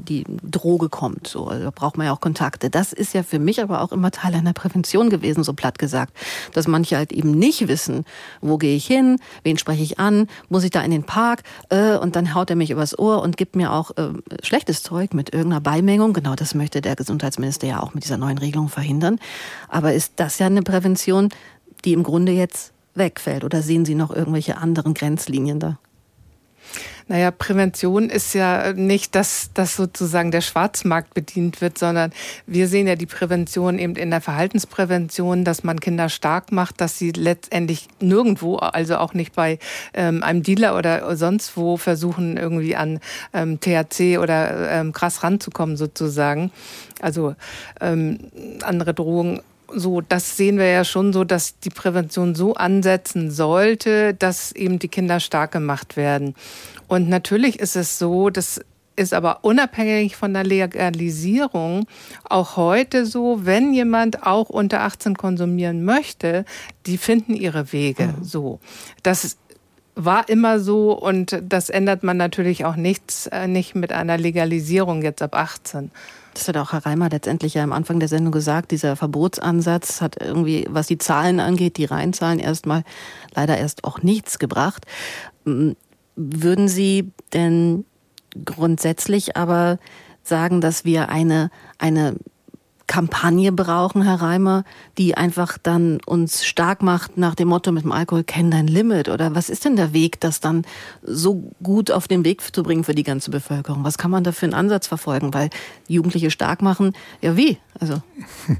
die 0.03 0.25
Droge 0.43 0.89
kommt. 0.89 1.27
So, 1.27 1.47
also 1.47 1.65
da 1.65 1.71
braucht 1.71 1.97
man 1.97 2.07
ja 2.07 2.13
auch 2.13 2.19
Kontakte. 2.19 2.69
Das 2.69 2.93
ist 2.93 3.13
ja 3.13 3.23
für 3.23 3.39
mich 3.39 3.61
aber 3.61 3.81
auch 3.81 3.91
immer 3.91 4.11
Teil 4.11 4.35
einer 4.35 4.53
Prävention 4.53 5.09
gewesen, 5.09 5.43
so 5.43 5.53
platt 5.53 5.79
gesagt. 5.79 6.13
Dass 6.53 6.67
manche 6.67 6.97
halt 6.97 7.11
eben 7.11 7.31
nicht 7.31 7.67
wissen, 7.67 8.05
wo 8.41 8.57
gehe 8.57 8.75
ich 8.75 8.85
hin, 8.85 9.19
wen 9.43 9.57
spreche 9.57 9.83
ich 9.83 9.99
an, 9.99 10.27
muss 10.49 10.63
ich 10.63 10.71
da 10.71 10.81
in 10.81 10.91
den 10.91 11.03
Park 11.03 11.43
äh, 11.69 11.97
und 11.97 12.15
dann 12.15 12.33
haut 12.33 12.49
er 12.49 12.55
mich 12.55 12.71
übers 12.71 12.97
Ohr 12.97 13.21
und 13.21 13.37
gibt 13.37 13.55
mir 13.55 13.71
auch 13.71 13.91
äh, 13.91 14.09
schlechtes 14.43 14.83
Zeug 14.83 15.13
mit 15.13 15.33
irgendeiner 15.33 15.61
Beimengung. 15.61 16.13
Genau 16.13 16.35
das 16.35 16.55
möchte 16.55 16.81
der 16.81 16.95
Gesundheitsminister 16.95 17.67
ja 17.67 17.81
auch 17.81 17.93
mit 17.93 18.03
dieser 18.03 18.17
neuen 18.17 18.37
Regelung 18.37 18.69
verhindern. 18.69 19.19
Aber 19.67 19.93
ist 19.93 20.13
das 20.17 20.39
ja 20.39 20.47
eine 20.47 20.61
Prävention, 20.61 21.29
die 21.85 21.93
im 21.93 22.03
Grunde 22.03 22.31
jetzt 22.31 22.73
wegfällt? 22.95 23.43
Oder 23.43 23.61
sehen 23.61 23.85
Sie 23.85 23.95
noch 23.95 24.11
irgendwelche 24.15 24.57
anderen 24.57 24.93
Grenzlinien 24.93 25.59
da? 25.59 25.77
Naja, 27.07 27.31
Prävention 27.31 28.09
ist 28.11 28.35
ja 28.35 28.73
nicht, 28.73 29.15
dass, 29.15 29.49
dass 29.55 29.75
sozusagen 29.75 30.29
der 30.29 30.41
Schwarzmarkt 30.41 31.15
bedient 31.15 31.59
wird, 31.59 31.79
sondern 31.79 32.11
wir 32.45 32.67
sehen 32.67 32.85
ja 32.85 32.95
die 32.95 33.07
Prävention 33.07 33.79
eben 33.79 33.95
in 33.95 34.11
der 34.11 34.21
Verhaltensprävention, 34.21 35.43
dass 35.43 35.63
man 35.63 35.79
Kinder 35.79 36.09
stark 36.09 36.51
macht, 36.51 36.79
dass 36.81 36.99
sie 36.99 37.11
letztendlich 37.11 37.87
nirgendwo, 37.99 38.57
also 38.57 38.97
auch 38.97 39.15
nicht 39.15 39.33
bei 39.33 39.57
ähm, 39.95 40.21
einem 40.21 40.43
Dealer 40.43 40.77
oder 40.77 41.15
sonst 41.15 41.57
wo 41.57 41.77
versuchen, 41.77 42.37
irgendwie 42.37 42.75
an 42.75 42.99
ähm, 43.33 43.59
THC 43.59 44.19
oder 44.19 44.69
ähm, 44.69 44.93
krass 44.93 45.23
ranzukommen 45.23 45.77
sozusagen. 45.77 46.51
Also 47.01 47.35
ähm, 47.81 48.19
andere 48.61 48.93
Drogen 48.93 49.41
so, 49.75 50.01
das 50.01 50.37
sehen 50.37 50.57
wir 50.57 50.67
ja 50.67 50.83
schon 50.83 51.13
so, 51.13 51.23
dass 51.23 51.59
die 51.59 51.69
Prävention 51.69 52.35
so 52.35 52.53
ansetzen 52.55 53.31
sollte, 53.31 54.13
dass 54.13 54.51
eben 54.51 54.79
die 54.79 54.87
Kinder 54.87 55.19
stark 55.19 55.51
gemacht 55.51 55.97
werden. 55.97 56.35
Und 56.87 57.09
natürlich 57.09 57.59
ist 57.59 57.75
es 57.75 57.99
so, 57.99 58.29
das 58.29 58.61
ist 58.95 59.13
aber 59.13 59.39
unabhängig 59.43 60.17
von 60.17 60.33
der 60.33 60.43
Legalisierung 60.43 61.87
auch 62.25 62.57
heute 62.57 63.05
so, 63.05 63.45
wenn 63.45 63.73
jemand 63.73 64.25
auch 64.25 64.49
unter 64.49 64.81
18 64.81 65.15
konsumieren 65.15 65.85
möchte, 65.85 66.43
die 66.85 66.97
finden 66.97 67.33
ihre 67.33 67.71
Wege 67.71 68.15
mhm. 68.17 68.23
so. 68.23 68.59
Das 69.01 69.37
war 69.95 70.27
immer 70.29 70.59
so 70.59 70.91
und 70.97 71.41
das 71.41 71.69
ändert 71.69 72.03
man 72.03 72.17
natürlich 72.17 72.65
auch 72.65 72.75
nichts, 72.75 73.27
äh, 73.27 73.47
nicht 73.47 73.75
mit 73.75 73.91
einer 73.91 74.17
Legalisierung 74.17 75.01
jetzt 75.01 75.21
ab 75.21 75.35
18. 75.35 75.91
Das 76.39 76.47
hat 76.47 76.55
auch 76.55 76.71
Herr 76.71 76.85
Reimer 76.85 77.09
letztendlich 77.09 77.55
ja 77.55 77.63
am 77.63 77.73
Anfang 77.73 77.99
der 77.99 78.07
Sendung 78.07 78.31
gesagt. 78.31 78.71
Dieser 78.71 78.95
Verbotsansatz 78.95 79.99
hat 79.99 80.21
irgendwie, 80.21 80.65
was 80.69 80.87
die 80.87 80.97
Zahlen 80.97 81.41
angeht, 81.41 81.75
die 81.75 81.83
Reinzahlen 81.83 82.39
erstmal 82.39 82.83
leider 83.35 83.57
erst 83.57 83.83
auch 83.83 84.03
nichts 84.03 84.39
gebracht. 84.39 84.85
Würden 85.43 86.67
Sie 86.69 87.11
denn 87.33 87.83
grundsätzlich 88.45 89.35
aber 89.35 89.79
sagen, 90.23 90.61
dass 90.61 90.85
wir 90.85 91.09
eine, 91.09 91.51
eine 91.77 92.15
Kampagne 92.89 93.51
brauchen, 93.51 94.01
Herr 94.01 94.19
Reimer, 94.19 94.63
die 94.97 95.15
einfach 95.15 95.59
dann 95.61 95.99
uns 96.07 96.43
stark 96.43 96.81
macht 96.81 97.17
nach 97.17 97.35
dem 97.35 97.49
Motto 97.49 97.71
mit 97.71 97.83
dem 97.83 97.91
Alkohol, 97.91 98.23
kenn 98.23 98.49
dein 98.49 98.67
Limit? 98.67 99.09
Oder 99.09 99.35
was 99.35 99.51
ist 99.51 99.63
denn 99.63 99.75
der 99.75 99.93
Weg, 99.93 100.19
das 100.19 100.39
dann 100.39 100.63
so 101.03 101.51
gut 101.61 101.91
auf 101.91 102.07
den 102.07 102.25
Weg 102.25 102.41
zu 102.41 102.63
bringen 102.63 102.83
für 102.83 102.95
die 102.95 103.03
ganze 103.03 103.29
Bevölkerung? 103.29 103.83
Was 103.83 103.99
kann 103.99 104.09
man 104.09 104.23
da 104.23 104.31
für 104.31 104.47
einen 104.47 104.55
Ansatz 104.55 104.87
verfolgen? 104.87 105.35
Weil 105.35 105.51
Jugendliche 105.87 106.31
stark 106.31 106.63
machen, 106.63 106.93
ja 107.21 107.37
wie? 107.37 107.59
Also. 107.79 108.01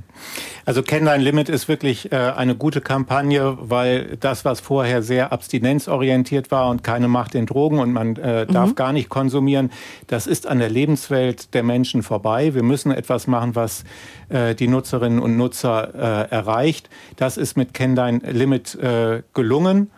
Also 0.65 0.84
Kenn 0.84 1.05
dein 1.05 1.21
Limit 1.21 1.49
ist 1.49 1.67
wirklich 1.67 2.11
äh, 2.11 2.15
eine 2.15 2.55
gute 2.55 2.80
Kampagne, 2.80 3.57
weil 3.59 4.17
das, 4.19 4.45
was 4.45 4.59
vorher 4.59 5.01
sehr 5.01 5.32
abstinenzorientiert 5.32 6.51
war 6.51 6.69
und 6.69 6.84
keine 6.84 7.07
Macht 7.07 7.34
in 7.34 7.47
Drogen 7.47 7.80
und 7.80 7.91
man 7.91 8.17
äh, 8.17 8.45
mhm. 8.45 8.53
darf 8.53 8.75
gar 8.75 8.93
nicht 8.93 9.09
konsumieren, 9.09 9.71
das 10.05 10.27
ist 10.27 10.45
an 10.45 10.59
der 10.59 10.69
Lebenswelt 10.69 11.55
der 11.55 11.63
Menschen 11.63 12.03
vorbei. 12.03 12.53
Wir 12.53 12.61
müssen 12.61 12.91
etwas 12.91 13.25
machen, 13.25 13.55
was 13.55 13.84
äh, 14.30 14.55
die 14.55 14.67
Nutzerinnen 14.67 15.19
und 15.19 15.38
Nutzer 15.38 15.93
äh, 15.93 16.32
erreicht. 16.32 16.89
Das 17.15 17.38
ist 17.38 17.57
mit 17.57 17.73
Kenn 17.73 17.95
dein 17.95 18.19
Limit 18.21 18.75
äh, 18.75 19.23
gelungen. 19.34 19.91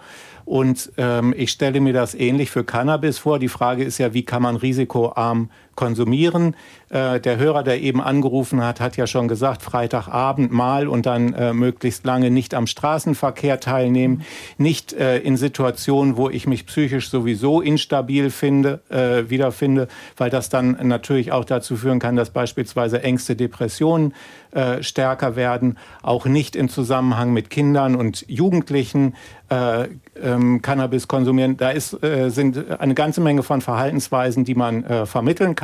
Und 0.45 0.91
ähm, 0.97 1.33
ich 1.37 1.51
stelle 1.51 1.79
mir 1.79 1.93
das 1.93 2.13
ähnlich 2.13 2.51
für 2.51 2.63
Cannabis 2.63 3.19
vor. 3.19 3.39
Die 3.39 3.47
Frage 3.47 3.83
ist 3.83 3.99
ja, 3.99 4.13
wie 4.13 4.23
kann 4.23 4.41
man 4.41 4.55
risikoarm 4.55 5.49
konsumieren. 5.75 6.55
Äh, 6.89 7.19
der 7.19 7.37
Hörer, 7.37 7.63
der 7.63 7.81
eben 7.81 8.01
angerufen 8.01 8.63
hat, 8.63 8.79
hat 8.81 8.97
ja 8.97 9.07
schon 9.07 9.27
gesagt, 9.27 9.61
Freitagabend 9.61 10.51
mal 10.51 10.87
und 10.87 11.05
dann 11.05 11.33
äh, 11.33 11.53
möglichst 11.53 12.05
lange 12.05 12.31
nicht 12.31 12.53
am 12.53 12.67
Straßenverkehr 12.67 13.59
teilnehmen, 13.59 14.23
nicht 14.57 14.93
äh, 14.93 15.19
in 15.19 15.37
Situationen, 15.37 16.17
wo 16.17 16.29
ich 16.29 16.47
mich 16.47 16.65
psychisch 16.65 17.09
sowieso 17.09 17.61
instabil 17.61 18.29
finde, 18.29 18.81
äh, 18.89 19.29
wiederfinde, 19.29 19.87
weil 20.17 20.29
das 20.29 20.49
dann 20.49 20.77
natürlich 20.87 21.31
auch 21.31 21.45
dazu 21.45 21.77
führen 21.77 21.99
kann, 21.99 22.15
dass 22.15 22.29
beispielsweise 22.29 23.01
Ängste, 23.03 23.35
Depressionen 23.35 24.13
äh, 24.51 24.83
stärker 24.83 25.37
werden, 25.37 25.77
auch 26.01 26.25
nicht 26.25 26.57
im 26.57 26.67
Zusammenhang 26.67 27.31
mit 27.31 27.49
Kindern 27.49 27.95
und 27.95 28.25
Jugendlichen 28.27 29.15
äh, 29.49 29.87
ähm, 30.21 30.61
Cannabis 30.61 31.07
konsumieren. 31.07 31.57
Da 31.57 31.69
ist, 31.69 32.03
äh, 32.03 32.29
sind 32.29 32.69
eine 32.79 32.93
ganze 32.93 33.21
Menge 33.21 33.43
von 33.43 33.61
Verhaltensweisen, 33.61 34.43
die 34.43 34.55
man 34.55 34.83
äh, 34.83 35.05
vermitteln 35.05 35.55
kann. 35.55 35.60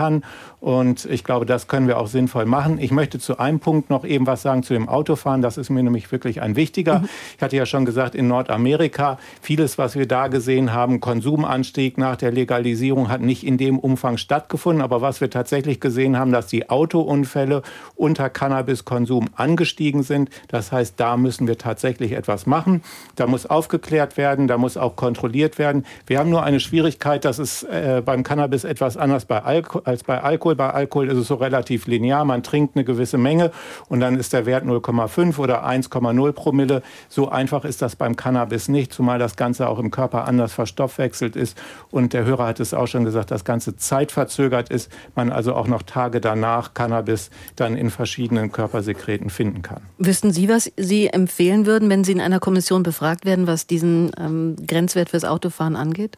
Und 0.60 1.06
ich 1.06 1.24
glaube, 1.24 1.46
das 1.46 1.68
können 1.68 1.88
wir 1.88 2.00
auch 2.00 2.08
sinnvoll 2.08 2.46
machen. 2.46 2.80
Ich 2.80 2.92
möchte 2.92 3.20
zu 3.20 3.38
einem 3.38 3.60
Punkt 3.60 3.90
noch 3.90 4.06
eben 4.06 4.26
was 4.26 4.42
sagen 4.42 4.64
zu 4.64 4.74
dem 4.74 4.90
Autofahren. 4.90 5.42
Das 5.42 5.58
ist 5.58 5.70
mir 5.70 5.84
nämlich 5.84 6.12
wirklich 6.12 6.42
ein 6.42 6.56
wichtiger. 6.56 7.00
Mhm. 7.00 7.10
Ich 7.38 7.44
hatte 7.44 7.56
ja 7.56 7.66
schon 7.66 7.86
gesagt, 7.86 8.16
in 8.16 8.28
Nordamerika, 8.28 9.20
vieles, 9.42 9.78
was 9.78 9.96
wir 9.96 10.08
da 10.08 10.28
gesehen 10.28 10.74
haben, 10.74 11.00
Konsumanstieg 11.00 11.98
nach 11.98 12.16
der 12.16 12.32
Legalisierung 12.32 13.10
hat 13.10 13.22
nicht 13.22 13.46
in 13.46 13.58
dem 13.58 13.78
Umfang 13.78 14.18
stattgefunden. 14.18 14.82
Aber 14.82 15.02
was 15.02 15.22
wir 15.22 15.30
tatsächlich 15.30 15.80
gesehen 15.80 16.18
haben, 16.18 16.32
dass 16.32 16.48
die 16.48 16.70
Autounfälle 16.70 17.62
unter 17.96 18.30
Cannabiskonsum 18.30 19.28
angestiegen 19.36 20.04
sind. 20.04 20.30
Das 20.48 20.72
heißt, 20.72 21.00
da 21.00 21.18
müssen 21.18 21.48
wir 21.48 21.58
tatsächlich 21.58 22.14
etwas 22.14 22.46
machen. 22.46 22.84
Da 23.16 23.28
muss 23.28 23.46
aufgeklärt 23.46 24.18
werden, 24.18 24.48
da 24.48 24.58
muss 24.58 24.78
auch 24.78 24.96
kontrolliert 24.96 25.60
werden. 25.60 25.86
Wir 26.06 26.20
haben 26.20 26.30
nur 26.30 26.44
eine 26.44 26.60
Schwierigkeit, 26.60 27.26
dass 27.26 27.40
es 27.40 27.64
äh, 27.64 28.02
beim 28.04 28.24
Cannabis 28.24 28.64
etwas 28.64 28.98
anders 28.98 29.26
bei 29.26 29.42
Alko 29.42 29.82
als 29.88 30.04
bei 30.04 30.22
Alkohol. 30.22 30.56
Bei 30.56 30.70
Alkohol 30.70 31.10
ist 31.10 31.18
es 31.18 31.28
so 31.28 31.36
relativ 31.36 31.88
linear. 31.88 32.26
Man 32.26 32.44
trinkt 32.44 32.76
eine 32.76 32.86
gewisse 32.86 33.18
Menge 33.18 33.52
und 33.90 34.00
dann 34.00 34.18
ist 34.18 34.34
der 34.34 34.46
Wert 34.46 34.66
0,5 34.66 35.38
oder 35.40 35.66
1,0 35.66 36.32
Promille. 36.34 36.82
So 37.10 37.30
einfach 37.30 37.66
ist 37.66 37.82
das 37.82 37.96
beim 37.96 38.16
Cannabis 38.16 38.68
nicht, 38.68 38.94
zumal 38.94 39.20
das 39.20 39.36
Ganze 39.36 39.70
auch 39.70 39.80
im 39.80 39.92
Körper 39.92 40.28
anders 40.28 40.54
verstoffwechselt 40.54 41.36
ist. 41.36 41.58
Und 41.92 42.14
der 42.14 42.26
Hörer 42.26 42.48
hat 42.48 42.60
es 42.60 42.74
auch 42.74 42.88
schon 42.88 43.06
gesagt, 43.06 43.32
das 43.32 43.46
Ganze 43.46 43.76
zeitverzögert 43.78 44.70
ist. 44.70 44.92
Man 45.16 45.32
also 45.32 45.54
auch 45.54 45.68
noch 45.68 45.84
Tage 45.84 46.22
danach 46.22 46.74
Cannabis 46.74 47.30
dann 47.56 47.78
in 47.78 47.90
verschiedenen 47.90 48.52
Körpersekreten 48.52 49.30
finden 49.30 49.62
kann. 49.62 49.82
Wüssten 49.98 50.32
Sie, 50.32 50.50
was 50.50 50.72
Sie 50.78 51.08
empfehlen 51.08 51.66
würden, 51.66 51.90
wenn 51.90 52.04
Sie 52.04 52.12
in 52.12 52.22
einer 52.22 52.40
Kommission 52.40 52.84
befragt 52.84 53.26
werden, 53.26 53.48
was 53.48 53.68
diesen 53.68 54.12
ähm, 54.20 54.56
Grenzwert 54.66 55.10
fürs 55.10 55.26
Autofahren 55.26 55.76
angeht? 55.76 56.18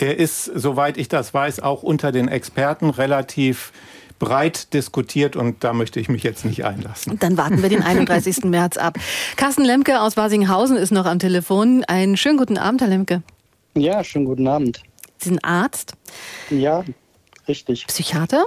Der 0.00 0.18
ist, 0.18 0.44
soweit 0.44 0.96
ich 0.96 1.08
das 1.08 1.34
weiß, 1.34 1.60
auch 1.60 1.82
unter 1.82 2.12
den 2.12 2.28
Experten 2.28 2.90
relativ 3.02 3.72
breit 4.22 4.72
diskutiert 4.72 5.34
und 5.34 5.64
da 5.64 5.72
möchte 5.72 5.98
ich 5.98 6.08
mich 6.08 6.22
jetzt 6.22 6.44
nicht 6.44 6.64
einlassen. 6.64 7.18
Dann 7.18 7.36
warten 7.36 7.60
wir 7.60 7.68
den 7.68 7.82
31. 7.82 8.44
März 8.44 8.76
ab. 8.76 8.96
Carsten 9.36 9.64
Lemke 9.64 10.00
aus 10.00 10.16
Wasinghausen 10.16 10.76
ist 10.76 10.92
noch 10.92 11.06
am 11.06 11.18
Telefon. 11.18 11.82
Einen 11.88 12.16
schönen 12.16 12.38
guten 12.38 12.56
Abend, 12.56 12.80
Herr 12.80 12.88
Lemke. 12.88 13.22
Ja, 13.74 14.04
schönen 14.04 14.26
guten 14.26 14.46
Abend. 14.46 14.80
Sie 15.18 15.30
sind 15.30 15.44
Arzt? 15.44 15.94
Ja, 16.50 16.84
richtig. 17.48 17.84
Psychiater? 17.88 18.44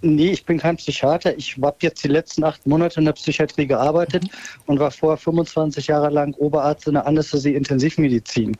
Nee, 0.00 0.32
ich 0.32 0.44
bin 0.44 0.58
kein 0.58 0.76
Psychiater. 0.76 1.38
Ich 1.38 1.56
habe 1.62 1.76
jetzt 1.80 2.02
die 2.02 2.08
letzten 2.08 2.42
acht 2.42 2.66
Monate 2.66 2.98
in 2.98 3.06
der 3.06 3.12
Psychiatrie 3.12 3.66
gearbeitet 3.66 4.24
mhm. 4.24 4.28
und 4.66 4.78
war 4.80 4.90
vorher 4.90 5.16
25 5.16 5.86
Jahre 5.86 6.10
lang 6.10 6.34
Oberarzt 6.34 6.88
in 6.88 6.94
der 6.94 7.06
Anästhesie-Intensivmedizin. 7.06 8.56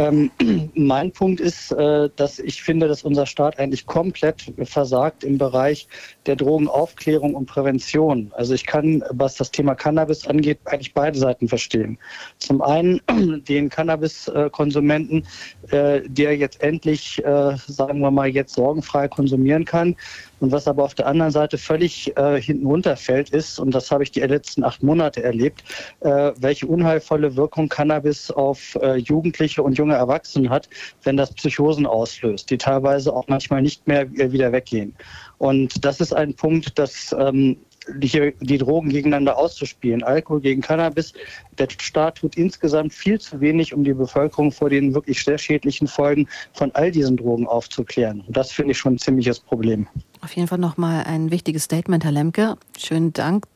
Ähm, 0.00 0.30
mein 0.74 1.12
Punkt 1.12 1.40
ist, 1.40 1.72
äh, 1.72 2.08
dass 2.16 2.38
ich 2.38 2.62
finde, 2.62 2.88
dass 2.88 3.02
unser 3.02 3.26
Staat 3.26 3.58
eigentlich 3.58 3.84
komplett 3.84 4.50
versagt 4.62 5.24
im 5.24 5.36
Bereich 5.36 5.86
der 6.24 6.36
Drogenaufklärung 6.36 7.34
und 7.34 7.44
Prävention. 7.44 8.32
Also 8.34 8.54
ich 8.54 8.64
kann, 8.64 9.04
was 9.10 9.34
das 9.34 9.50
Thema 9.50 9.74
Cannabis 9.74 10.26
angeht, 10.26 10.58
eigentlich 10.64 10.94
beide 10.94 11.18
Seiten 11.18 11.48
verstehen. 11.48 11.98
Zum 12.38 12.62
einen 12.62 13.00
den 13.48 13.68
Cannabiskonsumenten, 13.68 15.26
äh, 15.70 16.00
der 16.06 16.36
jetzt 16.36 16.62
endlich, 16.62 17.22
äh, 17.22 17.56
sagen 17.66 18.00
wir 18.00 18.10
mal, 18.10 18.28
jetzt 18.28 18.54
sorgenfrei 18.54 19.06
konsumieren 19.06 19.66
kann. 19.66 19.96
Und 20.40 20.52
was 20.52 20.66
aber 20.66 20.84
auf 20.84 20.94
der 20.94 21.06
anderen 21.06 21.30
Seite 21.30 21.58
völlig 21.58 22.16
äh, 22.16 22.40
hinten 22.40 22.66
runterfällt, 22.66 23.30
ist, 23.30 23.58
und 23.58 23.74
das 23.74 23.90
habe 23.90 24.02
ich 24.02 24.10
die 24.10 24.20
letzten 24.20 24.64
acht 24.64 24.82
Monate 24.82 25.22
erlebt, 25.22 25.62
äh, 26.00 26.32
welche 26.38 26.66
unheilvolle 26.66 27.36
Wirkung 27.36 27.68
Cannabis 27.68 28.30
auf 28.30 28.76
äh, 28.80 28.96
Jugendliche 28.96 29.62
und 29.62 29.78
junge 29.78 29.94
Erwachsene 29.94 30.48
hat, 30.48 30.68
wenn 31.02 31.16
das 31.16 31.32
Psychosen 31.34 31.86
auslöst, 31.86 32.50
die 32.50 32.58
teilweise 32.58 33.12
auch 33.12 33.28
manchmal 33.28 33.62
nicht 33.62 33.86
mehr 33.86 34.02
äh, 34.02 34.32
wieder 34.32 34.52
weggehen. 34.52 34.94
Und 35.38 35.84
das 35.84 36.00
ist 36.00 36.12
ein 36.12 36.34
Punkt, 36.34 36.78
dass 36.78 37.14
ähm, 37.18 37.56
die, 37.88 38.34
die 38.40 38.58
Drogen 38.58 38.90
gegeneinander 38.90 39.36
auszuspielen, 39.36 40.02
Alkohol 40.02 40.40
gegen 40.40 40.60
Cannabis. 40.60 41.12
Der 41.58 41.68
Staat 41.70 42.18
tut 42.18 42.36
insgesamt 42.36 42.92
viel 42.92 43.20
zu 43.20 43.40
wenig, 43.40 43.74
um 43.74 43.84
die 43.84 43.94
Bevölkerung 43.94 44.52
vor 44.52 44.70
den 44.70 44.94
wirklich 44.94 45.22
sehr 45.22 45.38
schädlichen 45.38 45.88
Folgen 45.88 46.28
von 46.52 46.70
all 46.74 46.90
diesen 46.90 47.16
Drogen 47.16 47.46
aufzuklären. 47.46 48.22
Und 48.26 48.36
das 48.36 48.52
finde 48.52 48.72
ich 48.72 48.78
schon 48.78 48.94
ein 48.94 48.98
ziemliches 48.98 49.40
Problem. 49.40 49.86
Auf 50.20 50.34
jeden 50.36 50.48
Fall 50.48 50.58
nochmal 50.58 51.04
ein 51.04 51.30
wichtiges 51.30 51.64
Statement, 51.64 52.04
Herr 52.04 52.12
Lemke. 52.12 52.56
Schönen 52.76 53.12
Dank. 53.12 53.46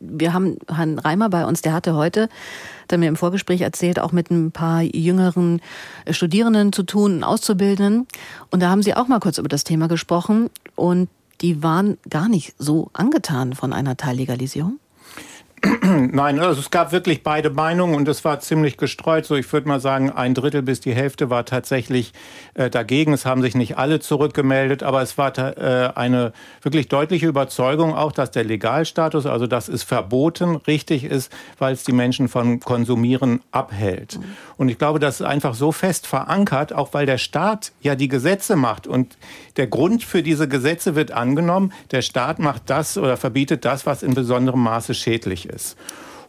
Wir 0.00 0.32
haben 0.32 0.58
Herrn 0.68 0.98
Reimer 0.98 1.30
bei 1.30 1.46
uns, 1.46 1.62
der 1.62 1.72
hatte 1.72 1.94
heute, 1.94 2.28
der 2.90 2.98
mir 2.98 3.08
im 3.08 3.16
Vorgespräch 3.16 3.60
erzählt, 3.60 4.00
auch 4.00 4.12
mit 4.12 4.30
ein 4.30 4.50
paar 4.50 4.82
jüngeren 4.82 5.60
Studierenden 6.10 6.72
zu 6.72 6.82
tun, 6.82 7.22
Auszubildenden. 7.22 8.08
Und 8.50 8.60
da 8.60 8.70
haben 8.70 8.82
Sie 8.82 8.94
auch 8.94 9.06
mal 9.06 9.20
kurz 9.20 9.38
über 9.38 9.48
das 9.48 9.64
Thema 9.64 9.86
gesprochen. 9.86 10.50
Und 10.74 11.08
die 11.44 11.62
waren 11.62 11.98
gar 12.08 12.30
nicht 12.30 12.54
so 12.56 12.88
angetan 12.94 13.52
von 13.52 13.74
einer 13.74 13.98
Teillegalisierung? 13.98 14.78
Nein, 15.82 16.40
also 16.40 16.60
es 16.60 16.70
gab 16.70 16.92
wirklich 16.92 17.22
beide 17.22 17.50
Meinungen 17.50 17.94
und 17.94 18.08
es 18.08 18.24
war 18.24 18.40
ziemlich 18.40 18.76
gestreut. 18.76 19.24
So, 19.24 19.34
ich 19.34 19.50
würde 19.52 19.68
mal 19.68 19.80
sagen, 19.80 20.10
ein 20.10 20.34
Drittel 20.34 20.62
bis 20.62 20.80
die 20.80 20.94
Hälfte 20.94 21.30
war 21.30 21.44
tatsächlich 21.44 22.12
äh, 22.54 22.70
dagegen. 22.70 23.12
Es 23.12 23.24
haben 23.24 23.42
sich 23.42 23.54
nicht 23.54 23.78
alle 23.78 24.00
zurückgemeldet, 24.00 24.82
aber 24.82 25.02
es 25.02 25.16
war 25.16 25.36
äh, 25.38 25.92
eine 25.94 26.32
wirklich 26.62 26.88
deutliche 26.88 27.26
Überzeugung 27.26 27.94
auch, 27.94 28.12
dass 28.12 28.30
der 28.30 28.44
Legalstatus, 28.44 29.26
also 29.26 29.46
dass 29.46 29.68
es 29.68 29.82
verboten, 29.82 30.56
richtig 30.56 31.04
ist, 31.04 31.32
weil 31.58 31.74
es 31.74 31.84
die 31.84 31.92
Menschen 31.92 32.28
von 32.28 32.60
Konsumieren 32.60 33.40
abhält. 33.50 34.18
Mhm. 34.18 34.24
Und 34.56 34.68
ich 34.68 34.78
glaube, 34.78 34.98
das 34.98 35.20
ist 35.20 35.26
einfach 35.26 35.54
so 35.54 35.72
fest 35.72 36.06
verankert, 36.06 36.72
auch 36.72 36.92
weil 36.92 37.06
der 37.06 37.18
Staat 37.18 37.72
ja 37.80 37.94
die 37.94 38.08
Gesetze 38.08 38.56
macht 38.56 38.86
und 38.86 39.16
der 39.56 39.66
Grund 39.66 40.02
für 40.02 40.22
diese 40.22 40.48
Gesetze 40.48 40.94
wird 40.94 41.12
angenommen, 41.12 41.72
der 41.90 42.02
Staat 42.02 42.38
macht 42.38 42.70
das 42.70 42.98
oder 42.98 43.16
verbietet 43.16 43.64
das, 43.64 43.86
was 43.86 44.02
in 44.02 44.14
besonderem 44.14 44.62
Maße 44.62 44.94
schädlich 44.94 45.48
ist. 45.48 45.76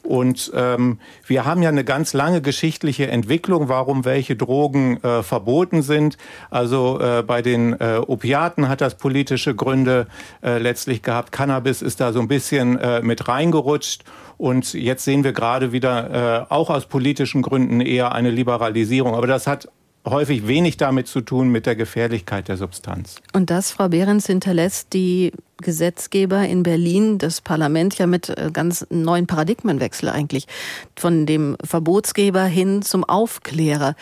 Und 0.06 0.52
ähm, 0.54 1.00
wir 1.26 1.46
haben 1.46 1.64
ja 1.64 1.70
eine 1.70 1.84
ganz 1.84 2.14
lange 2.14 2.42
geschichtliche 2.42 3.08
Entwicklung, 3.08 3.70
warum 3.70 4.06
welche 4.06 4.36
Drogen 4.36 5.04
äh, 5.04 5.24
verboten 5.24 5.82
sind. 5.82 6.18
Also 6.52 7.00
äh, 7.00 7.24
bei 7.24 7.42
den 7.42 7.74
äh, 7.74 8.00
Opiaten 8.06 8.70
hat 8.70 8.82
das 8.82 8.98
politische 8.98 9.56
Gründe 9.56 10.08
äh, 10.44 10.60
letztlich 10.60 11.02
gehabt. 11.02 11.32
Cannabis 11.32 11.82
ist 11.82 12.02
da 12.02 12.14
so 12.14 12.20
ein 12.20 12.28
bisschen 12.28 12.78
äh, 12.78 13.02
mit 13.02 13.28
reingerutscht. 13.28 14.04
Und 14.38 14.74
jetzt 14.74 15.06
sehen 15.06 15.24
wir 15.24 15.34
gerade 15.34 15.72
wieder 15.72 16.46
äh, 16.50 16.54
auch 16.54 16.70
aus 16.70 16.86
politischen 16.86 17.42
Gründen 17.42 17.82
eher 17.82 18.12
eine 18.12 18.30
Liberalisierung. 18.30 19.16
Aber 19.16 19.28
das 19.28 19.48
hat 19.48 19.70
häufig 20.06 20.48
wenig 20.48 20.78
damit 20.78 21.08
zu 21.08 21.22
tun 21.22 21.50
mit 21.50 21.66
der 21.66 21.76
Gefährlichkeit 21.76 22.48
der 22.48 22.58
Substanz. 22.58 23.16
Und 23.34 23.50
das, 23.50 23.72
Frau 23.72 23.90
Behrens, 23.90 24.28
hinterlässt 24.28 24.94
die 24.94 25.32
Gesetzgeber 25.58 26.46
in 26.46 26.64
Berlin, 26.64 27.18
das 27.18 27.42
Parlament 27.42 27.98
ja 27.98 28.08
mit 28.08 28.30
äh, 28.30 28.52
ganz 28.52 28.86
neuen 28.90 29.28
Paradigmenwechsel 29.28 30.10
eigentlich, 30.10 30.48
von 30.96 31.26
dem 31.26 31.58
Verbotsgeber 31.64 32.44
hin 32.44 32.82
zum 32.82 33.04
Aufklärer. 33.04 33.96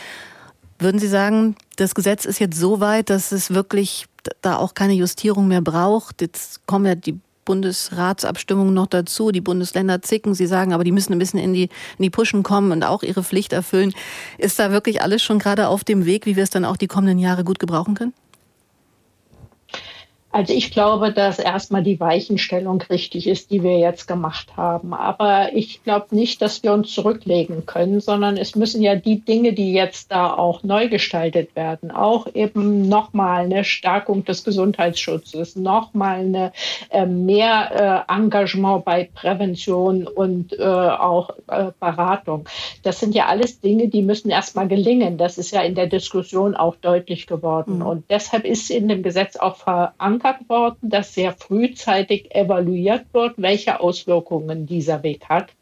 Würden 0.80 1.00
Sie 1.00 1.08
sagen, 1.08 1.56
das 1.78 1.96
Gesetz 1.96 2.26
ist 2.26 2.40
jetzt 2.40 2.60
so 2.60 2.80
weit, 2.80 3.10
dass 3.10 3.32
es 3.32 3.54
wirklich 3.54 4.08
da 4.42 4.58
auch 4.58 4.74
keine 4.74 4.94
Justierung 4.94 5.48
mehr 5.48 5.62
braucht. 5.62 6.22
Jetzt 6.22 6.66
kommen 6.66 6.86
ja 6.86 6.96
die 6.96 7.20
Bundesratsabstimmungen 7.46 8.74
noch 8.74 8.88
dazu. 8.88 9.32
Die 9.32 9.42
Bundesländer 9.42 10.02
zicken. 10.02 10.34
Sie 10.34 10.48
sagen, 10.48 10.74
aber 10.74 10.84
die 10.84 10.92
müssen 10.92 11.14
ein 11.14 11.20
bisschen 11.20 11.40
in 11.40 11.54
die, 11.54 11.70
in 11.98 12.04
die 12.04 12.10
Puschen 12.10 12.44
kommen 12.44 12.72
und 12.72 12.84
auch 12.84 13.04
ihre 13.04 13.24
Pflicht 13.24 13.54
erfüllen. 13.54 13.94
Ist 14.38 14.60
da 14.60 14.72
wirklich 14.72 15.02
alles 15.02 15.22
schon 15.22 15.40
gerade 15.40 15.68
auf 15.68 15.84
dem 15.84 16.06
Weg, 16.06 16.26
wie 16.26 16.36
wir 16.36 16.44
es 16.44 16.50
dann 16.50 16.66
auch 16.66 16.78
die 16.78 16.88
kommenden 16.88 17.20
Jahre 17.20 17.44
gut 17.44 17.60
gebrauchen 17.60 17.96
können? 17.96 18.14
Also 20.34 20.52
ich 20.52 20.72
glaube, 20.72 21.14
dass 21.14 21.38
erstmal 21.38 21.84
die 21.84 22.00
Weichenstellung 22.00 22.82
richtig 22.90 23.28
ist, 23.28 23.52
die 23.52 23.62
wir 23.62 23.78
jetzt 23.78 24.08
gemacht 24.08 24.58
haben. 24.58 24.96
Aber 24.96 25.54
ich 25.54 25.84
glaube 25.84 26.16
nicht, 26.16 26.42
dass 26.42 26.64
wir 26.64 26.74
uns 26.74 26.92
zurücklegen 26.92 27.68
können, 27.68 28.02
sondern 28.02 28.38
es 28.38 28.56
müssen 28.56 28.82
ja 28.82 28.96
die 28.96 29.20
Dinge, 29.20 29.54
die 29.54 29.74
jetzt 29.74 30.12
da 30.12 30.34
auch 30.34 30.64
neu 30.64 30.90
gestaltet 30.90 31.56
werden, 31.56 31.92
auch 31.92 32.26
eben 32.34 32.90
nochmal 32.90 33.44
eine 33.44 33.64
Stärkung 33.64 34.26
des 34.26 34.44
Gesundheitsschutzes, 34.44 35.56
nochmal 35.56 36.22
eine 36.22 36.52
äh, 36.90 37.06
mehr 37.06 38.06
äh, 38.10 38.12
Engagement 38.12 38.86
bei 38.86 39.08
Prävention 39.14 40.08
und 40.08 40.58
äh, 40.58 40.64
auch 40.64 41.30
äh, 41.48 41.72
Beratung. 41.80 42.46
Das 42.82 43.00
sind 43.00 43.14
ja 43.14 43.28
alles 43.28 43.62
Dinge, 43.62 43.88
die 43.88 44.02
müssen 44.02 44.32
erstmal 44.32 44.68
gelingen. 44.68 45.20
Das 45.20 45.38
ist 45.38 45.52
ja 45.52 45.62
in 45.62 45.76
der 45.76 45.86
Diskussion 45.86 46.56
auch 46.56 46.76
deutlich 46.78 47.28
geworden. 47.28 47.78
Mhm. 47.78 47.86
Und 47.86 48.10
deshalb 48.10 48.46
ist 48.46 48.72
in 48.72 48.88
dem 48.88 49.04
Gesetz 49.04 49.36
auch 49.36 49.58
verankert, 49.58 50.23
verankert 50.24 50.50
worden, 50.50 50.90
dass 50.90 51.14
sehr 51.14 51.34
frühzeitig 51.34 52.34
evaluiert 52.34 53.06
wird, 53.14 53.34
welche 53.38 53.80
Auswirkungen 53.80 54.66
dieser 54.66 55.04
Weg 55.04 55.26
hat. 55.30 55.54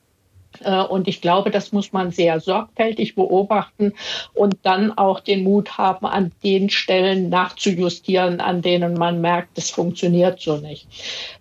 Äh, 0.64 0.82
und 0.84 1.08
ich 1.08 1.22
glaube, 1.22 1.52
das 1.52 1.72
muss 1.72 1.94
man 1.94 2.12
sehr 2.12 2.40
sorgfältig 2.40 3.16
beobachten 3.16 3.94
und 4.34 4.58
dann 4.64 4.98
auch 4.98 5.20
den 5.20 5.44
Mut 5.44 5.78
haben, 5.78 6.06
an 6.06 6.32
den 6.44 6.70
Stellen 6.70 7.30
nachzujustieren, 7.30 8.42
an 8.42 8.62
denen 8.62 8.94
man 8.94 9.22
merkt, 9.22 9.58
es 9.58 9.70
funktioniert 9.70 10.40
so 10.40 10.58
nicht. 10.58 10.88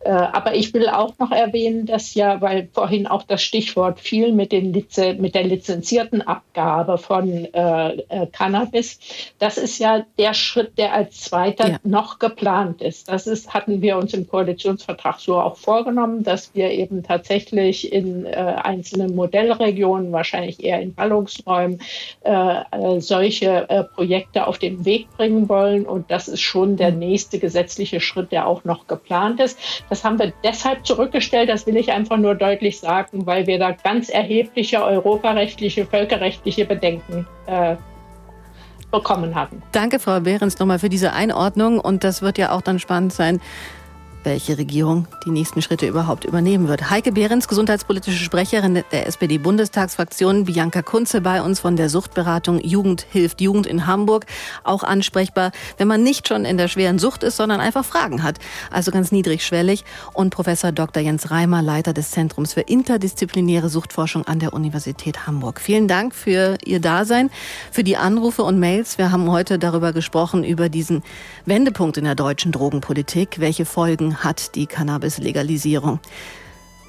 Äh, 0.01 0.11
aber 0.11 0.55
ich 0.55 0.73
will 0.75 0.89
auch 0.89 1.18
noch 1.18 1.31
erwähnen, 1.31 1.87
dass 1.87 2.14
ja, 2.14 2.41
weil 2.41 2.68
vorhin 2.73 3.07
auch 3.07 3.23
das 3.23 3.43
Stichwort 3.43 4.01
fiel 4.01 4.33
mit, 4.33 4.53
den 4.53 4.71
mit 5.18 5.35
der 5.35 5.45
lizenzierten 5.45 6.23
Abgabe 6.23 6.99
von 6.99 7.47
äh, 7.53 7.97
äh, 8.09 8.27
Cannabis, 8.33 8.99
das 9.39 9.59
ist 9.59 9.79
ja 9.79 10.05
der 10.18 10.35
Schritt, 10.35 10.79
der 10.79 10.95
als 10.95 11.21
zweiter 11.21 11.71
ja. 11.71 11.77
noch 11.85 12.18
geplant 12.18 12.83
ist. 12.83 13.09
Das 13.09 13.27
ist, 13.27 13.53
hatten 13.53 13.83
wir 13.83 13.97
uns 13.97 14.14
im 14.14 14.29
Koalitionsvertrag 14.29 15.21
so 15.21 15.39
auch 15.39 15.57
vorgenommen, 15.57 16.23
dass 16.23 16.55
wir 16.55 16.71
eben 16.71 17.03
tatsächlich 17.03 17.93
in 17.93 18.27
äh, 18.27 18.31
einzelnen 18.31 19.10
Modellregionen, 19.15 20.13
wahrscheinlich 20.13 20.63
eher 20.63 20.81
in 20.81 20.95
Ballungsräumen, 20.95 21.81
äh, 22.23 22.61
äh, 22.71 23.01
solche 23.01 23.69
äh, 23.69 23.85
Projekte 23.85 24.47
auf 24.47 24.59
den 24.59 24.85
Weg 24.85 25.09
bringen 25.17 25.49
wollen. 25.49 25.87
Und 25.87 26.11
das 26.11 26.29
ist 26.29 26.41
schon 26.41 26.77
der 26.77 26.93
nächste 26.93 27.39
gesetzliche 27.39 28.01
Schritt, 28.01 28.33
der 28.33 28.47
auch 28.47 28.65
noch 28.65 28.87
geplant 28.87 29.41
ist. 29.41 29.59
Das 29.89 30.05
haben 30.05 30.19
wir 30.19 30.33
deshalb 30.45 30.87
zurückgestellt, 30.87 31.49
das 31.49 31.67
will 31.67 31.77
ich 31.77 31.93
einfach 31.93 32.17
nur 32.17 32.35
deutlich 32.35 32.81
sagen, 32.81 33.27
weil 33.27 33.47
wir 33.47 33.59
da 33.59 33.73
ganz 33.73 34.09
erhebliche 34.09 34.83
europarechtliche, 34.83 35.87
völkerrechtliche 35.87 36.65
Bedenken 36.65 37.27
äh, 37.47 37.77
bekommen 38.91 39.35
hatten. 39.35 39.63
Danke, 39.73 39.99
Frau 39.99 40.21
Behrens, 40.21 40.59
nochmal 40.59 40.79
für 40.79 40.89
diese 40.89 41.13
Einordnung. 41.13 41.79
Und 41.79 42.05
das 42.05 42.23
wird 42.23 42.39
ja 42.39 42.53
auch 42.53 42.61
dann 42.61 42.79
spannend 42.79 43.13
sein, 43.13 43.41
welche 44.25 44.59
Regierung 44.59 45.07
die 45.25 45.31
nächsten 45.31 45.62
Schritte 45.62 45.87
überhaupt 45.87 46.25
übernehmen 46.25 46.68
wird. 46.68 46.91
Heike 46.91 47.12
Behrens, 47.12 47.49
gesundheitspolitische 47.49 48.23
Sprecherin 48.23 48.83
der 48.93 49.07
SPD-Bundestagsfraktion, 49.07 50.45
Bianca 50.45 50.83
Kunze 50.83 51.21
bei 51.21 51.43
uns 51.43 51.61
von 51.61 51.77
der 51.77 51.89
Suchtberatung 51.89 52.61
Jugend 52.61 53.07
hilft 53.11 53.41
Jugend 53.41 53.66
in 53.66 53.87
Hamburg, 53.87 54.27
auch 54.64 54.83
ansprechbar, 54.83 55.53
wenn 55.79 55.89
man 55.89 56.03
nicht 56.03 56.29
schon 56.29 56.45
in 56.45 56.57
der 56.57 56.68
schweren 56.68 56.99
Sucht 56.99 57.23
ist, 57.23 57.37
sondern 57.37 57.61
einfach 57.61 57.85
Fragen 57.85 58.23
hat, 58.23 58.39
also 58.71 58.91
ganz 58.91 59.12
niedrigschwellig. 59.12 59.85
Und 60.12 60.31
Professor 60.31 60.73
Dr. 60.73 61.03
Jens 61.03 61.31
Reimer, 61.31 61.62
Leiter 61.62 61.93
des 61.93 62.11
Zentrums 62.11 62.53
für 62.53 62.62
interdisziplinäre 62.62 63.68
Suchtforschung 63.68 64.27
an 64.27 64.39
der 64.39 64.53
Universität 64.53 65.27
Hamburg. 65.27 65.61
Vielen 65.61 65.89
Dank 65.89 66.14
für 66.14 66.59
Ihr 66.64 66.81
Dasein, 66.81 67.31
für 67.71 67.85
die 67.85 67.97
Anrufe 67.97 68.43
und 68.43 68.59
Mails. 68.59 68.99
Wir 68.99 69.11
haben 69.11 69.31
heute 69.31 69.59
darüber 69.59 69.93
gesprochen, 69.93 70.45
über 70.45 70.68
diesen 70.68 71.03
Wendepunkt 71.47 71.97
in 71.97 72.05
der 72.05 72.14
deutschen 72.14 72.53
Drogenpolitik, 72.53 73.41
welche 73.41 73.64
Folgen 74.11 74.25
hat 74.25 74.55
die 74.55 74.67
Cannabis-Legalisierung. 74.67 76.01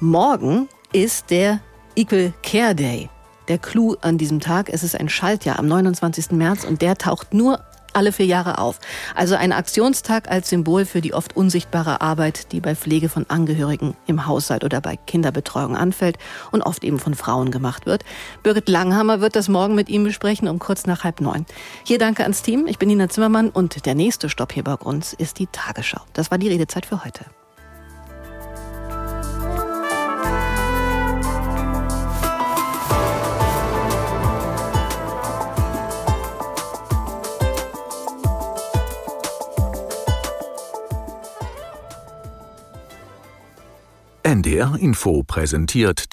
Morgen 0.00 0.68
ist 0.92 1.30
der 1.30 1.60
Equal 1.94 2.32
Care 2.42 2.74
Day. 2.74 3.08
Der 3.48 3.58
Clou 3.58 3.96
an 4.00 4.18
diesem 4.18 4.40
Tag, 4.40 4.68
es 4.68 4.82
ist 4.82 4.98
ein 4.98 5.08
Schaltjahr 5.08 5.58
am 5.58 5.66
29. 5.66 6.32
März 6.32 6.64
und 6.64 6.80
der 6.82 6.96
taucht 6.96 7.34
nur 7.34 7.60
alle 7.94 8.12
vier 8.12 8.26
Jahre 8.26 8.58
auf. 8.58 8.78
Also 9.14 9.34
ein 9.34 9.52
Aktionstag 9.52 10.30
als 10.30 10.48
Symbol 10.48 10.84
für 10.84 11.00
die 11.00 11.14
oft 11.14 11.36
unsichtbare 11.36 12.00
Arbeit, 12.00 12.52
die 12.52 12.60
bei 12.60 12.74
Pflege 12.74 13.08
von 13.08 13.26
Angehörigen 13.28 13.96
im 14.06 14.26
Haushalt 14.26 14.64
oder 14.64 14.80
bei 14.80 14.96
Kinderbetreuung 14.96 15.76
anfällt 15.76 16.18
und 16.50 16.62
oft 16.62 16.84
eben 16.84 16.98
von 16.98 17.14
Frauen 17.14 17.50
gemacht 17.50 17.86
wird. 17.86 18.04
Birgit 18.42 18.68
Langhammer 18.68 19.20
wird 19.20 19.36
das 19.36 19.48
morgen 19.48 19.74
mit 19.74 19.88
ihm 19.88 20.04
besprechen 20.04 20.48
um 20.48 20.58
kurz 20.58 20.86
nach 20.86 21.04
halb 21.04 21.20
neun. 21.20 21.46
Hier 21.84 21.98
danke 21.98 22.22
ans 22.22 22.42
Team. 22.42 22.66
Ich 22.66 22.78
bin 22.78 22.88
Nina 22.88 23.08
Zimmermann 23.08 23.50
und 23.50 23.86
der 23.86 23.94
nächste 23.94 24.28
Stopp 24.28 24.52
hier 24.52 24.64
bei 24.64 24.74
uns 24.74 25.12
ist 25.12 25.38
die 25.38 25.46
Tagesschau. 25.46 26.00
Das 26.12 26.30
war 26.30 26.38
die 26.38 26.48
Redezeit 26.48 26.86
für 26.86 27.04
heute. 27.04 27.24
NDR 44.24 44.76
Info 44.78 45.24
präsentiert 45.24 46.04